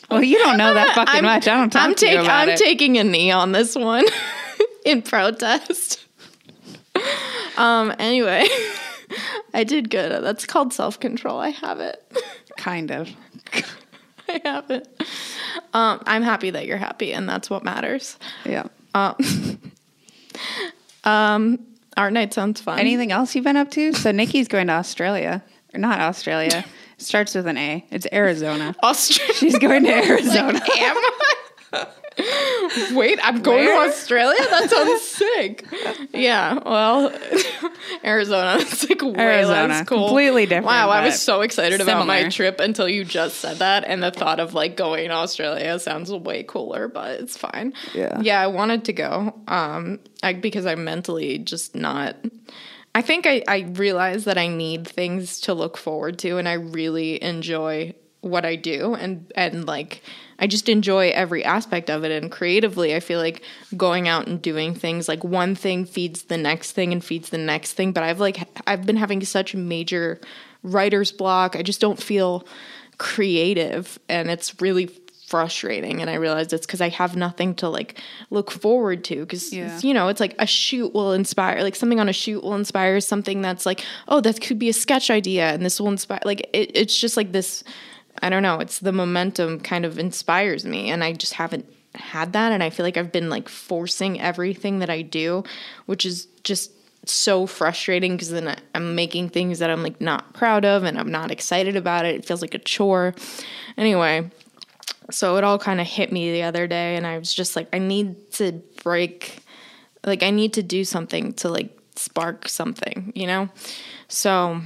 well, 0.08 0.22
you 0.22 0.38
don't 0.38 0.56
know 0.56 0.74
that 0.74 0.94
fucking 0.94 1.24
much. 1.24 1.48
I 1.48 1.56
don't 1.58 1.70
talk 1.72 1.82
I'm, 1.82 1.94
to 1.96 2.06
you 2.06 2.20
about 2.20 2.42
I'm 2.44 2.48
it. 2.50 2.56
taking 2.56 2.96
a 2.96 3.02
knee 3.02 3.32
on 3.32 3.50
this 3.50 3.74
one 3.74 4.04
in 4.84 5.02
protest. 5.02 6.04
um. 7.56 7.92
Anyway, 7.98 8.46
I 9.54 9.64
did 9.64 9.90
good. 9.90 10.22
That's 10.22 10.46
called 10.46 10.72
self 10.72 11.00
control. 11.00 11.36
I 11.40 11.48
have 11.48 11.80
it. 11.80 12.00
kind 12.56 12.92
of. 12.92 13.10
I 14.28 14.40
have 14.44 14.70
it. 14.70 14.86
Um. 15.74 16.00
I'm 16.06 16.22
happy 16.22 16.50
that 16.50 16.64
you're 16.64 16.76
happy, 16.76 17.12
and 17.12 17.28
that's 17.28 17.50
what 17.50 17.64
matters. 17.64 18.18
Yeah. 18.44 18.68
Um 18.94 19.16
um, 21.04 21.58
art 21.96 22.12
night 22.12 22.32
sounds 22.34 22.60
fun. 22.60 22.78
Anything 22.78 23.12
else 23.12 23.34
you've 23.34 23.44
been 23.44 23.56
up 23.56 23.70
to? 23.72 23.92
So 23.92 24.12
Nikki's 24.12 24.48
going 24.48 24.68
to 24.68 24.74
Australia, 24.74 25.42
not 25.80 26.00
Australia. 26.00 26.64
It 26.98 27.06
starts 27.06 27.34
with 27.34 27.48
an 27.48 27.56
A. 27.58 27.84
It's 27.90 28.06
Arizona. 28.12 28.76
Australia. 28.80 29.34
She's 29.34 29.58
going 29.58 29.82
to 29.84 29.90
Arizona. 30.08 30.60
Am 30.78 30.96
I? 31.72 31.86
Wait, 32.94 33.18
I'm 33.22 33.42
going 33.42 33.64
Where? 33.64 33.86
to 33.86 33.90
Australia? 33.92 34.38
That 34.50 34.70
sounds 34.70 35.02
sick. 35.02 35.66
Yeah, 36.12 36.58
well, 36.64 37.10
Arizona. 38.04 38.58
It's 38.60 38.88
like 38.88 39.02
way 39.02 39.14
Arizona. 39.16 39.68
less 39.68 39.88
cool. 39.88 40.06
Completely 40.06 40.44
different, 40.44 40.66
Wow, 40.66 40.90
I 40.90 41.04
was 41.04 41.20
so 41.20 41.40
excited 41.40 41.80
about 41.80 42.06
my 42.06 42.28
trip 42.28 42.60
until 42.60 42.88
you 42.88 43.04
just 43.04 43.38
said 43.38 43.56
that, 43.56 43.84
and 43.84 44.02
the 44.02 44.10
thought 44.10 44.38
of 44.38 44.54
like 44.54 44.76
going 44.76 45.08
to 45.08 45.14
Australia 45.14 45.78
sounds 45.78 46.12
way 46.12 46.42
cooler, 46.44 46.86
but 46.88 47.20
it's 47.20 47.36
fine. 47.36 47.72
Yeah. 47.94 48.20
yeah, 48.20 48.40
I 48.40 48.46
wanted 48.46 48.84
to 48.84 48.92
go, 48.92 49.34
um, 49.48 49.98
I, 50.22 50.34
because 50.34 50.66
I'm 50.66 50.84
mentally 50.84 51.38
just 51.38 51.74
not. 51.74 52.16
I 52.94 53.02
think 53.02 53.26
I, 53.26 53.42
I 53.48 53.60
realize 53.72 54.24
that 54.24 54.36
I 54.36 54.48
need 54.48 54.86
things 54.86 55.40
to 55.42 55.54
look 55.54 55.76
forward 55.76 56.18
to, 56.20 56.36
and 56.36 56.48
I 56.48 56.54
really 56.54 57.22
enjoy 57.22 57.94
what 58.20 58.44
I 58.44 58.56
do, 58.56 58.94
and 58.94 59.30
and 59.34 59.66
like 59.66 60.02
I 60.38 60.46
just 60.46 60.68
enjoy 60.68 61.10
every 61.10 61.44
aspect 61.44 61.90
of 61.90 62.04
it. 62.04 62.10
And 62.10 62.30
creatively, 62.30 62.94
I 62.94 63.00
feel 63.00 63.18
like 63.18 63.42
going 63.76 64.08
out 64.08 64.26
and 64.26 64.40
doing 64.40 64.74
things 64.74 65.08
like 65.08 65.24
one 65.24 65.54
thing 65.54 65.84
feeds 65.84 66.24
the 66.24 66.36
next 66.36 66.72
thing 66.72 66.92
and 66.92 67.04
feeds 67.04 67.30
the 67.30 67.38
next 67.38 67.72
thing. 67.72 67.92
But 67.92 68.04
I've 68.04 68.20
like 68.20 68.46
I've 68.66 68.86
been 68.86 68.96
having 68.96 69.24
such 69.24 69.54
a 69.54 69.58
major 69.58 70.20
writer's 70.62 71.12
block. 71.12 71.56
I 71.56 71.62
just 71.62 71.80
don't 71.80 72.00
feel 72.00 72.46
creative, 72.98 73.98
and 74.08 74.30
it's 74.30 74.60
really 74.60 74.86
frustrating 75.32 76.02
and 76.02 76.10
i 76.10 76.14
realized 76.14 76.52
it's 76.52 76.66
because 76.66 76.82
i 76.82 76.90
have 76.90 77.16
nothing 77.16 77.54
to 77.54 77.66
like 77.78 77.98
look 78.28 78.50
forward 78.50 79.02
to 79.02 79.16
because 79.20 79.50
Yeah. 79.50 79.80
you 79.80 79.94
know 79.94 80.08
it's 80.08 80.20
like 80.20 80.34
a 80.38 80.46
shoot 80.46 80.92
will 80.92 81.12
inspire 81.14 81.62
like 81.62 81.74
something 81.74 81.98
on 81.98 82.06
a 82.06 82.12
shoot 82.12 82.42
will 82.44 82.54
inspire 82.54 83.00
something 83.00 83.40
that's 83.40 83.64
like 83.64 83.80
oh 84.08 84.20
that 84.20 84.42
could 84.42 84.58
be 84.58 84.68
a 84.68 84.74
sketch 84.74 85.08
idea 85.10 85.44
and 85.54 85.64
this 85.64 85.80
will 85.80 85.88
inspire 85.88 86.20
like 86.26 86.40
it, 86.52 86.70
it's 86.76 86.94
just 87.04 87.16
like 87.16 87.32
this 87.32 87.64
i 88.20 88.28
don't 88.28 88.42
know 88.42 88.60
it's 88.60 88.80
the 88.80 88.92
momentum 88.92 89.58
kind 89.58 89.86
of 89.86 89.98
inspires 89.98 90.66
me 90.66 90.90
and 90.90 91.02
i 91.02 91.14
just 91.14 91.32
haven't 91.32 91.64
had 91.94 92.34
that 92.34 92.52
and 92.52 92.62
i 92.62 92.68
feel 92.68 92.84
like 92.84 92.98
i've 92.98 93.10
been 93.12 93.30
like 93.30 93.48
forcing 93.48 94.20
everything 94.20 94.80
that 94.80 94.90
i 94.90 95.00
do 95.00 95.42
which 95.86 96.04
is 96.04 96.26
just 96.44 96.72
so 97.08 97.46
frustrating 97.46 98.12
because 98.16 98.30
then 98.30 98.54
i'm 98.74 98.94
making 98.94 99.30
things 99.30 99.60
that 99.60 99.70
i'm 99.70 99.82
like 99.82 99.98
not 99.98 100.34
proud 100.34 100.66
of 100.66 100.84
and 100.84 100.98
i'm 101.00 101.10
not 101.10 101.30
excited 101.30 101.74
about 101.74 102.04
it 102.04 102.14
it 102.16 102.24
feels 102.26 102.42
like 102.42 102.54
a 102.54 102.58
chore 102.58 103.14
anyway 103.78 104.30
so 105.10 105.36
it 105.36 105.44
all 105.44 105.58
kind 105.58 105.80
of 105.80 105.86
hit 105.86 106.12
me 106.12 106.32
the 106.32 106.42
other 106.42 106.66
day 106.66 106.96
and 106.96 107.06
i 107.06 107.18
was 107.18 107.32
just 107.32 107.56
like 107.56 107.68
i 107.72 107.78
need 107.78 108.30
to 108.32 108.52
break 108.82 109.38
like 110.04 110.22
i 110.22 110.30
need 110.30 110.52
to 110.52 110.62
do 110.62 110.84
something 110.84 111.32
to 111.32 111.48
like 111.48 111.78
spark 111.96 112.48
something 112.48 113.12
you 113.14 113.26
know? 113.26 113.48
So 114.08 114.60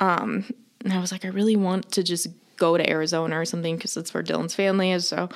um 0.00 0.44
and 0.84 0.92
i 0.92 1.00
was 1.00 1.12
like 1.12 1.24
i 1.24 1.28
really 1.28 1.56
want 1.56 1.92
to 1.92 2.02
just 2.02 2.28
go 2.56 2.76
to 2.76 2.88
arizona 2.88 3.38
or 3.38 3.44
something 3.44 3.76
because 3.76 3.94
that's 3.94 4.12
where 4.14 4.22
dylan's 4.22 4.54
family 4.54 4.92
is 4.92 5.08
so 5.08 5.28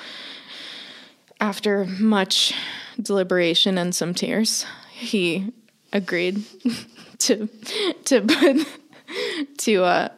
after 1.39 1.85
much 1.99 2.53
deliberation 3.01 3.77
and 3.77 3.93
some 3.95 4.13
tears 4.13 4.65
he 4.91 5.51
agreed 5.93 6.43
to 7.17 7.47
to 8.05 8.21
put 8.21 8.67
to 9.57 9.83
uh 9.83 10.09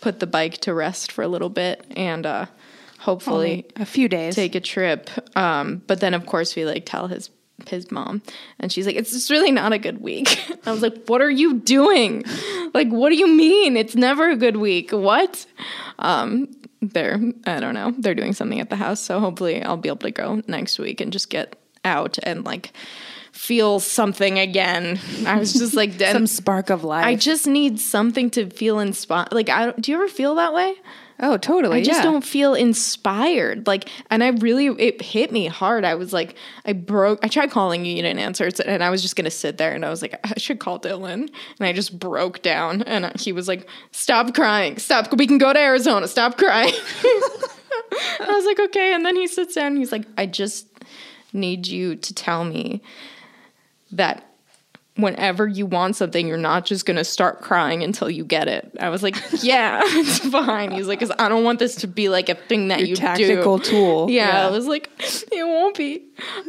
put 0.00 0.20
the 0.20 0.26
bike 0.26 0.58
to 0.58 0.74
rest 0.74 1.10
for 1.10 1.22
a 1.22 1.28
little 1.28 1.48
bit 1.48 1.84
and 1.96 2.26
uh 2.26 2.46
hopefully 3.06 3.64
a 3.76 3.86
few 3.86 4.08
days. 4.08 4.34
take 4.34 4.54
a 4.56 4.60
trip. 4.60 5.08
Um, 5.36 5.80
but 5.86 6.00
then 6.00 6.12
of 6.12 6.26
course 6.26 6.56
we 6.56 6.64
like 6.64 6.84
tell 6.84 7.06
his 7.06 7.30
his 7.68 7.90
mom 7.90 8.20
and 8.58 8.70
she's 8.70 8.84
like, 8.84 8.96
It's 8.96 9.12
just 9.12 9.30
really 9.30 9.52
not 9.52 9.72
a 9.72 9.78
good 9.78 10.02
week. 10.02 10.28
I 10.66 10.72
was 10.72 10.82
like, 10.82 11.06
What 11.06 11.22
are 11.22 11.30
you 11.30 11.54
doing? 11.54 12.24
Like, 12.74 12.88
what 12.88 13.10
do 13.10 13.16
you 13.16 13.28
mean? 13.28 13.76
It's 13.76 13.94
never 13.94 14.28
a 14.28 14.36
good 14.36 14.56
week. 14.56 14.90
What? 14.90 15.46
Um, 15.98 16.48
they're 16.82 17.20
I 17.46 17.60
don't 17.60 17.74
know. 17.74 17.94
They're 17.96 18.14
doing 18.14 18.34
something 18.34 18.60
at 18.60 18.70
the 18.70 18.76
house, 18.76 19.00
so 19.00 19.20
hopefully 19.20 19.62
I'll 19.62 19.76
be 19.76 19.88
able 19.88 19.98
to 19.98 20.10
go 20.10 20.42
next 20.46 20.78
week 20.78 21.00
and 21.00 21.12
just 21.12 21.30
get 21.30 21.56
out 21.84 22.18
and 22.24 22.44
like 22.44 22.72
feel 23.32 23.78
something 23.80 24.38
again. 24.38 24.98
I 25.26 25.38
was 25.38 25.52
just 25.52 25.74
like 25.74 25.92
some 26.00 26.26
spark 26.26 26.70
of 26.70 26.84
life. 26.84 27.06
I 27.06 27.14
just 27.14 27.46
need 27.46 27.78
something 27.78 28.30
to 28.30 28.50
feel 28.50 28.80
inspired. 28.80 29.32
Like, 29.32 29.48
I 29.48 29.66
don't, 29.66 29.80
do 29.80 29.92
you 29.92 29.98
ever 29.98 30.08
feel 30.08 30.34
that 30.36 30.52
way? 30.52 30.74
Oh, 31.20 31.36
totally. 31.36 31.78
I 31.78 31.82
just 31.82 32.00
yeah. 32.00 32.10
don't 32.10 32.24
feel 32.24 32.54
inspired. 32.54 33.66
Like, 33.66 33.88
and 34.10 34.22
I 34.22 34.28
really, 34.28 34.66
it 34.66 35.00
hit 35.02 35.32
me 35.32 35.46
hard. 35.46 35.84
I 35.84 35.94
was 35.94 36.12
like, 36.12 36.36
I 36.64 36.72
broke, 36.72 37.18
I 37.22 37.28
tried 37.28 37.50
calling 37.50 37.84
you, 37.84 37.94
you 37.94 38.02
didn't 38.02 38.18
answer. 38.18 38.48
And 38.64 38.82
I 38.82 38.90
was 38.90 39.02
just 39.02 39.16
going 39.16 39.24
to 39.24 39.30
sit 39.30 39.58
there 39.58 39.72
and 39.72 39.84
I 39.84 39.90
was 39.90 40.02
like, 40.02 40.18
I 40.24 40.38
should 40.38 40.58
call 40.58 40.78
Dylan. 40.78 41.28
And 41.58 41.60
I 41.60 41.72
just 41.72 41.98
broke 41.98 42.42
down 42.42 42.82
and 42.82 43.18
he 43.18 43.32
was 43.32 43.48
like, 43.48 43.68
stop 43.92 44.34
crying. 44.34 44.78
Stop. 44.78 45.16
We 45.16 45.26
can 45.26 45.38
go 45.38 45.52
to 45.52 45.58
Arizona. 45.58 46.08
Stop 46.08 46.38
crying. 46.38 46.74
I 48.20 48.26
was 48.28 48.44
like, 48.44 48.60
okay. 48.68 48.94
And 48.94 49.04
then 49.04 49.16
he 49.16 49.26
sits 49.26 49.54
down 49.54 49.68
and 49.68 49.78
he's 49.78 49.92
like, 49.92 50.06
I 50.18 50.26
just 50.26 50.66
need 51.32 51.66
you 51.66 51.96
to 51.96 52.14
tell 52.14 52.44
me 52.44 52.82
that 53.92 54.25
whenever 54.96 55.46
you 55.46 55.66
want 55.66 55.96
something, 55.96 56.26
you're 56.26 56.36
not 56.38 56.64
just 56.66 56.86
gonna 56.86 57.04
start 57.04 57.40
crying 57.42 57.82
until 57.82 58.10
you 58.10 58.24
get 58.24 58.48
it. 58.48 58.70
I 58.80 58.88
was 58.88 59.02
like, 59.02 59.16
yeah, 59.42 59.80
it's 59.84 60.18
fine. 60.18 60.70
He's 60.72 60.86
like, 60.88 60.98
because 61.00 61.14
I 61.18 61.28
don't 61.28 61.44
want 61.44 61.58
this 61.58 61.76
to 61.76 61.86
be 61.86 62.08
like 62.08 62.28
a 62.28 62.34
thing 62.34 62.68
that 62.68 62.80
Your 62.80 62.88
you 62.88 62.96
tactical 62.96 63.58
do. 63.58 63.64
tool. 63.70 64.10
Yeah, 64.10 64.28
Yeah. 64.40 64.46
I 64.46 64.50
was 64.50 64.66
like, 64.66 64.90
it 65.32 65.44
won't 65.44 65.76
be. 65.76 66.02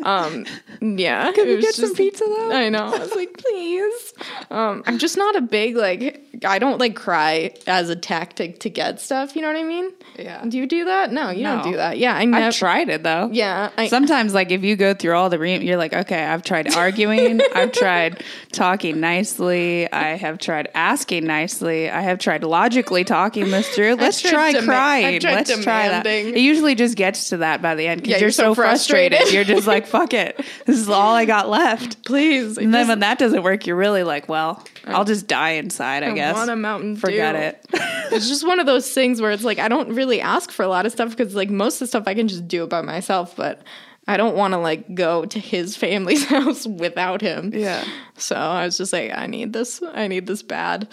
Um, 0.03 0.45
yeah. 0.81 1.31
Can 1.31 1.47
we 1.47 1.61
get 1.61 1.75
some 1.75 1.93
pizza, 1.93 2.23
though? 2.25 2.51
I 2.51 2.69
know. 2.69 2.85
I 2.93 2.99
was 2.99 3.15
like, 3.15 3.37
please. 3.37 4.13
Um, 4.49 4.83
I'm 4.85 4.97
just 4.97 5.17
not 5.17 5.35
a 5.35 5.41
big 5.41 5.75
like. 5.75 6.23
I 6.45 6.59
don't 6.59 6.77
like 6.79 6.95
cry 6.95 7.51
as 7.65 7.89
a 7.89 7.95
tactic 7.95 8.59
to 8.59 8.69
get 8.69 8.99
stuff. 9.01 9.35
You 9.35 9.41
know 9.41 9.47
what 9.47 9.57
I 9.57 9.63
mean? 9.63 9.91
Yeah. 10.19 10.45
Do 10.47 10.57
you 10.57 10.67
do 10.67 10.85
that? 10.85 11.11
No, 11.11 11.29
you 11.31 11.43
don't 11.43 11.63
do 11.63 11.75
that. 11.77 11.97
Yeah, 11.97 12.15
I 12.15 12.25
never. 12.25 12.45
I've 12.45 12.55
tried 12.55 12.89
it 12.89 13.01
though. 13.03 13.29
Yeah, 13.31 13.71
I, 13.77 13.87
Sometimes, 13.87 14.33
like 14.35 14.51
if 14.51 14.63
you 14.63 14.75
go 14.75 14.93
through 14.93 15.15
all 15.15 15.29
the 15.29 15.39
re- 15.39 15.57
you're 15.63 15.77
like, 15.77 15.93
okay, 15.93 16.23
I've 16.23 16.43
tried 16.43 16.73
arguing, 16.75 17.41
I've 17.55 17.71
tried 17.71 18.23
talking 18.51 18.99
nicely, 18.99 19.91
I 19.91 20.15
have 20.15 20.37
tried 20.37 20.69
asking 20.75 21.25
nicely, 21.25 21.89
I 21.89 22.01
have 22.01 22.19
tried 22.19 22.43
logically 22.43 23.03
talking 23.03 23.49
this 23.49 23.67
through. 23.69 23.95
Let's 23.95 24.21
try 24.21 24.53
dema- 24.53 24.65
crying. 24.65 25.21
Let's 25.23 25.63
try 25.63 25.89
that. 25.89 26.05
It 26.05 26.37
usually 26.37 26.75
just 26.75 26.95
gets 26.95 27.29
to 27.29 27.37
that 27.37 27.61
by 27.63 27.73
the 27.73 27.87
end 27.87 28.01
because 28.01 28.11
Yeah, 28.11 28.17
you're, 28.17 28.25
you're 28.27 28.31
so 28.31 28.43
so 28.51 28.55
frustrated. 28.55 29.17
frustrated. 29.19 29.33
you're 29.33 29.55
just 29.55 29.56
like, 29.65 29.87
fuck 29.87 30.13
it, 30.13 30.37
this 30.65 30.77
is 30.77 30.89
all 30.89 31.15
I 31.15 31.25
got 31.25 31.49
left. 31.49 32.03
please. 32.05 32.57
And 32.57 32.73
then 32.73 32.87
when 32.87 32.99
that 32.99 33.17
doesn't 33.17 33.43
work, 33.43 33.65
you're 33.65 33.75
really 33.75 34.03
like, 34.03 34.29
well, 34.29 34.63
oh. 34.85 34.91
I'll 34.91 35.05
just 35.05 35.27
die 35.27 35.51
inside. 35.51 36.03
I, 36.03 36.11
I 36.11 36.13
guess. 36.13 36.35
want 36.35 36.49
a 36.49 36.55
Mountain 36.55 36.95
Dew. 36.95 36.99
Forget 36.99 37.35
it. 37.35 37.65
it's 38.11 38.27
just 38.27 38.45
one 38.45 38.59
of 38.59 38.65
those 38.65 38.91
things 38.93 39.21
where 39.21 39.31
it's 39.31 39.43
like 39.43 39.59
I 39.59 39.67
don't 39.67 39.93
really 39.95 40.21
ask 40.21 40.51
for 40.51 40.63
a 40.63 40.67
lot 40.67 40.85
of 40.85 40.91
stuff 40.91 41.09
because 41.15 41.33
like 41.33 41.49
most 41.49 41.75
of 41.75 41.79
the 41.79 41.87
stuff 41.87 42.03
I 42.07 42.13
can 42.13 42.27
just 42.27 42.47
do 42.47 42.63
it 42.63 42.69
by 42.69 42.81
myself, 42.81 43.35
but 43.35 43.61
I 44.07 44.17
don't 44.17 44.35
want 44.35 44.53
to 44.53 44.57
like 44.57 44.95
go 44.95 45.25
to 45.25 45.39
his 45.39 45.75
family's 45.75 46.25
house 46.29 46.65
without 46.65 47.21
him. 47.21 47.51
Yeah. 47.53 47.83
So 48.17 48.35
I 48.35 48.65
was 48.65 48.77
just 48.77 48.93
like, 48.93 49.11
I 49.13 49.27
need 49.27 49.53
this. 49.53 49.81
I 49.93 50.07
need 50.07 50.27
this 50.27 50.43
bad. 50.43 50.87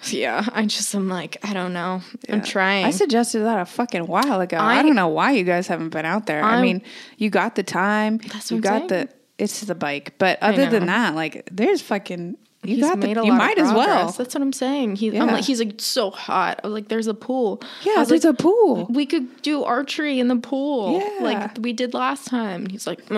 Yeah, 0.10 0.44
I 0.52 0.64
just 0.66 0.94
am 0.94 1.08
like, 1.08 1.38
I 1.42 1.52
don't 1.52 1.72
know. 1.72 2.02
I'm 2.28 2.42
trying. 2.42 2.84
I 2.86 2.90
suggested 2.90 3.40
that 3.40 3.60
a 3.60 3.64
fucking 3.64 4.06
while 4.06 4.40
ago. 4.40 4.56
I, 4.56 4.78
I- 4.78 4.82
don't 4.82 4.94
know 4.94 5.08
why 5.08 5.32
you 5.32 5.44
guys 5.44 5.66
haven't 5.66 5.90
been 5.90 6.04
out 6.04 6.26
there. 6.26 6.42
i 6.42 6.52
I'm- 6.54 6.62
mean, 6.62 6.82
you 7.16 7.30
got 7.30 7.54
the 7.56 7.62
time. 7.64 8.18
That's 8.18 8.50
you 8.50 8.60
got 8.60 8.88
the. 8.88 9.08
It's 9.38 9.60
the 9.60 9.74
bike, 9.76 10.14
but 10.18 10.38
other 10.42 10.68
than 10.68 10.86
that, 10.86 11.14
like, 11.14 11.48
there's 11.52 11.80
fucking. 11.80 12.36
You 12.64 12.74
He's 12.76 12.84
got 12.84 13.00
the. 13.00 13.06
made 13.06 13.16
a 13.16 13.24
You 13.24 13.30
lot 13.30 13.34
of 13.34 13.38
might 13.38 13.58
as 13.58 13.72
well. 13.72 14.10
That's 14.10 14.34
what 14.34 14.42
I'm 14.42 14.52
saying. 14.52 14.96
He, 14.96 15.16
I'm 15.16 15.28
like, 15.28 15.44
he's 15.44 15.60
like 15.60 15.74
so 15.80 16.10
hot. 16.10 16.60
I 16.64 16.66
was 16.66 16.74
like, 16.74 16.88
there's 16.88 17.06
a 17.06 17.14
pool. 17.14 17.62
Yeah, 17.82 18.02
there's 18.04 18.24
like, 18.24 18.34
a 18.34 18.42
pool. 18.42 18.86
We 18.90 19.06
could 19.06 19.42
do 19.42 19.62
archery 19.62 20.18
in 20.18 20.26
the 20.26 20.36
pool, 20.36 20.98
Yeah. 21.00 21.24
like 21.24 21.58
we 21.60 21.72
did 21.72 21.94
last 21.94 22.26
time. 22.26 22.66
He's 22.66 22.86
like. 22.86 23.08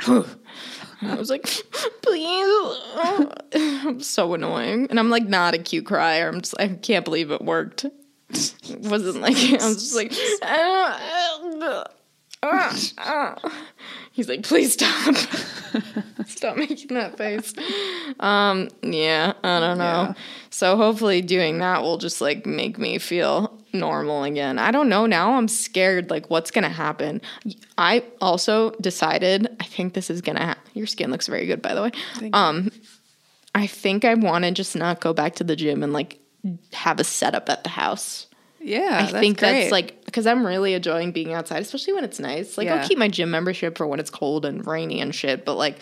I 0.00 1.14
was 1.16 1.30
like, 1.30 1.46
please. 2.02 2.78
I'm 3.54 4.00
so 4.00 4.34
annoying, 4.34 4.86
and 4.90 4.98
I'm 4.98 5.10
like 5.10 5.24
not 5.24 5.54
a 5.54 5.58
cute 5.58 5.86
crier. 5.86 6.28
I'm 6.28 6.40
just, 6.40 6.54
I 6.58 6.68
can't 6.68 7.04
believe 7.04 7.30
it 7.30 7.42
worked. 7.42 7.84
It 8.30 8.80
wasn't 8.80 9.20
like 9.20 9.36
I 9.36 9.66
was 9.66 9.76
just 9.76 9.94
like. 9.94 10.12
Ah, 10.42 11.00
ah, 11.62 11.84
He's 14.12 14.28
like, 14.28 14.42
please 14.42 14.72
stop. 14.74 15.14
stop 16.26 16.56
making 16.56 16.94
that 16.96 17.16
face. 17.16 17.54
Um, 18.20 18.68
yeah, 18.82 19.32
I 19.42 19.60
don't 19.60 19.78
know. 19.78 19.84
Yeah. 19.84 20.14
So 20.50 20.76
hopefully 20.76 21.22
doing 21.22 21.58
that 21.58 21.82
will 21.82 21.98
just 21.98 22.20
like 22.20 22.46
make 22.46 22.78
me 22.78 22.98
feel 22.98 23.58
normal 23.72 24.24
again. 24.24 24.58
I 24.58 24.70
don't 24.70 24.88
know 24.88 25.06
now. 25.06 25.34
I'm 25.34 25.48
scared 25.48 26.10
like 26.10 26.30
what's 26.30 26.50
going 26.50 26.64
to 26.64 26.70
happen. 26.70 27.20
I 27.76 28.02
also 28.20 28.70
decided 28.80 29.48
I 29.60 29.64
think 29.64 29.94
this 29.94 30.10
is 30.10 30.20
going 30.20 30.36
to 30.36 30.44
ha- 30.46 30.58
Your 30.74 30.86
skin 30.86 31.10
looks 31.10 31.26
very 31.26 31.46
good 31.46 31.62
by 31.62 31.74
the 31.74 31.82
way. 31.82 31.90
Um 32.32 32.70
I 33.54 33.66
think 33.66 34.04
I 34.04 34.14
want 34.14 34.44
to 34.44 34.52
just 34.52 34.76
not 34.76 35.00
go 35.00 35.12
back 35.12 35.34
to 35.36 35.44
the 35.44 35.56
gym 35.56 35.82
and 35.82 35.92
like 35.92 36.18
have 36.72 37.00
a 37.00 37.04
setup 37.04 37.48
at 37.48 37.64
the 37.64 37.70
house. 37.70 38.26
Yeah, 38.60 38.88
I 38.92 39.02
that's 39.02 39.12
think 39.12 39.38
great. 39.38 39.60
that's 39.60 39.72
like 39.72 40.04
because 40.04 40.26
I'm 40.26 40.44
really 40.46 40.74
enjoying 40.74 41.12
being 41.12 41.32
outside, 41.32 41.62
especially 41.62 41.92
when 41.94 42.04
it's 42.04 42.18
nice. 42.18 42.58
Like 42.58 42.66
Yeah. 42.66 42.76
I'll 42.76 42.88
keep 42.88 42.98
my 42.98 43.08
gym 43.08 43.30
membership 43.30 43.78
for 43.78 43.86
when 43.86 44.00
it's 44.00 44.10
cold 44.10 44.44
and 44.44 44.66
rainy 44.66 45.00
and 45.00 45.14
shit, 45.14 45.44
but 45.44 45.54
like 45.54 45.78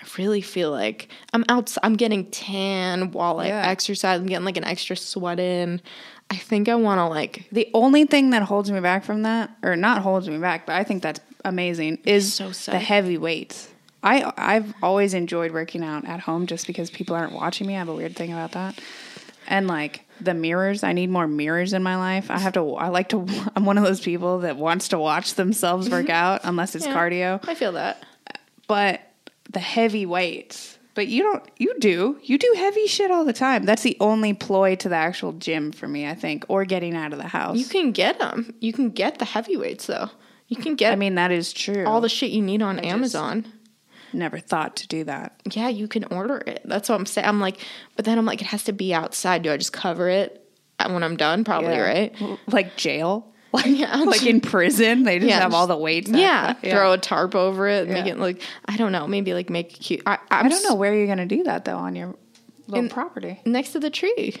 I 0.00 0.04
really 0.18 0.40
feel 0.42 0.70
like 0.70 1.08
I'm 1.32 1.44
out. 1.48 1.74
I'm 1.82 1.94
getting 1.94 2.26
tan 2.30 3.12
while 3.12 3.40
I 3.40 3.46
Yeah. 3.48 3.62
exercise. 3.66 4.20
I'm 4.20 4.26
getting 4.26 4.44
like 4.44 4.56
an 4.56 4.64
extra 4.64 4.96
sweat 4.96 5.38
in. 5.40 5.80
I 6.30 6.36
think 6.36 6.68
I 6.68 6.74
want 6.74 6.98
to 6.98 7.06
like 7.06 7.46
the 7.52 7.68
only 7.72 8.04
thing 8.04 8.30
that 8.30 8.42
holds 8.42 8.70
me 8.70 8.80
back 8.80 9.04
from 9.04 9.22
that, 9.22 9.50
or 9.62 9.76
not 9.76 10.02
holds 10.02 10.28
me 10.28 10.38
back, 10.38 10.66
but 10.66 10.74
I 10.74 10.82
think 10.84 11.02
that's 11.02 11.20
amazing, 11.44 11.98
is 12.04 12.34
So 12.34 12.50
the 12.72 12.78
heavy 12.80 13.16
weights. 13.18 13.68
I 14.02 14.32
I've 14.36 14.74
always 14.82 15.14
enjoyed 15.14 15.52
working 15.52 15.84
out 15.84 16.04
at 16.04 16.20
home 16.20 16.46
just 16.46 16.66
because 16.66 16.90
people 16.90 17.14
aren't 17.14 17.32
watching 17.32 17.66
me. 17.68 17.76
I 17.76 17.78
have 17.78 17.88
a 17.88 17.94
weird 17.94 18.16
thing 18.16 18.32
about 18.32 18.52
that. 18.52 18.78
And 19.46 19.68
like 19.68 20.02
the 20.20 20.34
mirrors, 20.34 20.82
I 20.82 20.92
need 20.92 21.10
more 21.10 21.26
mirrors 21.26 21.72
in 21.72 21.82
my 21.82 21.96
life. 21.96 22.30
I 22.30 22.38
have 22.38 22.54
to. 22.54 22.74
I 22.74 22.88
like 22.88 23.08
to. 23.10 23.26
I'm 23.56 23.64
one 23.64 23.78
of 23.78 23.84
those 23.84 24.00
people 24.00 24.40
that 24.40 24.56
wants 24.56 24.88
to 24.88 24.98
watch 24.98 25.34
themselves 25.34 25.88
work 25.90 26.04
mm-hmm. 26.06 26.12
out, 26.12 26.40
unless 26.44 26.74
it's 26.74 26.86
Yeah. 26.86 26.94
cardio. 26.94 27.48
I 27.48 27.54
feel 27.54 27.72
that. 27.72 28.02
But 28.66 29.00
the 29.50 29.60
heavy 29.60 30.06
weights. 30.06 30.78
But 30.94 31.08
you 31.08 31.22
don't. 31.22 31.42
You 31.58 31.74
do. 31.78 32.18
You 32.22 32.38
do 32.38 32.54
heavy 32.56 32.86
shit 32.86 33.10
all 33.10 33.24
the 33.24 33.34
time. 33.34 33.64
That's 33.64 33.82
the 33.82 33.96
only 34.00 34.32
ploy 34.32 34.76
to 34.76 34.88
the 34.88 34.96
actual 34.96 35.32
gym 35.32 35.72
for 35.72 35.86
me. 35.86 36.08
I 36.08 36.14
think, 36.14 36.44
or 36.48 36.64
getting 36.64 36.96
out 36.96 37.12
of 37.12 37.18
the 37.18 37.28
house. 37.28 37.56
You 37.56 37.66
can 37.66 37.92
get 37.92 38.18
them. 38.18 38.54
You 38.60 38.72
can 38.72 38.90
get 38.90 39.18
the 39.18 39.26
heavyweights 39.26 39.86
though. 39.86 40.10
You 40.48 40.56
can 40.56 40.76
get 40.76 40.92
I 40.92 40.96
mean, 40.96 41.16
that 41.16 41.32
is 41.32 41.52
true. 41.52 41.84
all 41.84 42.00
the 42.00 42.08
shit 42.08 42.30
you 42.30 42.40
need 42.40 42.62
on 42.62 42.78
Amazon. 42.78 43.44
Never 44.12 44.38
thought 44.38 44.76
to 44.76 44.88
do 44.88 45.04
that. 45.04 45.40
Yeah, 45.52 45.68
you 45.68 45.88
can 45.88 46.04
order 46.04 46.38
it. 46.46 46.62
That's 46.64 46.88
what 46.88 46.94
I'm 46.96 47.06
saying. 47.06 47.26
I'm 47.26 47.40
like, 47.40 47.58
but 47.96 48.04
then 48.04 48.18
I'm 48.18 48.26
like, 48.26 48.40
it 48.40 48.46
has 48.46 48.64
to 48.64 48.72
be 48.72 48.92
outside. 48.94 49.42
Do 49.42 49.52
I 49.52 49.56
just 49.56 49.72
cover 49.72 50.08
it 50.08 50.42
when 50.78 51.02
I'm 51.02 51.16
done? 51.16 51.44
Probably, 51.44 51.70
Yeah. 51.70 51.80
right? 51.80 52.38
Like 52.46 52.76
jail, 52.76 53.32
like 53.52 53.66
Yeah. 53.66 53.96
like 54.02 54.26
in 54.26 54.40
prison, 54.40 55.04
they 55.04 55.18
just 55.18 55.28
Yeah, 55.30 55.40
have 55.40 55.54
all 55.54 55.66
the 55.66 55.76
weights. 55.76 56.10
Yeah, 56.10 56.48
up. 56.50 56.60
throw 56.62 56.92
a 56.92 56.98
tarp 56.98 57.34
over 57.34 57.68
it, 57.68 57.84
and 57.84 57.92
make 57.92 58.06
it 58.06 58.18
look. 58.18 58.38
I 58.66 58.76
don't 58.76 58.92
know, 58.92 59.06
maybe 59.06 59.32
like 59.34 59.50
make 59.50 59.70
cute. 59.70 60.02
I, 60.06 60.18
I'm 60.30 60.46
I 60.46 60.48
don't 60.48 60.62
know 60.64 60.74
where 60.74 60.94
you're 60.94 61.06
gonna 61.06 61.26
do 61.26 61.42
that 61.44 61.64
though 61.64 61.76
on 61.78 61.94
your 61.96 62.14
little 62.66 62.84
In- 62.84 62.90
property. 62.90 63.40
next 63.44 63.70
to 63.72 63.80
the 63.80 63.90
tree. 63.90 64.34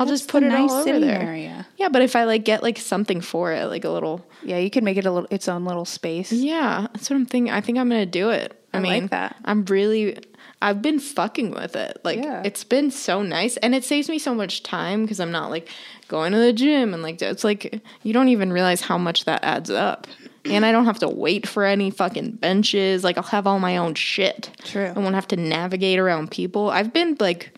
I'll 0.00 0.06
That's 0.06 0.22
just 0.22 0.30
put 0.30 0.42
it 0.42 0.50
all 0.52 0.66
nice 0.66 0.86
over 0.88 0.98
there. 0.98 1.20
area. 1.20 1.66
Yeah, 1.76 1.90
but 1.90 2.00
if 2.00 2.16
I 2.16 2.24
like 2.24 2.44
get 2.44 2.62
like 2.62 2.78
something 2.78 3.20
for 3.20 3.52
it, 3.52 3.66
like 3.66 3.84
a 3.84 3.90
little. 3.90 4.26
Yeah, 4.42 4.56
you 4.58 4.70
can 4.70 4.82
make 4.82 4.96
it 4.96 5.04
a 5.04 5.10
little 5.12 5.28
its 5.30 5.46
own 5.46 5.66
little 5.66 5.84
space. 5.84 6.32
Yeah, 6.32 6.86
that's 6.92 7.10
what 7.10 7.16
I'm 7.16 7.26
thinking. 7.26 7.52
I 7.52 7.60
think 7.60 7.76
I'm 7.78 7.88
gonna 7.90 8.06
do 8.06 8.30
it. 8.30 8.58
I, 8.72 8.78
I 8.78 8.80
like 8.80 8.90
mean, 8.90 9.06
that. 9.08 9.36
I'm 9.44 9.64
really. 9.66 10.18
I've 10.62 10.80
been 10.82 10.98
fucking 11.00 11.50
with 11.50 11.76
it. 11.76 12.00
Like 12.02 12.18
Yeah. 12.18 12.42
it's 12.44 12.64
been 12.64 12.90
so 12.90 13.22
nice, 13.22 13.56
and 13.58 13.74
it 13.74 13.84
saves 13.84 14.08
me 14.08 14.18
so 14.18 14.34
much 14.34 14.62
time 14.62 15.02
because 15.02 15.20
I'm 15.20 15.30
not 15.32 15.50
like 15.50 15.68
going 16.08 16.32
to 16.32 16.38
the 16.38 16.52
gym 16.54 16.92
and 16.94 17.02
like 17.02 17.20
it's 17.22 17.44
like 17.44 17.80
you 18.02 18.12
don't 18.14 18.28
even 18.28 18.52
realize 18.52 18.80
how 18.80 18.96
much 18.98 19.26
that 19.26 19.44
adds 19.44 19.70
up. 19.70 20.06
And 20.46 20.64
I 20.64 20.72
don't 20.72 20.86
have 20.86 20.98
to 21.00 21.08
wait 21.08 21.46
for 21.46 21.64
any 21.64 21.90
fucking 21.90 22.32
benches. 22.32 23.04
Like 23.04 23.18
I'll 23.18 23.24
have 23.24 23.46
all 23.46 23.58
my 23.58 23.76
own 23.76 23.94
shit. 23.94 24.50
True. 24.64 24.90
I 24.96 24.98
won't 24.98 25.14
have 25.14 25.28
to 25.28 25.36
navigate 25.36 25.98
around 25.98 26.30
people. 26.30 26.70
I've 26.70 26.94
been 26.94 27.16
like, 27.20 27.52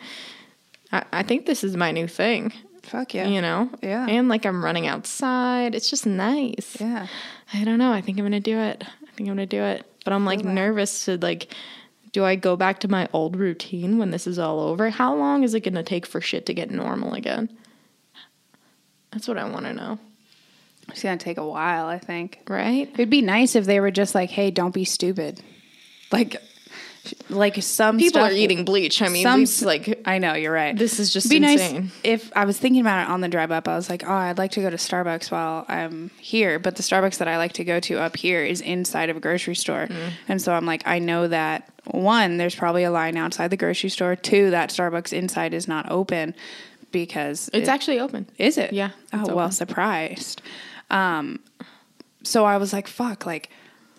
I, 0.92 1.04
I 1.12 1.22
think 1.22 1.46
this 1.46 1.64
is 1.64 1.76
my 1.76 1.90
new 1.90 2.06
thing. 2.06 2.52
Fuck 2.82 3.14
yeah. 3.14 3.28
You 3.28 3.40
know. 3.40 3.70
Yeah. 3.82 4.06
And 4.08 4.28
like 4.28 4.44
I'm 4.44 4.64
running 4.64 4.86
outside. 4.86 5.74
It's 5.74 5.88
just 5.88 6.04
nice. 6.06 6.76
Yeah. 6.80 7.06
I 7.54 7.64
don't 7.64 7.78
know. 7.78 7.92
I 7.92 8.00
think 8.00 8.18
I'm 8.18 8.24
gonna 8.24 8.40
do 8.40 8.58
it. 8.58 8.82
I 8.84 9.06
think 9.16 9.28
I'm 9.28 9.36
gonna 9.36 9.46
do 9.46 9.62
it. 9.62 9.86
But 10.04 10.12
I'm 10.12 10.24
like 10.24 10.44
nervous 10.44 11.04
to 11.04 11.16
like 11.18 11.54
Do 12.12 12.24
I 12.24 12.34
go 12.36 12.56
back 12.56 12.80
to 12.80 12.88
my 12.88 13.08
old 13.12 13.36
routine 13.36 13.98
when 13.98 14.10
this 14.10 14.26
is 14.26 14.38
all 14.38 14.60
over? 14.60 14.90
How 14.90 15.14
long 15.14 15.44
is 15.44 15.54
it 15.54 15.60
going 15.60 15.74
to 15.74 15.82
take 15.82 16.04
for 16.04 16.20
shit 16.20 16.44
to 16.46 16.54
get 16.54 16.70
normal 16.70 17.14
again? 17.14 17.48
That's 19.12 19.28
what 19.28 19.38
I 19.38 19.48
want 19.48 19.66
to 19.66 19.72
know. 19.72 19.98
It's 20.88 21.02
gonna 21.02 21.16
take 21.16 21.38
a 21.38 21.46
while, 21.46 21.86
I 21.86 21.98
think. 21.98 22.40
Right? 22.48 22.90
It'd 22.94 23.08
be 23.08 23.22
nice 23.22 23.54
if 23.54 23.64
they 23.64 23.78
were 23.80 23.90
just 23.90 24.14
like, 24.14 24.30
"Hey, 24.30 24.50
don't 24.50 24.74
be 24.74 24.84
stupid." 24.84 25.40
Like, 26.10 26.36
like 27.28 27.60
some 27.62 27.98
People 27.98 28.20
stuff- 28.20 28.30
are 28.30 28.34
eating 28.34 28.64
bleach. 28.64 29.02
I 29.02 29.08
mean, 29.08 29.22
some 29.46 29.66
like 29.66 30.02
I 30.06 30.18
know 30.18 30.34
you're 30.34 30.52
right. 30.52 30.76
This 30.76 31.00
is 31.00 31.12
just 31.12 31.28
be 31.28 31.36
insane. 31.38 31.74
nice 31.84 31.92
if 32.04 32.32
I 32.36 32.44
was 32.44 32.58
thinking 32.58 32.80
about 32.80 33.06
it 33.06 33.10
on 33.10 33.20
the 33.20 33.28
drive 33.28 33.50
up. 33.50 33.66
I 33.66 33.74
was 33.74 33.90
like, 33.90 34.04
oh, 34.08 34.12
I'd 34.12 34.38
like 34.38 34.52
to 34.52 34.60
go 34.60 34.70
to 34.70 34.76
Starbucks 34.76 35.30
while 35.32 35.64
I'm 35.68 36.10
here, 36.20 36.58
but 36.58 36.76
the 36.76 36.82
Starbucks 36.82 37.18
that 37.18 37.26
I 37.28 37.38
like 37.38 37.54
to 37.54 37.64
go 37.64 37.80
to 37.80 37.98
up 37.98 38.16
here 38.16 38.44
is 38.44 38.60
inside 38.60 39.10
of 39.10 39.16
a 39.16 39.20
grocery 39.20 39.56
store, 39.56 39.88
Mm. 39.88 40.10
and 40.28 40.40
so 40.42 40.52
I'm 40.52 40.64
like, 40.66 40.86
I 40.86 41.00
know 41.00 41.26
that 41.28 41.68
one, 41.86 42.36
there's 42.36 42.54
probably 42.54 42.84
a 42.84 42.90
line 42.92 43.16
outside 43.16 43.48
the 43.50 43.56
grocery 43.56 43.90
store. 43.90 44.14
Two, 44.14 44.50
that 44.50 44.70
Starbucks 44.70 45.12
inside 45.12 45.54
is 45.54 45.66
not 45.66 45.90
open 45.90 46.34
because 46.92 47.50
it's 47.52 47.68
it- 47.68 47.72
actually 47.72 47.98
open. 47.98 48.28
is 48.38 48.56
it? 48.58 48.72
Yeah, 48.72 48.90
Oh 49.12 49.26
well, 49.26 49.38
open. 49.40 49.52
surprised. 49.52 50.40
Um, 50.90 51.40
so 52.22 52.44
I 52.44 52.58
was 52.58 52.72
like, 52.72 52.86
fuck, 52.86 53.26
like. 53.26 53.50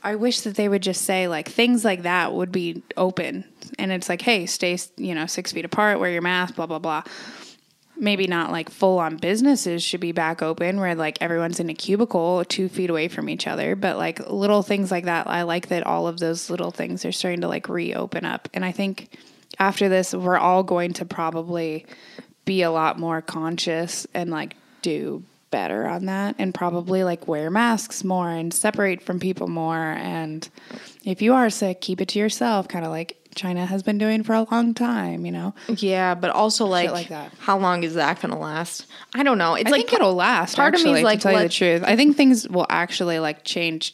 I 0.03 0.15
wish 0.15 0.41
that 0.41 0.55
they 0.55 0.67
would 0.67 0.83
just 0.83 1.03
say 1.03 1.27
like 1.27 1.47
things 1.47 1.85
like 1.85 2.03
that 2.03 2.33
would 2.33 2.51
be 2.51 2.83
open, 2.97 3.45
and 3.79 3.91
it's 3.91 4.09
like, 4.09 4.21
hey, 4.21 4.45
stay, 4.45 4.77
you 4.97 5.15
know, 5.15 5.25
six 5.25 5.53
feet 5.53 5.65
apart, 5.65 5.99
wear 5.99 6.11
your 6.11 6.21
mask, 6.21 6.55
blah 6.55 6.65
blah 6.65 6.79
blah. 6.79 7.03
Maybe 7.95 8.27
not 8.27 8.51
like 8.51 8.69
full 8.69 8.99
on 8.99 9.17
businesses 9.17 9.83
should 9.83 10.01
be 10.01 10.11
back 10.11 10.41
open 10.41 10.79
where 10.79 10.95
like 10.95 11.19
everyone's 11.21 11.59
in 11.59 11.69
a 11.69 11.73
cubicle 11.73 12.43
two 12.43 12.67
feet 12.67 12.89
away 12.89 13.07
from 13.07 13.29
each 13.29 13.47
other, 13.47 13.75
but 13.75 13.97
like 13.97 14.19
little 14.29 14.63
things 14.63 14.91
like 14.91 15.05
that. 15.05 15.27
I 15.27 15.43
like 15.43 15.67
that 15.67 15.85
all 15.85 16.07
of 16.07 16.19
those 16.19 16.49
little 16.49 16.71
things 16.71 17.05
are 17.05 17.11
starting 17.11 17.41
to 17.41 17.47
like 17.47 17.69
reopen 17.69 18.25
up, 18.25 18.49
and 18.53 18.65
I 18.65 18.71
think 18.71 19.17
after 19.57 19.87
this, 19.87 20.13
we're 20.13 20.37
all 20.37 20.63
going 20.63 20.93
to 20.93 21.05
probably 21.05 21.85
be 22.43 22.63
a 22.63 22.71
lot 22.71 22.99
more 22.99 23.21
conscious 23.21 24.05
and 24.13 24.29
like 24.29 24.55
do 24.81 25.23
better 25.53 25.87
on 25.87 26.07
that 26.07 26.33
and 26.39 26.51
probably 26.51 27.03
like 27.03 27.27
wear 27.27 27.51
masks 27.51 28.03
more 28.03 28.29
and 28.31 28.51
separate 28.51 29.03
from 29.03 29.19
people 29.19 29.47
more 29.47 29.77
and 29.77 30.49
if 31.05 31.21
you 31.21 31.31
are 31.33 31.47
sick 31.51 31.79
keep 31.79 32.01
it 32.01 32.07
to 32.07 32.17
yourself 32.17 32.67
kind 32.67 32.83
of 32.83 32.89
like 32.89 33.17
China 33.35 33.63
has 33.65 33.83
been 33.83 33.99
doing 33.99 34.23
for 34.23 34.33
a 34.33 34.47
long 34.51 34.73
time 34.73 35.25
you 35.27 35.31
know 35.31 35.53
Yeah, 35.67 36.15
but 36.15 36.31
also 36.31 36.65
like, 36.65 36.89
like 36.91 37.09
that. 37.09 37.31
how 37.37 37.59
long 37.59 37.83
is 37.83 37.93
that 37.93 38.19
going 38.19 38.33
to 38.33 38.37
last? 38.39 38.87
I 39.13 39.21
don't 39.21 39.37
know. 39.37 39.53
It's 39.53 39.67
I 39.67 39.71
like 39.71 39.87
think 39.87 39.93
it'll 39.93 40.15
last 40.15 40.55
part 40.55 40.73
of 40.73 40.81
me 40.83 40.89
is 40.91 40.97
actually, 40.97 41.03
like, 41.03 41.19
to 41.19 41.23
tell 41.23 41.33
you 41.33 41.47
the 41.47 41.49
truth 41.49 41.83
I 41.83 41.95
think 41.95 42.17
things 42.17 42.49
will 42.49 42.67
actually 42.69 43.19
like 43.19 43.43
change 43.43 43.93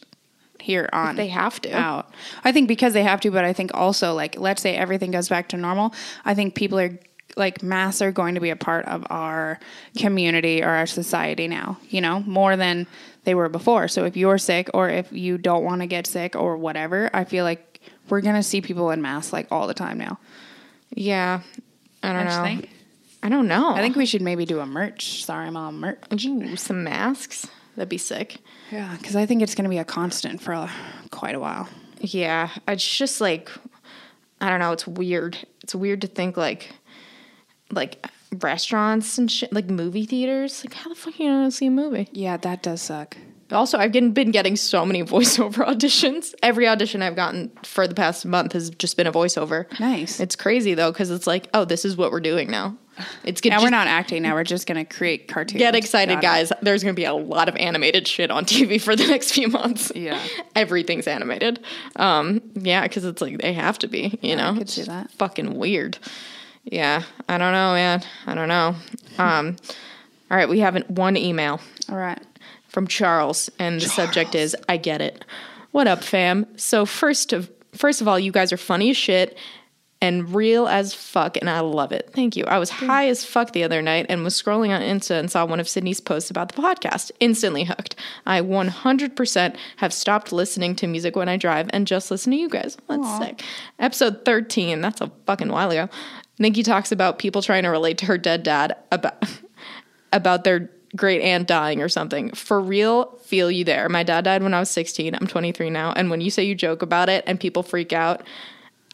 here 0.62 0.89
on 0.93 1.16
they 1.18 1.28
have 1.30 1.60
to. 1.62 1.72
out 1.72 2.10
I 2.43 2.51
think 2.53 2.68
because 2.70 2.93
they 2.93 3.03
have 3.03 3.20
to 3.22 3.32
but 3.32 3.43
I 3.43 3.51
think 3.53 3.72
also 3.74 4.14
like 4.14 4.39
let's 4.39 4.62
say 4.62 4.76
everything 4.76 5.12
goes 5.12 5.28
back 5.30 5.49
to 5.49 5.57
normal 5.57 5.93
I 6.24 6.34
think 6.36 6.55
people 6.55 6.80
are 6.80 6.97
like 7.40 7.64
masks 7.64 8.02
are 8.02 8.12
going 8.12 8.36
to 8.36 8.42
be 8.42 8.50
a 8.52 8.56
part 8.56 8.86
of 8.86 9.06
our 9.10 9.60
community 9.98 10.62
or 10.62 10.70
our 10.70 10.86
society 10.86 11.48
now, 11.48 11.78
you 11.90 12.02
know, 12.02 12.20
more 12.22 12.56
than 12.56 12.86
they 13.24 13.34
were 13.34 13.50
before. 13.50 13.88
So 13.88 14.06
if 14.06 14.16
you're 14.16 14.38
sick 14.38 14.70
or 14.74 14.90
if 14.90 15.12
you 15.12 15.38
don't 15.38 15.64
want 15.64 15.82
to 15.82 15.88
get 15.88 16.06
sick 16.06 16.36
or 16.36 16.58
whatever, 16.58 17.10
I 17.14 17.24
feel 17.24 17.44
like 17.46 17.80
we're 18.10 18.22
going 18.22 18.36
to 18.36 18.44
see 18.44 18.62
people 18.62 18.92
in 18.92 19.02
masks 19.02 19.34
like 19.34 19.48
all 19.52 19.66
the 19.68 19.74
time 19.74 19.98
now. 19.98 20.20
Yeah, 20.94 21.42
I 22.04 22.14
don't 22.14 22.26
Don't 22.26 22.36
know. 22.36 22.44
think? 22.44 22.70
I 23.22 23.30
don't 23.30 23.48
know. 23.48 23.74
I 23.74 23.82
think 23.82 23.96
we 23.96 24.06
should 24.06 24.22
maybe 24.22 24.46
do 24.46 24.60
a 24.60 24.66
merch. 24.66 25.24
Sorry, 25.26 25.52
mom, 25.52 25.80
merch. 25.80 26.26
Ooh, 26.26 26.56
some 26.56 26.84
masks. 26.84 27.48
That'd 27.76 27.90
be 27.90 27.98
sick. 27.98 28.38
Yeah, 28.72 28.96
because 28.98 29.16
I 29.16 29.26
think 29.26 29.42
it's 29.42 29.56
going 29.56 29.64
to 29.66 29.70
be 29.70 29.78
a 29.78 29.86
constant 29.86 30.42
for 30.42 30.54
uh, 30.54 30.70
quite 31.12 31.36
a 31.36 31.40
while. 31.40 31.68
Yeah, 32.02 32.50
it's 32.68 32.98
just 32.98 33.20
like 33.22 33.50
I 34.42 34.50
don't 34.50 34.60
know. 34.60 34.72
It's 34.72 34.88
weird. 34.88 35.38
It's 35.64 35.76
weird 35.76 36.02
to 36.02 36.08
think 36.08 36.38
like 36.38 36.72
like 37.72 38.05
restaurants 38.41 39.17
and 39.17 39.32
shit, 39.32 39.51
like 39.53 39.70
movie 39.70 40.05
theaters. 40.05 40.63
Like 40.63 40.74
how 40.74 40.89
the 40.89 40.95
fuck 40.95 41.20
are 41.20 41.24
you 41.24 41.30
gonna 41.30 41.51
see 41.51 41.67
a 41.67 41.72
movie? 41.72 42.07
Yeah, 42.11 42.38
that 42.38 42.63
does 42.63 42.82
suck. 42.82 43.17
Also, 43.51 43.80
I've 43.80 43.91
been, 43.91 44.11
been 44.11 44.30
getting 44.30 44.55
so 44.55 44.86
many 44.86 45.03
voiceover 45.05 45.65
auditions. 45.65 46.36
Every 46.43 46.67
audition 46.67 47.01
I've 47.01 47.15
gotten 47.15 47.51
for 47.63 47.88
the 47.88 47.95
past 47.95 48.26
month 48.26 48.53
has 48.53 48.70
just 48.70 48.95
been 48.95 49.07
a 49.07 49.11
voiceover. 49.11 49.65
Nice. 49.80 50.20
It's 50.20 50.36
crazy 50.36 50.76
though, 50.76 50.91
because 50.91 51.09
it's 51.09 51.26
like, 51.26 51.47
oh, 51.53 51.65
this 51.65 51.84
is 51.84 51.97
what 51.97 52.11
we're 52.11 52.20
doing 52.20 52.51
now. 52.51 52.78
It's 53.24 53.39
good. 53.41 53.49
Now 53.49 53.55
just 53.55 53.65
we're 53.65 53.70
not 53.72 53.88
acting. 53.88 54.24
Now 54.24 54.36
we're 54.36 54.43
just 54.43 54.67
going 54.67 54.86
to 54.86 54.93
create 54.93 55.28
cartoons. 55.30 55.57
Get 55.57 55.74
excited, 55.74 56.15
Got 56.15 56.20
it. 56.20 56.22
guys. 56.22 56.51
There's 56.61 56.84
going 56.84 56.93
to 56.93 56.99
be 56.99 57.05
a 57.05 57.13
lot 57.13 57.47
of 57.47 57.55
animated 57.55 58.07
shit 58.07 58.30
on 58.30 58.43
TV 58.45 58.80
for 58.80 58.95
the 58.95 59.07
next 59.07 59.32
few 59.32 59.47
months. 59.47 59.91
Yeah. 59.95 60.22
Everything's 60.55 61.07
animated. 61.07 61.61
Um, 61.95 62.41
yeah, 62.55 62.84
because 62.84 63.05
it's 63.05 63.22
like 63.22 63.39
they 63.39 63.53
have 63.53 63.80
to 63.80 63.88
be, 63.88 64.20
you 64.22 64.36
know? 64.36 64.51
I 64.51 64.57
could 64.57 64.70
see 64.70 64.84
that. 64.84 65.11
Fucking 65.11 65.57
weird. 65.57 65.97
Yeah, 66.70 67.03
I 67.28 67.38
don't 67.39 67.51
know, 67.51 67.74
man. 67.74 68.03
I 68.28 68.36
don't 68.36 68.47
know. 68.47 68.76
Um, 69.17 69.57
all 70.30 70.38
right, 70.38 70.47
we 70.47 70.59
have 70.59 70.76
an, 70.76 70.84
one 70.88 71.17
email 71.17 71.59
All 71.89 71.97
right. 71.97 72.22
from 72.67 72.86
Charles, 72.86 73.49
and 73.57 73.82
the 73.82 73.88
subject 73.89 74.36
is 74.36 74.55
"I 74.70 74.78
get 74.78 75.01
it." 75.01 75.26
What 75.72 75.88
up, 75.88 76.03
fam? 76.03 76.45
So 76.57 76.86
first 76.86 77.34
of 77.34 77.49
first 77.74 78.01
of 78.01 78.07
all, 78.07 78.20
you 78.20 78.32
guys 78.32 78.53
are 78.53 78.57
funny 78.57 78.91
as 78.91 78.97
shit 78.97 79.36
and 80.01 80.34
real 80.34 80.67
as 80.67 80.93
fuck, 80.93 81.36
and 81.38 81.49
I 81.49 81.59
love 81.59 81.91
it. 81.91 82.09
Thank 82.13 82.38
you. 82.38 82.45
I 82.45 82.57
was 82.57 82.70
high 82.70 83.07
as 83.09 83.26
fuck 83.26 83.51
the 83.51 83.63
other 83.63 83.82
night 83.82 84.05
and 84.07 84.24
was 84.24 84.41
scrolling 84.41 84.70
on 84.70 84.82
Insta 84.82 85.20
and 85.20 85.30
saw 85.30 85.45
one 85.45 85.59
of 85.59 85.67
Sydney's 85.67 85.99
posts 85.99 86.30
about 86.30 86.53
the 86.53 86.61
podcast. 86.61 87.11
Instantly 87.20 87.65
hooked. 87.65 87.95
I 88.26 88.39
100% 88.39 89.57
have 89.78 89.93
stopped 89.93 90.32
listening 90.32 90.76
to 90.78 90.88
music 90.88 91.17
when 91.17 91.28
I 91.28 91.36
drive 91.36 91.70
and 91.74 91.86
just 91.86 92.11
listen 92.11 92.32
to 92.32 92.38
you 92.38 92.47
guys. 92.47 92.78
That's 92.88 93.17
sick. 93.17 93.43
Episode 93.78 94.24
13. 94.24 94.80
That's 94.80 95.01
a 95.01 95.11
fucking 95.26 95.49
while 95.49 95.70
ago. 95.70 95.89
Nikki 96.40 96.64
talks 96.64 96.92
about 96.92 97.20
people 97.20 97.42
trying 97.42 97.64
to 97.64 97.70
relate 97.70 97.98
to 98.00 98.06
her 98.08 98.18
dead 98.18 98.44
dad 98.44 98.76
about 98.92 99.24
about 100.14 100.44
their 100.44 100.72
great 100.96 101.22
aunt 101.22 101.48
dying 101.48 101.82
or 101.82 101.90
something. 101.90 102.32
For 102.32 102.60
real, 102.60 103.18
feel 103.24 103.52
you 103.52 103.64
there. 103.64 103.88
My 103.90 104.04
dad 104.04 104.24
died 104.24 104.42
when 104.42 104.54
I 104.54 104.60
was 104.60 104.72
16. 104.72 105.14
I'm 105.14 105.28
23 105.28 105.70
now. 105.70 105.92
And 105.92 106.10
when 106.10 106.22
you 106.22 106.32
say 106.32 106.44
you 106.44 106.56
joke 106.56 106.82
about 106.82 107.10
it 107.10 107.24
and 107.28 107.40
people 107.40 107.62
freak 107.62 107.94
out, 107.94 108.24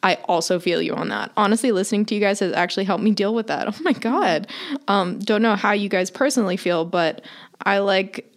I 0.04 0.16
also 0.26 0.60
feel 0.60 0.82
you 0.82 0.94
on 0.94 1.10
that. 1.10 1.32
Honestly, 1.38 1.72
listening 1.72 2.06
to 2.08 2.16
you 2.16 2.22
guys 2.22 2.40
has 2.40 2.54
actually 2.54 2.84
helped 2.84 3.04
me 3.04 3.12
deal 3.12 3.34
with 3.34 3.48
that. 3.48 3.68
Oh 3.76 3.82
my 3.82 3.94
God. 3.94 4.48
Um, 4.88 5.20
don't 5.20 5.42
know 5.42 5.56
how 5.56 5.72
you 5.72 5.90
guys 5.90 6.12
personally 6.12 6.58
feel, 6.58 6.86
but 6.86 7.24
I 7.66 7.80
like, 7.80 8.32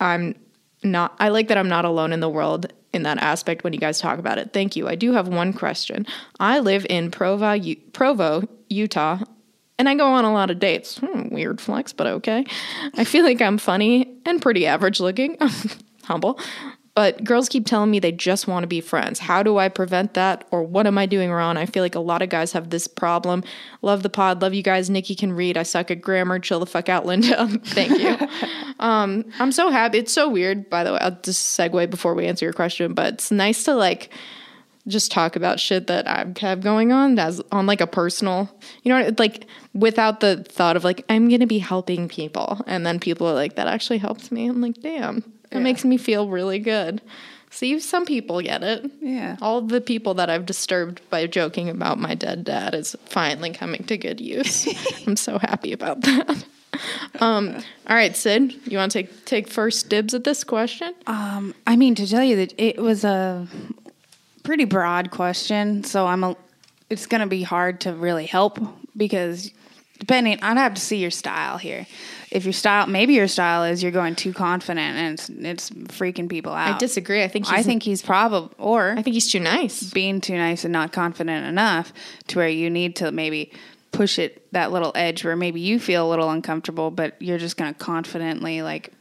I'm 0.00 0.34
not, 0.82 1.14
I 1.18 1.28
like 1.28 1.48
that 1.48 1.58
I'm 1.58 1.68
not 1.68 1.84
alone 1.84 2.12
in 2.12 2.20
the 2.20 2.28
world 2.28 2.72
in 2.92 3.02
that 3.04 3.18
aspect 3.18 3.62
when 3.64 3.72
you 3.72 3.78
guys 3.78 4.00
talk 4.00 4.18
about 4.18 4.38
it. 4.38 4.52
Thank 4.52 4.76
you. 4.76 4.88
I 4.88 4.94
do 4.94 5.12
have 5.12 5.28
one 5.28 5.52
question. 5.52 6.06
I 6.38 6.58
live 6.58 6.86
in 6.88 7.10
Provo, 7.10 7.52
U- 7.52 7.76
Provo, 7.92 8.42
Utah, 8.68 9.18
and 9.78 9.88
I 9.88 9.94
go 9.94 10.06
on 10.06 10.24
a 10.24 10.32
lot 10.32 10.50
of 10.50 10.58
dates. 10.58 10.98
Hmm, 10.98 11.28
weird 11.28 11.60
flex, 11.60 11.92
but 11.92 12.06
okay. 12.06 12.44
I 12.94 13.04
feel 13.04 13.24
like 13.24 13.40
I'm 13.40 13.58
funny 13.58 14.18
and 14.26 14.42
pretty 14.42 14.66
average 14.66 15.00
looking. 15.00 15.36
Humble. 16.04 16.38
But 16.94 17.22
girls 17.22 17.48
keep 17.48 17.66
telling 17.66 17.90
me 17.90 18.00
they 18.00 18.12
just 18.12 18.48
want 18.48 18.64
to 18.64 18.66
be 18.66 18.80
friends. 18.80 19.20
How 19.20 19.42
do 19.42 19.58
I 19.58 19.68
prevent 19.68 20.14
that? 20.14 20.46
Or 20.50 20.62
what 20.62 20.86
am 20.86 20.98
I 20.98 21.06
doing 21.06 21.30
wrong? 21.30 21.56
I 21.56 21.66
feel 21.66 21.82
like 21.82 21.94
a 21.94 22.00
lot 22.00 22.20
of 22.20 22.28
guys 22.28 22.52
have 22.52 22.70
this 22.70 22.88
problem. 22.88 23.44
Love 23.80 24.02
the 24.02 24.10
pod. 24.10 24.42
Love 24.42 24.54
you 24.54 24.62
guys. 24.62 24.90
Nikki 24.90 25.14
can 25.14 25.32
read. 25.32 25.56
I 25.56 25.62
suck 25.62 25.90
at 25.90 26.00
grammar. 26.00 26.40
Chill 26.40 26.58
the 26.58 26.66
fuck 26.66 26.88
out, 26.88 27.06
Linda. 27.06 27.46
Thank 27.64 27.98
you. 27.98 28.28
um, 28.80 29.24
I'm 29.38 29.52
so 29.52 29.70
happy. 29.70 29.98
It's 29.98 30.12
so 30.12 30.28
weird, 30.28 30.68
by 30.68 30.82
the 30.82 30.92
way. 30.92 30.98
I'll 31.00 31.18
just 31.22 31.56
segue 31.58 31.88
before 31.90 32.14
we 32.14 32.26
answer 32.26 32.44
your 32.44 32.52
question, 32.52 32.92
but 32.92 33.14
it's 33.14 33.30
nice 33.30 33.64
to 33.64 33.74
like 33.74 34.10
just 34.88 35.12
talk 35.12 35.36
about 35.36 35.60
shit 35.60 35.86
that 35.86 36.08
I 36.08 36.26
have 36.40 36.60
going 36.60 36.92
on 36.92 37.18
as 37.18 37.40
on 37.52 37.66
like 37.66 37.80
a 37.80 37.86
personal, 37.86 38.50
you 38.82 38.92
know, 38.92 39.10
like 39.18 39.46
without 39.74 40.20
the 40.20 40.44
thought 40.44 40.76
of 40.76 40.84
like 40.84 41.04
I'm 41.08 41.28
gonna 41.28 41.46
be 41.46 41.58
helping 41.58 42.08
people, 42.08 42.60
and 42.66 42.84
then 42.84 42.98
people 42.98 43.26
are 43.28 43.34
like 43.34 43.56
that 43.56 43.68
actually 43.68 43.98
helps 43.98 44.32
me. 44.32 44.46
I'm 44.46 44.60
like, 44.60 44.80
damn, 44.80 45.22
that 45.50 45.60
makes 45.60 45.84
me 45.84 45.96
feel 45.96 46.28
really 46.28 46.58
good. 46.58 47.00
See, 47.52 47.80
some 47.80 48.06
people 48.06 48.40
get 48.40 48.62
it. 48.62 48.88
Yeah. 49.00 49.36
All 49.42 49.60
the 49.60 49.80
people 49.80 50.14
that 50.14 50.30
I've 50.30 50.46
disturbed 50.46 51.00
by 51.10 51.26
joking 51.26 51.68
about 51.68 51.98
my 51.98 52.14
dead 52.14 52.44
dad 52.44 52.74
is 52.74 52.94
finally 53.06 53.50
coming 53.50 53.82
to 53.84 53.98
good 53.98 54.20
use. 54.20 54.68
I'm 55.06 55.16
so 55.16 55.38
happy 55.38 55.72
about 55.72 56.00
that. 56.02 56.44
Um, 57.20 57.56
all 57.88 57.96
right, 57.96 58.16
Sid, 58.16 58.54
you 58.66 58.78
want 58.78 58.92
to 58.92 59.02
take 59.02 59.24
take 59.24 59.48
first 59.48 59.88
dibs 59.88 60.14
at 60.14 60.22
this 60.22 60.44
question? 60.44 60.94
Um, 61.08 61.54
I 61.66 61.74
mean, 61.74 61.96
to 61.96 62.06
tell 62.06 62.22
you 62.22 62.36
that 62.36 62.54
it 62.56 62.78
was 62.78 63.02
a 63.02 63.48
pretty 64.44 64.64
broad 64.64 65.10
question, 65.10 65.82
so 65.82 66.06
I'm 66.06 66.22
a. 66.22 66.36
It's 66.88 67.06
going 67.06 67.20
to 67.20 67.26
be 67.26 67.42
hard 67.42 67.80
to 67.82 67.92
really 67.92 68.26
help 68.26 68.58
because 68.96 69.50
depending, 70.00 70.38
I'd 70.42 70.56
have 70.56 70.74
to 70.74 70.80
see 70.80 70.96
your 70.96 71.12
style 71.12 71.58
here. 71.58 71.86
If 72.32 72.44
your 72.44 72.52
style, 72.52 72.86
maybe 72.86 73.14
your 73.14 73.28
style 73.28 73.64
is 73.64 73.82
you're 73.82 73.92
going 73.92 74.16
too 74.16 74.32
confident 74.32 74.96
and 74.96 75.14
it's 75.14 75.28
it's 75.28 75.70
freaking 75.98 76.28
people 76.28 76.52
out. 76.52 76.74
I 76.74 76.78
disagree. 76.78 77.22
I 77.22 77.28
think 77.28 77.46
he's, 77.46 77.58
I 77.58 77.62
think 77.62 77.82
he's 77.82 78.02
probably 78.02 78.54
or 78.58 78.94
I 78.96 79.02
think 79.02 79.14
he's 79.14 79.30
too 79.30 79.40
nice. 79.40 79.92
being 79.92 80.20
too 80.20 80.36
nice 80.36 80.64
and 80.64 80.72
not 80.72 80.92
confident 80.92 81.46
enough 81.46 81.92
to 82.28 82.38
where 82.38 82.48
you 82.48 82.70
need 82.70 82.96
to 82.96 83.12
maybe 83.12 83.52
push 83.92 84.18
it 84.18 84.50
that 84.52 84.72
little 84.72 84.92
edge 84.94 85.24
where 85.24 85.36
maybe 85.36 85.60
you 85.60 85.78
feel 85.78 86.08
a 86.08 86.10
little 86.10 86.30
uncomfortable, 86.30 86.90
but 86.90 87.20
you're 87.20 87.38
just 87.38 87.56
going 87.56 87.72
to 87.72 87.78
confidently 87.78 88.62
like 88.62 88.92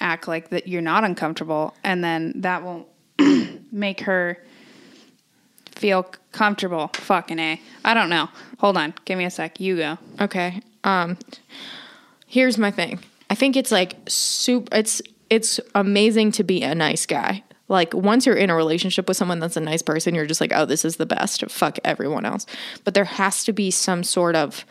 act 0.00 0.28
like 0.28 0.50
that 0.50 0.68
you're 0.68 0.82
not 0.82 1.04
uncomfortable, 1.04 1.74
and 1.82 2.04
then 2.04 2.32
that 2.42 2.62
won't 2.62 2.86
make 3.72 4.00
her 4.00 4.38
feel 5.84 6.06
comfortable. 6.32 6.88
Fucking 6.94 7.38
A. 7.38 7.60
I 7.84 7.92
don't 7.92 8.08
know. 8.08 8.30
Hold 8.56 8.78
on. 8.78 8.94
Give 9.04 9.18
me 9.18 9.26
a 9.26 9.30
sec. 9.30 9.60
You 9.60 9.76
go. 9.76 9.98
Okay. 10.18 10.62
Um 10.82 11.18
here's 12.26 12.56
my 12.56 12.70
thing. 12.70 13.00
I 13.28 13.34
think 13.34 13.54
it's 13.54 13.70
like 13.70 13.96
super 14.08 14.74
it's 14.74 15.02
it's 15.28 15.60
amazing 15.74 16.32
to 16.32 16.42
be 16.42 16.62
a 16.62 16.74
nice 16.74 17.04
guy. 17.04 17.44
Like 17.68 17.92
once 17.92 18.24
you're 18.24 18.34
in 18.34 18.48
a 18.48 18.56
relationship 18.56 19.08
with 19.08 19.18
someone 19.18 19.40
that's 19.40 19.58
a 19.58 19.60
nice 19.60 19.82
person, 19.82 20.14
you're 20.14 20.24
just 20.24 20.40
like, 20.40 20.52
"Oh, 20.54 20.64
this 20.64 20.86
is 20.86 20.96
the 20.96 21.04
best. 21.04 21.50
Fuck 21.50 21.78
everyone 21.84 22.24
else." 22.24 22.46
But 22.84 22.94
there 22.94 23.04
has 23.04 23.44
to 23.44 23.52
be 23.52 23.70
some 23.70 24.04
sort 24.04 24.36
of 24.36 24.64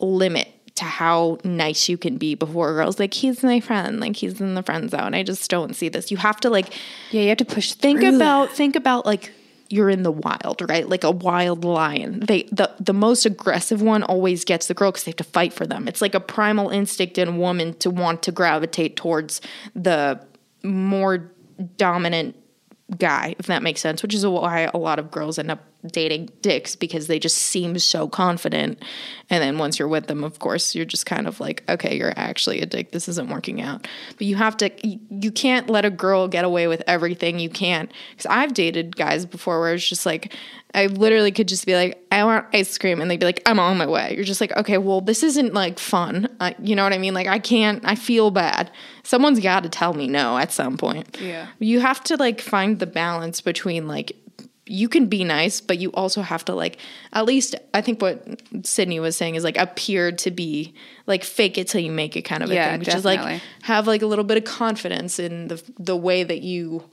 limit 0.00 0.48
to 0.74 0.84
how 0.84 1.38
nice 1.44 1.88
you 1.88 1.96
can 1.96 2.18
be 2.18 2.34
before 2.34 2.74
girl's 2.74 2.98
like, 2.98 3.14
"He's 3.14 3.42
my 3.42 3.60
friend." 3.60 4.00
Like 4.00 4.16
he's 4.16 4.38
in 4.38 4.54
the 4.54 4.62
friend 4.62 4.90
zone. 4.90 5.14
I 5.14 5.22
just 5.22 5.48
don't 5.50 5.74
see 5.74 5.88
this. 5.88 6.10
You 6.10 6.18
have 6.18 6.40
to 6.40 6.50
like 6.50 6.74
Yeah, 7.10 7.22
you 7.22 7.28
have 7.28 7.38
to 7.38 7.46
push 7.46 7.72
think 7.72 8.02
about 8.02 8.50
think 8.50 8.76
about 8.76 9.06
like 9.06 9.32
you're 9.70 9.88
in 9.88 10.02
the 10.02 10.10
wild, 10.10 10.62
right? 10.68 10.88
Like 10.88 11.04
a 11.04 11.10
wild 11.10 11.64
lion. 11.64 12.20
They 12.20 12.42
the 12.50 12.70
the 12.80 12.92
most 12.92 13.24
aggressive 13.24 13.80
one 13.80 14.02
always 14.02 14.44
gets 14.44 14.66
the 14.66 14.74
girl 14.74 14.90
because 14.90 15.04
they 15.04 15.10
have 15.10 15.16
to 15.16 15.24
fight 15.24 15.52
for 15.52 15.66
them. 15.66 15.86
It's 15.88 16.02
like 16.02 16.14
a 16.14 16.20
primal 16.20 16.70
instinct 16.70 17.16
in 17.18 17.28
a 17.28 17.32
woman 17.32 17.74
to 17.74 17.90
want 17.90 18.22
to 18.24 18.32
gravitate 18.32 18.96
towards 18.96 19.40
the 19.74 20.20
more 20.64 21.32
dominant 21.76 22.36
guy, 22.98 23.36
if 23.38 23.46
that 23.46 23.62
makes 23.62 23.80
sense. 23.80 24.02
Which 24.02 24.12
is 24.12 24.26
why 24.26 24.70
a 24.74 24.78
lot 24.78 24.98
of 24.98 25.10
girls 25.10 25.38
end 25.38 25.52
up 25.52 25.60
dating 25.86 26.30
dicks 26.42 26.76
because 26.76 27.06
they 27.06 27.18
just 27.18 27.38
seem 27.38 27.78
so 27.78 28.08
confident. 28.08 28.82
And 29.30 29.42
then 29.42 29.58
once 29.58 29.78
you're 29.78 29.88
with 29.88 30.08
them, 30.08 30.24
of 30.24 30.38
course, 30.38 30.74
you're 30.74 30.84
just 30.84 31.06
kind 31.06 31.26
of 31.26 31.40
like, 31.40 31.62
okay, 31.68 31.96
you're 31.96 32.12
actually 32.16 32.60
a 32.60 32.66
dick. 32.66 32.92
This 32.92 33.08
isn't 33.08 33.30
working 33.30 33.60
out. 33.60 33.86
But 34.18 34.26
you 34.26 34.36
have 34.36 34.56
to, 34.58 34.70
you, 34.86 35.00
you 35.10 35.30
can't 35.30 35.70
let 35.70 35.84
a 35.84 35.90
girl 35.90 36.28
get 36.28 36.44
away 36.44 36.66
with 36.66 36.82
everything. 36.86 37.38
You 37.38 37.48
can't. 37.48 37.90
Because 38.10 38.26
I've 38.26 38.54
dated 38.54 38.96
guys 38.96 39.24
before 39.24 39.60
where 39.60 39.74
it's 39.74 39.88
just 39.88 40.04
like, 40.04 40.34
I 40.72 40.86
literally 40.86 41.32
could 41.32 41.48
just 41.48 41.66
be 41.66 41.74
like, 41.74 42.04
I 42.12 42.22
want 42.24 42.46
ice 42.52 42.78
cream. 42.78 43.00
And 43.00 43.10
they'd 43.10 43.18
be 43.18 43.26
like, 43.26 43.42
I'm 43.44 43.58
on 43.58 43.76
my 43.76 43.86
way. 43.86 44.14
You're 44.14 44.24
just 44.24 44.40
like, 44.40 44.56
okay, 44.56 44.78
well, 44.78 45.00
this 45.00 45.22
isn't 45.24 45.52
like 45.52 45.78
fun. 45.78 46.28
You 46.62 46.76
know 46.76 46.84
what 46.84 46.92
I 46.92 46.98
mean? 46.98 47.14
Like, 47.14 47.26
I 47.26 47.40
can't, 47.40 47.82
I 47.84 47.96
feel 47.96 48.30
bad. 48.30 48.70
Someone's 49.02 49.40
got 49.40 49.64
to 49.64 49.68
tell 49.68 49.94
me 49.94 50.06
no 50.06 50.38
at 50.38 50.52
some 50.52 50.76
point. 50.76 51.18
Yeah. 51.20 51.48
You 51.58 51.80
have 51.80 52.04
to 52.04 52.16
like 52.16 52.40
find 52.40 52.78
the 52.78 52.86
balance 52.86 53.40
between 53.40 53.88
like, 53.88 54.14
you 54.66 54.88
can 54.88 55.06
be 55.06 55.24
nice, 55.24 55.60
but 55.60 55.78
you 55.78 55.90
also 55.92 56.22
have 56.22 56.44
to 56.44 56.54
like 56.54 56.78
at 57.12 57.24
least 57.26 57.54
I 57.74 57.80
think 57.80 58.00
what 58.00 58.24
Sydney 58.64 59.00
was 59.00 59.16
saying 59.16 59.34
is 59.34 59.42
like 59.44 59.56
appear 59.56 60.12
to 60.12 60.30
be 60.30 60.74
like 61.06 61.24
fake 61.24 61.58
it 61.58 61.66
till 61.68 61.80
you 61.80 61.90
make 61.90 62.16
it 62.16 62.22
kind 62.22 62.42
of 62.42 62.50
a 62.50 62.54
Yeah, 62.54 62.70
thing, 62.70 62.78
which 62.80 62.94
is 62.94 63.04
like 63.04 63.40
have 63.62 63.86
like 63.86 64.02
a 64.02 64.06
little 64.06 64.24
bit 64.24 64.36
of 64.36 64.44
confidence 64.44 65.18
in 65.18 65.48
the 65.48 65.62
the 65.78 65.96
way 65.96 66.22
that 66.22 66.42
you 66.42 66.84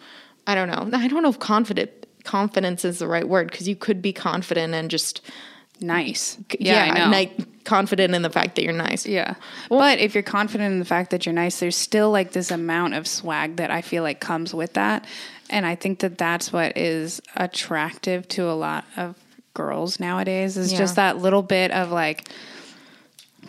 I 0.48 0.56
don't 0.56 0.70
know. 0.70 0.98
I 0.98 1.08
don't 1.08 1.24
know 1.24 1.30
if 1.30 1.40
confident 1.40 1.92
confidence 2.24 2.84
is 2.84 3.00
the 3.00 3.08
right 3.08 3.28
word 3.28 3.52
because 3.52 3.68
you 3.68 3.76
could 3.76 4.02
be 4.02 4.12
confident 4.14 4.74
and 4.74 4.90
just 4.90 5.22
nice. 5.80 6.38
yeah, 6.60 6.86
Yeah, 6.96 7.10
ni- 7.10 7.46
confident 7.64 8.16
in 8.16 8.22
the 8.22 8.30
fact 8.30 8.56
that 8.56 8.64
you're 8.64 8.74
nice. 8.74 9.06
Yeah. 9.06 9.36
but 9.70 10.00
if 10.00 10.14
you're 10.14 10.24
confident 10.24 10.74
in 10.74 10.80
the 10.80 10.86
fact 10.86 11.12
that 11.12 11.26
you're 11.26 11.34
nice, 11.34 11.60
there's 11.60 11.76
still 11.76 12.12
like 12.12 12.32
this 12.32 12.50
amount 12.50 12.96
of 12.96 13.08
swag 13.08 13.58
that 13.58 13.72
I 13.72 13.82
feel 13.82 14.04
like 14.04 14.20
comes 14.20 14.54
with 14.54 14.74
that. 14.74 15.06
And 15.50 15.66
I 15.66 15.76
think 15.76 16.00
that 16.00 16.18
that's 16.18 16.52
what 16.52 16.78
is 16.78 17.22
attractive 17.36 18.28
to 18.30 18.50
a 18.50 18.54
lot 18.54 18.86
of 18.98 19.16
girls 19.54 20.00
nowadays 20.00 20.58
is 20.58 20.72
Yeah. 20.72 20.78
just 20.80 20.96
that 20.98 21.18
little 21.18 21.42
bit 21.42 21.72
of 21.72 21.92
like 21.92 22.28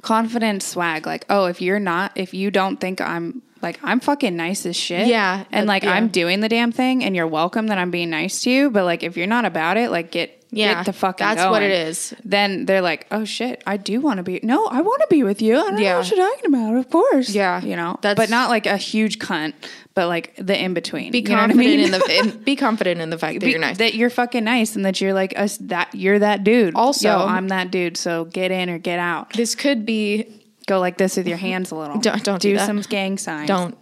confident 0.03 0.63
swag. 0.63 1.07
Like, 1.07 1.25
oh, 1.29 1.47
if 1.47 1.61
you're 1.61 1.81
not, 1.81 2.13
if 2.15 2.35
you 2.35 2.51
don't 2.51 2.79
think 2.79 3.01
I'm 3.01 3.43
like, 3.61 3.79
I'm 3.83 4.01
fucking 4.01 4.37
nice 4.37 4.65
as 4.67 4.77
shit. 4.77 5.09
Yeah, 5.09 5.45
And 5.51 5.65
uh, 5.65 5.73
like, 5.73 5.83
yeah. 5.83 5.93
I'm 5.93 6.09
doing 6.09 6.41
the 6.41 6.49
damn 6.49 6.71
thing 6.71 7.03
and 7.05 7.17
you're 7.17 7.27
welcome 7.27 7.67
that 7.67 7.79
I'm 7.79 7.91
being 7.91 8.11
nice 8.11 8.43
to 8.43 8.51
you. 8.51 8.71
But 8.71 8.85
like, 8.85 9.03
if 9.03 9.17
you're 9.17 9.27
not 9.27 9.45
about 9.45 9.77
it, 9.77 9.91
like, 9.91 10.13
get, 10.13 10.38
Yeah, 10.51 10.75
get 10.77 10.87
the 10.87 10.93
fucking 10.95 11.27
that's 11.27 11.51
what 11.51 11.63
it 11.63 11.71
is. 11.71 12.15
Then 12.25 12.65
they're 12.65 12.81
like, 12.81 13.07
oh 13.11 13.25
shit, 13.27 13.63
I 13.67 13.77
do 13.77 14.01
want 14.01 14.17
to 14.17 14.23
be. 14.23 14.41
No, 14.43 14.67
I 14.67 14.81
want 14.81 15.03
to 15.03 15.07
be 15.11 15.23
with 15.23 15.43
you. 15.43 15.55
I 15.57 15.63
don't 15.63 15.75
know 15.77 15.99
what 15.99 16.11
you're 16.11 16.19
talking 16.31 16.47
about. 16.47 16.77
Of 16.77 16.89
course. 16.91 17.31
Yeah, 17.31 17.63
You 17.63 17.77
know, 17.77 17.99
that's- 18.01 18.17
but 18.17 18.31
not 18.31 18.49
like 18.49 18.65
a 18.67 18.79
huge 18.79 19.19
cunt, 19.19 19.53
but 19.95 20.07
like 20.09 20.35
the 20.39 20.59
in 20.59 20.73
between. 20.73 21.13
Be 21.13 21.19
You 21.21 21.29
know 21.29 21.35
I 21.35 21.39
confident 21.49 21.67
mean? 21.67 21.81
in 21.81 21.91
the 21.91 22.19
in, 22.19 22.43
be 22.45 22.57
confident 22.57 23.01
in 23.03 23.11
the 23.11 23.19
fact 23.19 23.41
that 23.41 23.45
Be- 23.47 23.51
you're 23.51 23.61
nice. 23.61 23.77
That 23.79 23.95
you're 23.95 24.09
fucking 24.11 24.45
nice 24.45 24.75
and 24.75 24.85
that 24.87 25.01
you're 25.03 25.13
like 25.13 25.39
us. 25.39 25.59
That 25.59 25.95
you're 25.95 26.19
that 26.19 26.45
dude. 26.45 26.75
Also- 26.75 27.09
Yo, 27.09 27.27
I'm 27.27 27.49
that 27.49 27.71
dude. 27.71 27.97
So 27.99 28.25
get 28.25 28.51
in 28.51 28.71
or 28.71 28.79
get 28.79 28.99
out. 28.99 29.35
this 29.35 29.55
could 29.55 29.85
be 29.85 30.35
Go 30.67 30.81
like 30.81 30.99
this 30.99 31.17
with 31.17 31.27
your 31.27 31.39
hands 31.39 31.71
a 31.71 31.75
little. 31.75 31.99
Don't- 32.01 32.23
don't 32.25 32.43
do 32.43 32.53
do 32.53 32.59
some 32.59 32.81
gang 32.83 33.17
signs. 33.17 33.49
don't 33.49 33.77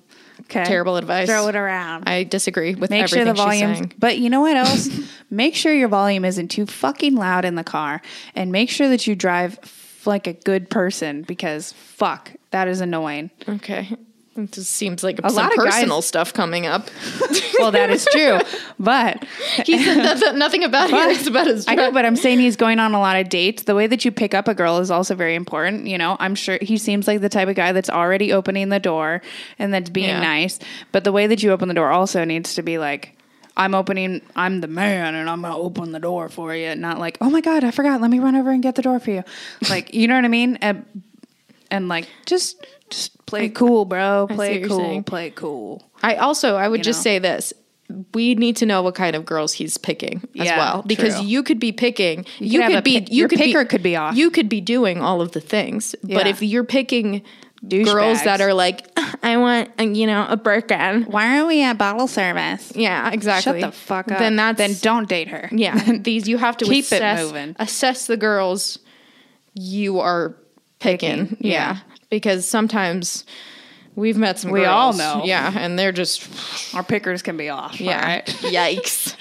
Okay. 0.47 0.65
terrible 0.65 0.97
advice. 0.97 1.29
Throw 1.29 1.49
it 1.49 1.57
around. 1.57 2.09
I 2.09 2.25
disagree 2.25 2.75
with 2.75 2.91
Make 2.91 3.09
sure 3.09 3.19
everything 3.19 3.35
the 3.35 3.43
volume. 3.43 3.71
she's 3.71 3.79
saying. 3.79 3.93
But 3.99 4.19
you 4.19 4.31
know 4.31 4.41
what 4.41 4.57
else? 4.57 4.89
make 5.31 5.55
sure 5.55 5.73
your 5.75 5.89
volume 5.89 6.25
isn't 6.25 6.49
too 6.49 6.67
fucking 6.67 7.15
loud 7.17 7.45
in 7.45 7.55
the 7.57 7.65
car, 7.65 8.01
and 8.35 8.53
make 8.53 8.71
sure 8.71 8.89
that 8.89 9.07
you 9.07 9.15
drive 9.17 9.59
f- 9.63 10.07
like 10.07 10.27
a 10.27 10.33
good 10.33 10.71
person 10.71 11.23
because 11.23 11.73
fuck, 11.73 12.31
that 12.53 12.69
is 12.69 12.81
annoying. 12.81 13.31
Okay. 13.49 13.97
It 14.37 14.53
just 14.53 14.71
seems 14.73 15.03
like 15.03 15.19
A 15.25 15.31
some 15.31 15.45
lot 15.45 15.53
of 15.53 15.59
guys- 15.65 15.75
personal 15.75 16.03
stuff 16.03 16.33
coming 16.33 16.67
up. 16.67 16.89
Well, 17.59 17.73
that 17.73 17.89
is 17.89 18.07
true, 18.13 18.39
but 18.79 19.25
He 19.65 19.83
said 19.83 19.97
nothing, 19.97 20.39
nothing 20.39 20.65
about 20.65 20.91
But- 20.91 21.09
it. 21.11 21.17
It's 21.17 21.27
about 21.27 21.47
his 21.47 21.67
I 21.67 21.75
know, 21.75 21.91
but 21.91 22.05
I'm 22.05 22.15
saying 22.17 22.39
he's 22.41 22.57
going 22.57 22.79
on 22.79 22.93
a 22.93 23.01
lot 23.01 23.17
of 23.17 23.31
dates. 23.31 23.63
The 23.63 23.75
way 23.75 23.87
that 23.87 24.05
you 24.05 24.13
pick 24.13 24.35
up 24.35 24.47
a 24.47 24.53
girl 24.55 24.77
is 24.79 24.91
also 24.91 25.15
very 25.15 25.35
important. 25.35 25.87
You 25.87 25.97
know, 25.97 26.19
I'm 26.21 26.35
sure 26.35 26.59
he 26.61 26.77
seems 26.77 27.09
like 27.09 27.23
the 27.23 27.31
type 27.31 27.49
of 27.49 27.55
guy 27.57 27.73
that's 27.73 27.89
already 27.89 28.31
opening 28.31 28.69
the 28.69 28.79
door 28.79 29.23
and 29.59 29.73
that's 29.73 29.89
being 29.89 30.09
Yeah. 30.11 30.21
nice. 30.21 30.59
But 30.93 31.05
the 31.05 31.13
way 31.13 31.27
that 31.29 31.43
you 31.43 31.51
open 31.51 31.69
the 31.69 31.75
door 31.75 31.91
also 31.91 32.25
needs 32.25 32.55
to 32.57 32.63
be 32.63 32.77
like, 32.77 33.17
I'm 33.57 33.75
opening, 33.75 34.21
I'm 34.37 34.61
the 34.61 34.69
man 34.69 35.15
and 35.15 35.31
I'm 35.31 35.41
going 35.41 35.55
to 35.55 35.59
open 35.59 35.93
the 35.93 35.99
door 36.01 36.29
for 36.29 36.55
you. 36.55 36.75
Not 36.75 36.99
like, 36.99 37.17
oh 37.23 37.31
my 37.31 37.41
God, 37.41 37.65
I 37.65 37.71
forgot. 37.71 38.03
Let 38.03 38.11
me 38.11 38.19
run 38.19 38.37
over 38.37 38.51
and 38.51 38.63
get 38.63 38.75
the 38.75 38.83
door 38.83 39.01
for 39.01 39.13
you. 39.13 39.25
Like, 39.71 39.95
you 39.95 40.09
know 40.09 40.15
what 40.15 40.27
I 40.27 40.29
mean? 40.29 40.59
And, 40.61 40.85
and 41.71 41.89
like, 41.89 42.07
just, 42.27 42.67
just 42.91 43.25
play 43.27 43.47
it 43.47 43.55
cool, 43.55 43.85
bro. 43.85 44.27
Play 44.29 44.61
cool. 44.61 45.03
Play 45.03 45.31
cool. 45.31 45.83
I 46.03 46.17
also, 46.17 46.57
I 46.57 46.69
would 46.69 46.79
You 46.81 46.85
just 46.85 47.01
know? 47.01 47.03
say 47.05 47.19
this. 47.19 47.53
We 48.15 48.35
need 48.35 48.57
to 48.57 48.67
know 48.67 48.83
what 48.83 48.97
kind 48.97 49.15
of 49.15 49.25
girls 49.25 49.53
he's 49.53 49.79
picking 49.79 50.17
as 50.39 50.47
Yeah, 50.47 50.59
well, 50.59 50.83
because 50.85 51.15
true. 51.17 51.25
you 51.25 51.43
could 51.45 51.61
be 51.61 51.71
picking. 51.71 52.27
You, 52.39 52.61
could 52.63 52.71
could 52.73 52.85
be. 52.85 53.01
pick- 53.01 53.11
you 53.13 53.19
your 53.19 53.29
could 53.29 53.39
picker 53.39 53.63
be, 53.65 53.69
could 53.69 53.83
be 53.83 53.95
off. 53.95 54.17
You 54.17 54.31
could 54.31 54.49
be 54.49 54.61
doing 54.61 55.01
all 55.01 55.21
of 55.21 55.31
the 55.33 55.41
things, 55.41 55.95
but 56.03 56.27
if 56.27 56.43
you're 56.43 56.65
picking 56.65 57.23
Douchebags. 57.65 57.85
girls 57.85 58.25
that 58.25 58.41
are 58.41 58.53
like, 58.53 58.87
I 59.23 59.37
want, 59.37 59.71
uh, 59.79 59.85
you 59.85 60.07
know, 60.09 60.27
a 60.29 60.37
Birkin. 60.37 61.05
Why 61.05 61.39
are 61.39 61.47
we 61.47 61.63
at 61.63 61.79
bottle 61.79 62.09
service? 62.09 62.73
Yeah, 62.75 63.11
exactly. 63.13 63.61
Shut 63.61 63.71
the 63.71 63.77
fuck 63.77 64.11
up. 64.11 64.19
Then 64.19 64.35
that's 64.37 64.59
then 64.59 64.75
don't 64.83 65.09
date 65.09 65.29
her. 65.29 65.49
Yeah, 65.53 65.79
these 66.01 66.29
you 66.29 66.39
have 66.39 66.57
to 66.59 66.65
Keep 66.65 66.91
it 66.93 67.17
moving. 67.23 67.55
assess 67.61 68.09
the 68.09 68.17
girls 68.17 68.81
you 69.55 70.01
are 70.01 70.31
picking. 70.81 71.29
Picking, 71.29 71.37
Yeah. 71.41 71.53
yeah. 71.77 71.96
Because 72.11 72.49
sometimes 72.49 73.25
we've 73.95 74.17
met 74.17 74.39
some. 74.39 74.51
We 74.51 74.61
girls, 74.61 75.01
all 75.01 75.19
know. 75.19 75.25
Yeah, 75.25 75.53
and 75.57 75.79
they're 75.79 75.93
just 75.93 76.75
Our 76.75 76.83
pickers 76.83 77.23
can 77.23 77.37
be 77.37 77.49
off. 77.49 77.81
yeah. 77.81 78.07
right? 78.07 78.27
Yikes, 78.43 79.15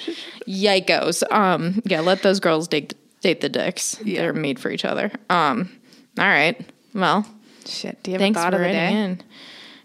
yikos. 0.48 1.30
Um, 1.32 1.82
yeah, 1.86 2.02
let 2.02 2.22
those 2.22 2.40
girls 2.40 2.68
date 2.68 2.94
date 3.22 3.42
the 3.42 3.50
dicks. 3.50 4.00
Yeah. 4.04 4.22
They're 4.22 4.34
made 4.34 4.60
for 4.60 4.70
each 4.70 4.86
other. 4.86 5.12
Um, 5.30 5.70
all 6.18 6.26
right. 6.28 6.60
Well, 6.94 7.26
Shit. 7.66 8.04
Do 8.04 8.12
you 8.12 8.16
have 8.16 8.22
thanks 8.22 8.38
a 8.40 8.44
thought 8.44 8.54
for 8.54 8.58
of 8.58 8.68
the 8.68 8.74
day? 8.74 8.94
in. 8.94 9.24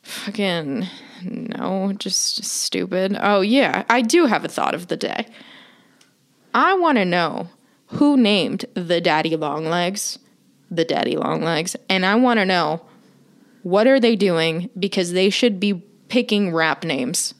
Fucking 0.03 0.87
no, 1.25 1.93
just 1.99 2.45
stupid. 2.45 3.17
Oh 3.21 3.41
yeah, 3.41 3.85
I 3.89 4.03
do 4.03 4.27
have 4.27 4.45
a 4.45 4.49
thought 4.49 4.75
of 4.75 4.89
the 4.89 4.97
day. 4.97 5.27
I 6.55 6.75
want 6.75 6.99
to 6.99 7.05
know 7.05 7.49
who 7.89 8.17
named 8.17 8.65
the 8.75 9.01
daddy 9.01 9.37
long 9.37 9.67
legs, 9.67 10.19
the 10.71 10.85
daddy 10.85 11.17
long 11.17 11.43
legs, 11.43 11.77
and 11.89 12.05
I 12.07 12.15
want 12.17 12.39
to 12.41 12.47
know 12.47 12.83
what 13.63 13.87
are 13.87 14.01
they 14.01 14.17
doing 14.17 14.71
because 14.79 15.13
they 15.13 15.31
should 15.31 15.61
be 15.61 15.83
picking 16.11 16.53
rap 16.53 16.85
names. 16.85 17.35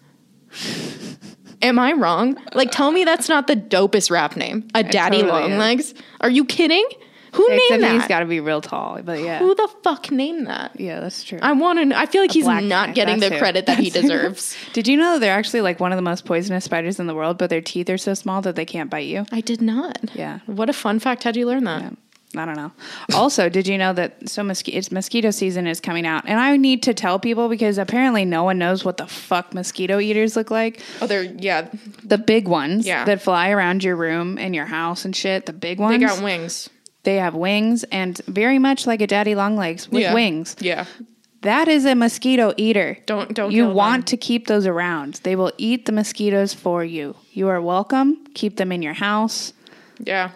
Am 1.63 1.79
I 1.79 1.93
wrong? 1.93 2.39
Like, 2.55 2.71
tell 2.71 2.91
me 2.91 3.05
that's 3.05 3.29
not 3.29 3.47
the 3.47 3.57
dopest 3.57 4.11
rap 4.11 4.35
name. 4.37 4.67
A 4.75 4.83
daddy 4.83 5.19
totally 5.21 5.41
long 5.41 5.53
is. 5.53 5.59
legs? 5.59 5.95
Are 6.23 6.31
you 6.31 6.47
kidding? 6.47 6.89
Who 7.35 7.49
named 7.49 7.61
he's 7.71 7.81
that? 7.81 8.09
got 8.09 8.21
to 8.21 8.27
be 8.27 8.41
real 8.41 8.61
tall. 8.61 9.01
But 9.03 9.21
yeah. 9.21 9.39
Who 9.39 9.55
the 9.55 9.69
fuck 9.85 10.11
named 10.11 10.47
that? 10.49 10.81
yeah, 10.81 10.99
that's 11.01 11.23
true. 11.23 11.39
I 11.43 11.53
want 11.53 11.91
to. 11.91 11.97
I 11.97 12.07
feel 12.07 12.23
like 12.23 12.33
he's 12.33 12.47
not 12.47 12.95
getting 12.95 13.21
the 13.21 13.29
who. 13.29 13.39
credit 13.39 13.67
that 13.67 13.79
he 13.79 13.91
That's 13.91 14.03
who. 14.07 14.09
deserves. 14.11 14.57
Did 14.73 14.89
you 14.89 14.97
know 14.97 15.13
that 15.13 15.21
they're 15.21 15.37
actually 15.37 15.61
like 15.61 15.79
one 15.79 15.93
of 15.93 15.97
the 15.97 16.03
most 16.03 16.25
poisonous 16.25 16.65
spiders 16.65 16.99
in 16.99 17.07
the 17.07 17.15
world, 17.15 17.39
but 17.39 17.51
their 17.51 17.61
teeth 17.61 17.89
are 17.91 17.99
so 17.99 18.15
small 18.15 18.41
that 18.43 18.57
they 18.57 18.65
can't 18.65 18.91
bite 18.91 19.07
you? 19.07 19.27
I 19.31 19.43
did 19.43 19.61
not. 19.63 20.11
Yeah. 20.15 20.41
What 20.47 20.71
a 20.71 20.73
fun 20.73 20.99
fact! 20.99 21.23
How'd 21.23 21.37
you 21.37 21.47
learn 21.47 21.65
that? 21.65 21.83
Yeah. 21.83 21.91
I 22.37 22.45
don't 22.45 22.55
know. 22.57 22.71
Also, 23.13 23.49
did 23.49 23.67
you 23.67 23.77
know 23.77 23.93
that 23.93 24.29
so 24.29 24.45
mosquito 24.45 24.79
it's 24.79 24.93
mosquito 24.93 25.31
season 25.33 25.67
is 25.67 25.81
coming 25.81 26.07
out, 26.07 26.23
and 26.27 26.39
I 26.39 26.57
need 26.57 26.83
to 26.85 26.95
tell 26.95 27.19
people 27.19 27.49
because 27.49 27.77
apparently 27.77 28.25
no 28.25 28.45
one 28.45 28.57
knows 28.59 28.85
what 28.85 28.99
the 28.99 29.07
fuck 29.09 29.53
mosquito 29.53 29.99
eaters 29.99 30.37
look 30.37 30.51
like. 30.51 30.81
Oh, 31.03 31.07
they're 31.09 31.25
yeah. 31.25 31.69
The 32.05 32.19
big 32.19 32.47
ones 32.47 32.87
Yeah. 32.87 33.05
that 33.05 33.21
fly 33.21 33.51
around 33.51 33.83
your 33.83 33.97
room 33.97 34.39
and 34.39 34.55
your 34.55 34.67
house 34.67 35.05
and 35.05 35.15
shit. 35.17 35.47
The 35.47 35.53
big 35.53 35.81
ones. 35.81 35.99
They 36.01 36.07
got 36.07 36.23
wings. 36.23 36.71
They 37.03 37.17
have 37.17 37.35
wings 37.35 37.83
and 37.85 38.17
very 38.29 38.59
much 38.59 38.87
like 38.87 39.01
a 39.01 39.07
daddy 39.07 39.35
long 39.35 39.57
legs 39.57 39.89
with 39.89 40.03
Yeah. 40.03 40.15
wings. 40.15 40.55
Yeah. 40.61 40.85
That 41.43 41.67
is 41.69 41.87
a 41.87 41.95
mosquito 41.95 42.53
eater. 42.59 42.99
Don't- 43.07 43.33
don't 43.35 43.51
You 43.51 43.67
want 43.71 44.03
them. 44.03 44.05
to 44.05 44.17
keep 44.19 44.47
those 44.47 44.67
around. 44.67 45.21
They 45.23 45.35
will 45.35 45.51
eat 45.57 45.87
the 45.87 45.93
mosquitoes 45.93 46.53
for 46.53 46.85
you. 46.85 47.17
You 47.33 47.49
are 47.49 47.63
welcome. 47.63 48.19
Keep 48.35 48.57
them 48.59 48.71
in 48.71 48.83
your 48.83 48.93
house. 48.93 49.55
Yeah. 49.99 50.31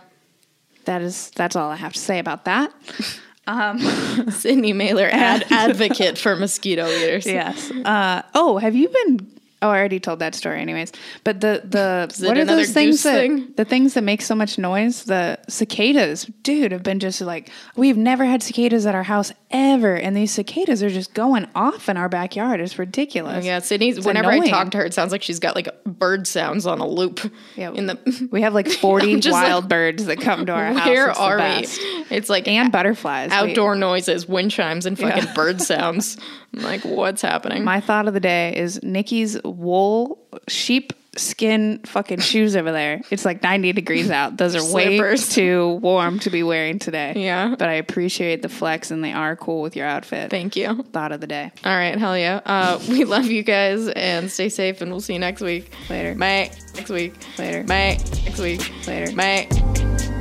That 0.84 1.02
is 1.02 1.30
that's 1.34 1.56
all 1.56 1.70
I 1.70 1.76
have 1.76 1.92
to 1.92 1.98
say 1.98 2.18
about 2.18 2.44
that. 2.44 2.72
Um, 3.46 3.78
Sydney 4.30 4.72
Mailer, 4.72 5.06
ad- 5.12 5.44
advocate 5.50 6.16
for 6.16 6.34
mosquito 6.34 6.86
eaters. 6.88 7.26
yes. 7.26 7.70
Uh, 7.70 8.22
oh, 8.34 8.56
have 8.56 8.74
you 8.74 8.88
been? 8.88 9.30
Oh, 9.62 9.70
I 9.70 9.78
already 9.78 9.98
told 10.00 10.18
that 10.18 10.34
story, 10.34 10.60
anyways. 10.60 10.92
But 11.22 11.40
the 11.40 11.62
the 11.64 12.26
what 12.26 12.36
are 12.36 12.44
those 12.44 12.70
things 12.72 13.02
that 13.02 13.14
thing? 13.14 13.52
the 13.56 13.64
things 13.64 13.94
that 13.94 14.02
make 14.02 14.20
so 14.20 14.34
much 14.34 14.58
noise? 14.58 15.04
The 15.04 15.38
cicadas, 15.48 16.24
dude, 16.42 16.72
have 16.72 16.82
been 16.82 16.98
just 17.00 17.20
like 17.22 17.50
we've 17.74 17.96
never 17.96 18.24
had 18.26 18.42
cicadas 18.42 18.84
at 18.84 18.94
our 18.94 19.02
house 19.04 19.32
ever, 19.50 19.94
and 19.94 20.14
these 20.14 20.32
cicadas 20.32 20.82
are 20.82 20.90
just 20.90 21.14
going 21.14 21.46
off 21.54 21.88
in 21.88 21.96
our 21.96 22.10
backyard. 22.10 22.60
It's 22.60 22.78
ridiculous. 22.78 23.44
Yeah, 23.46 23.60
Sydney's. 23.60 23.96
It's 23.96 24.06
whenever 24.06 24.30
I 24.30 24.46
talk 24.48 24.70
to 24.72 24.78
her, 24.78 24.84
it 24.84 24.92
sounds 24.92 25.12
like 25.12 25.22
she's 25.22 25.38
got 25.40 25.54
like 25.54 25.68
bird 25.84 26.26
sounds 26.26 26.66
on 26.66 26.80
a 26.80 26.86
loop. 26.86 27.20
Yeah. 27.56 27.70
In 27.72 27.86
the 27.86 28.28
We 28.30 28.42
have 28.42 28.52
like 28.52 28.68
forty 28.82 29.18
just 29.18 29.32
like, 29.32 29.44
wild 29.48 29.68
birds 29.70 30.04
that 30.06 30.20
come 30.20 30.44
to 30.46 30.52
our 30.52 30.74
house. 30.74 30.86
where 30.86 31.08
It's 31.10 31.18
are 31.18 31.38
we? 31.38 32.16
It's 32.16 32.28
like 32.28 32.46
And 32.48 32.70
butterflies. 32.70 33.30
We- 33.30 33.36
outdoor 33.36 33.76
noises, 33.76 34.28
wind 34.28 34.50
chimes, 34.50 34.84
and 34.84 34.98
fucking 34.98 35.24
Yeah. 35.24 35.32
bird 35.34 35.62
sounds. 35.62 36.18
Like, 36.62 36.82
what's 36.84 37.22
happening? 37.22 37.64
My 37.64 37.80
thought 37.80 38.08
of 38.08 38.14
the 38.14 38.20
day 38.20 38.54
is 38.56 38.82
Nikki's 38.82 39.40
wool 39.44 40.18
sheep 40.48 40.92
skin 41.16 41.80
fucking 41.84 42.18
shoes 42.18 42.56
over 42.56 42.72
there. 42.72 43.00
It's 43.10 43.24
like 43.24 43.42
90 43.42 43.72
degrees 43.72 44.10
out. 44.10 44.36
Those 44.36 44.56
are 44.56 44.60
Slippers. 44.60 45.28
way 45.28 45.34
too 45.34 45.74
warm 45.82 46.18
to 46.20 46.30
be 46.30 46.42
wearing 46.42 46.78
today. 46.78 47.12
Yeah. 47.16 47.54
But 47.56 47.68
I 47.68 47.74
appreciate 47.74 48.42
the 48.42 48.48
flex 48.48 48.90
and 48.90 49.02
they 49.04 49.12
are 49.12 49.36
cool 49.36 49.62
with 49.62 49.76
your 49.76 49.86
outfit. 49.86 50.30
Thank 50.30 50.56
you. 50.56 50.82
thought 50.92 51.12
of 51.12 51.20
the 51.20 51.26
day. 51.28 51.52
All 51.64 51.76
right, 51.76 51.96
hell 51.96 52.18
yeah. 52.18 52.40
Uh, 52.44 52.80
we 52.88 53.04
love 53.04 53.26
you 53.26 53.42
guys 53.42 53.88
and 53.88 54.30
stay 54.30 54.48
safe, 54.48 54.80
and 54.80 54.90
we'll 54.90 55.00
see 55.00 55.12
you 55.12 55.18
next 55.20 55.40
week. 55.40 55.72
Later. 55.88 56.14
Bye. 56.14 56.50
Next 56.74 56.90
week. 56.90 57.14
Later. 57.38 57.62
Bye. 57.62 57.98
Next 58.24 58.40
week. 58.40 58.86
Later. 58.86 59.14
Bye. 59.14 60.13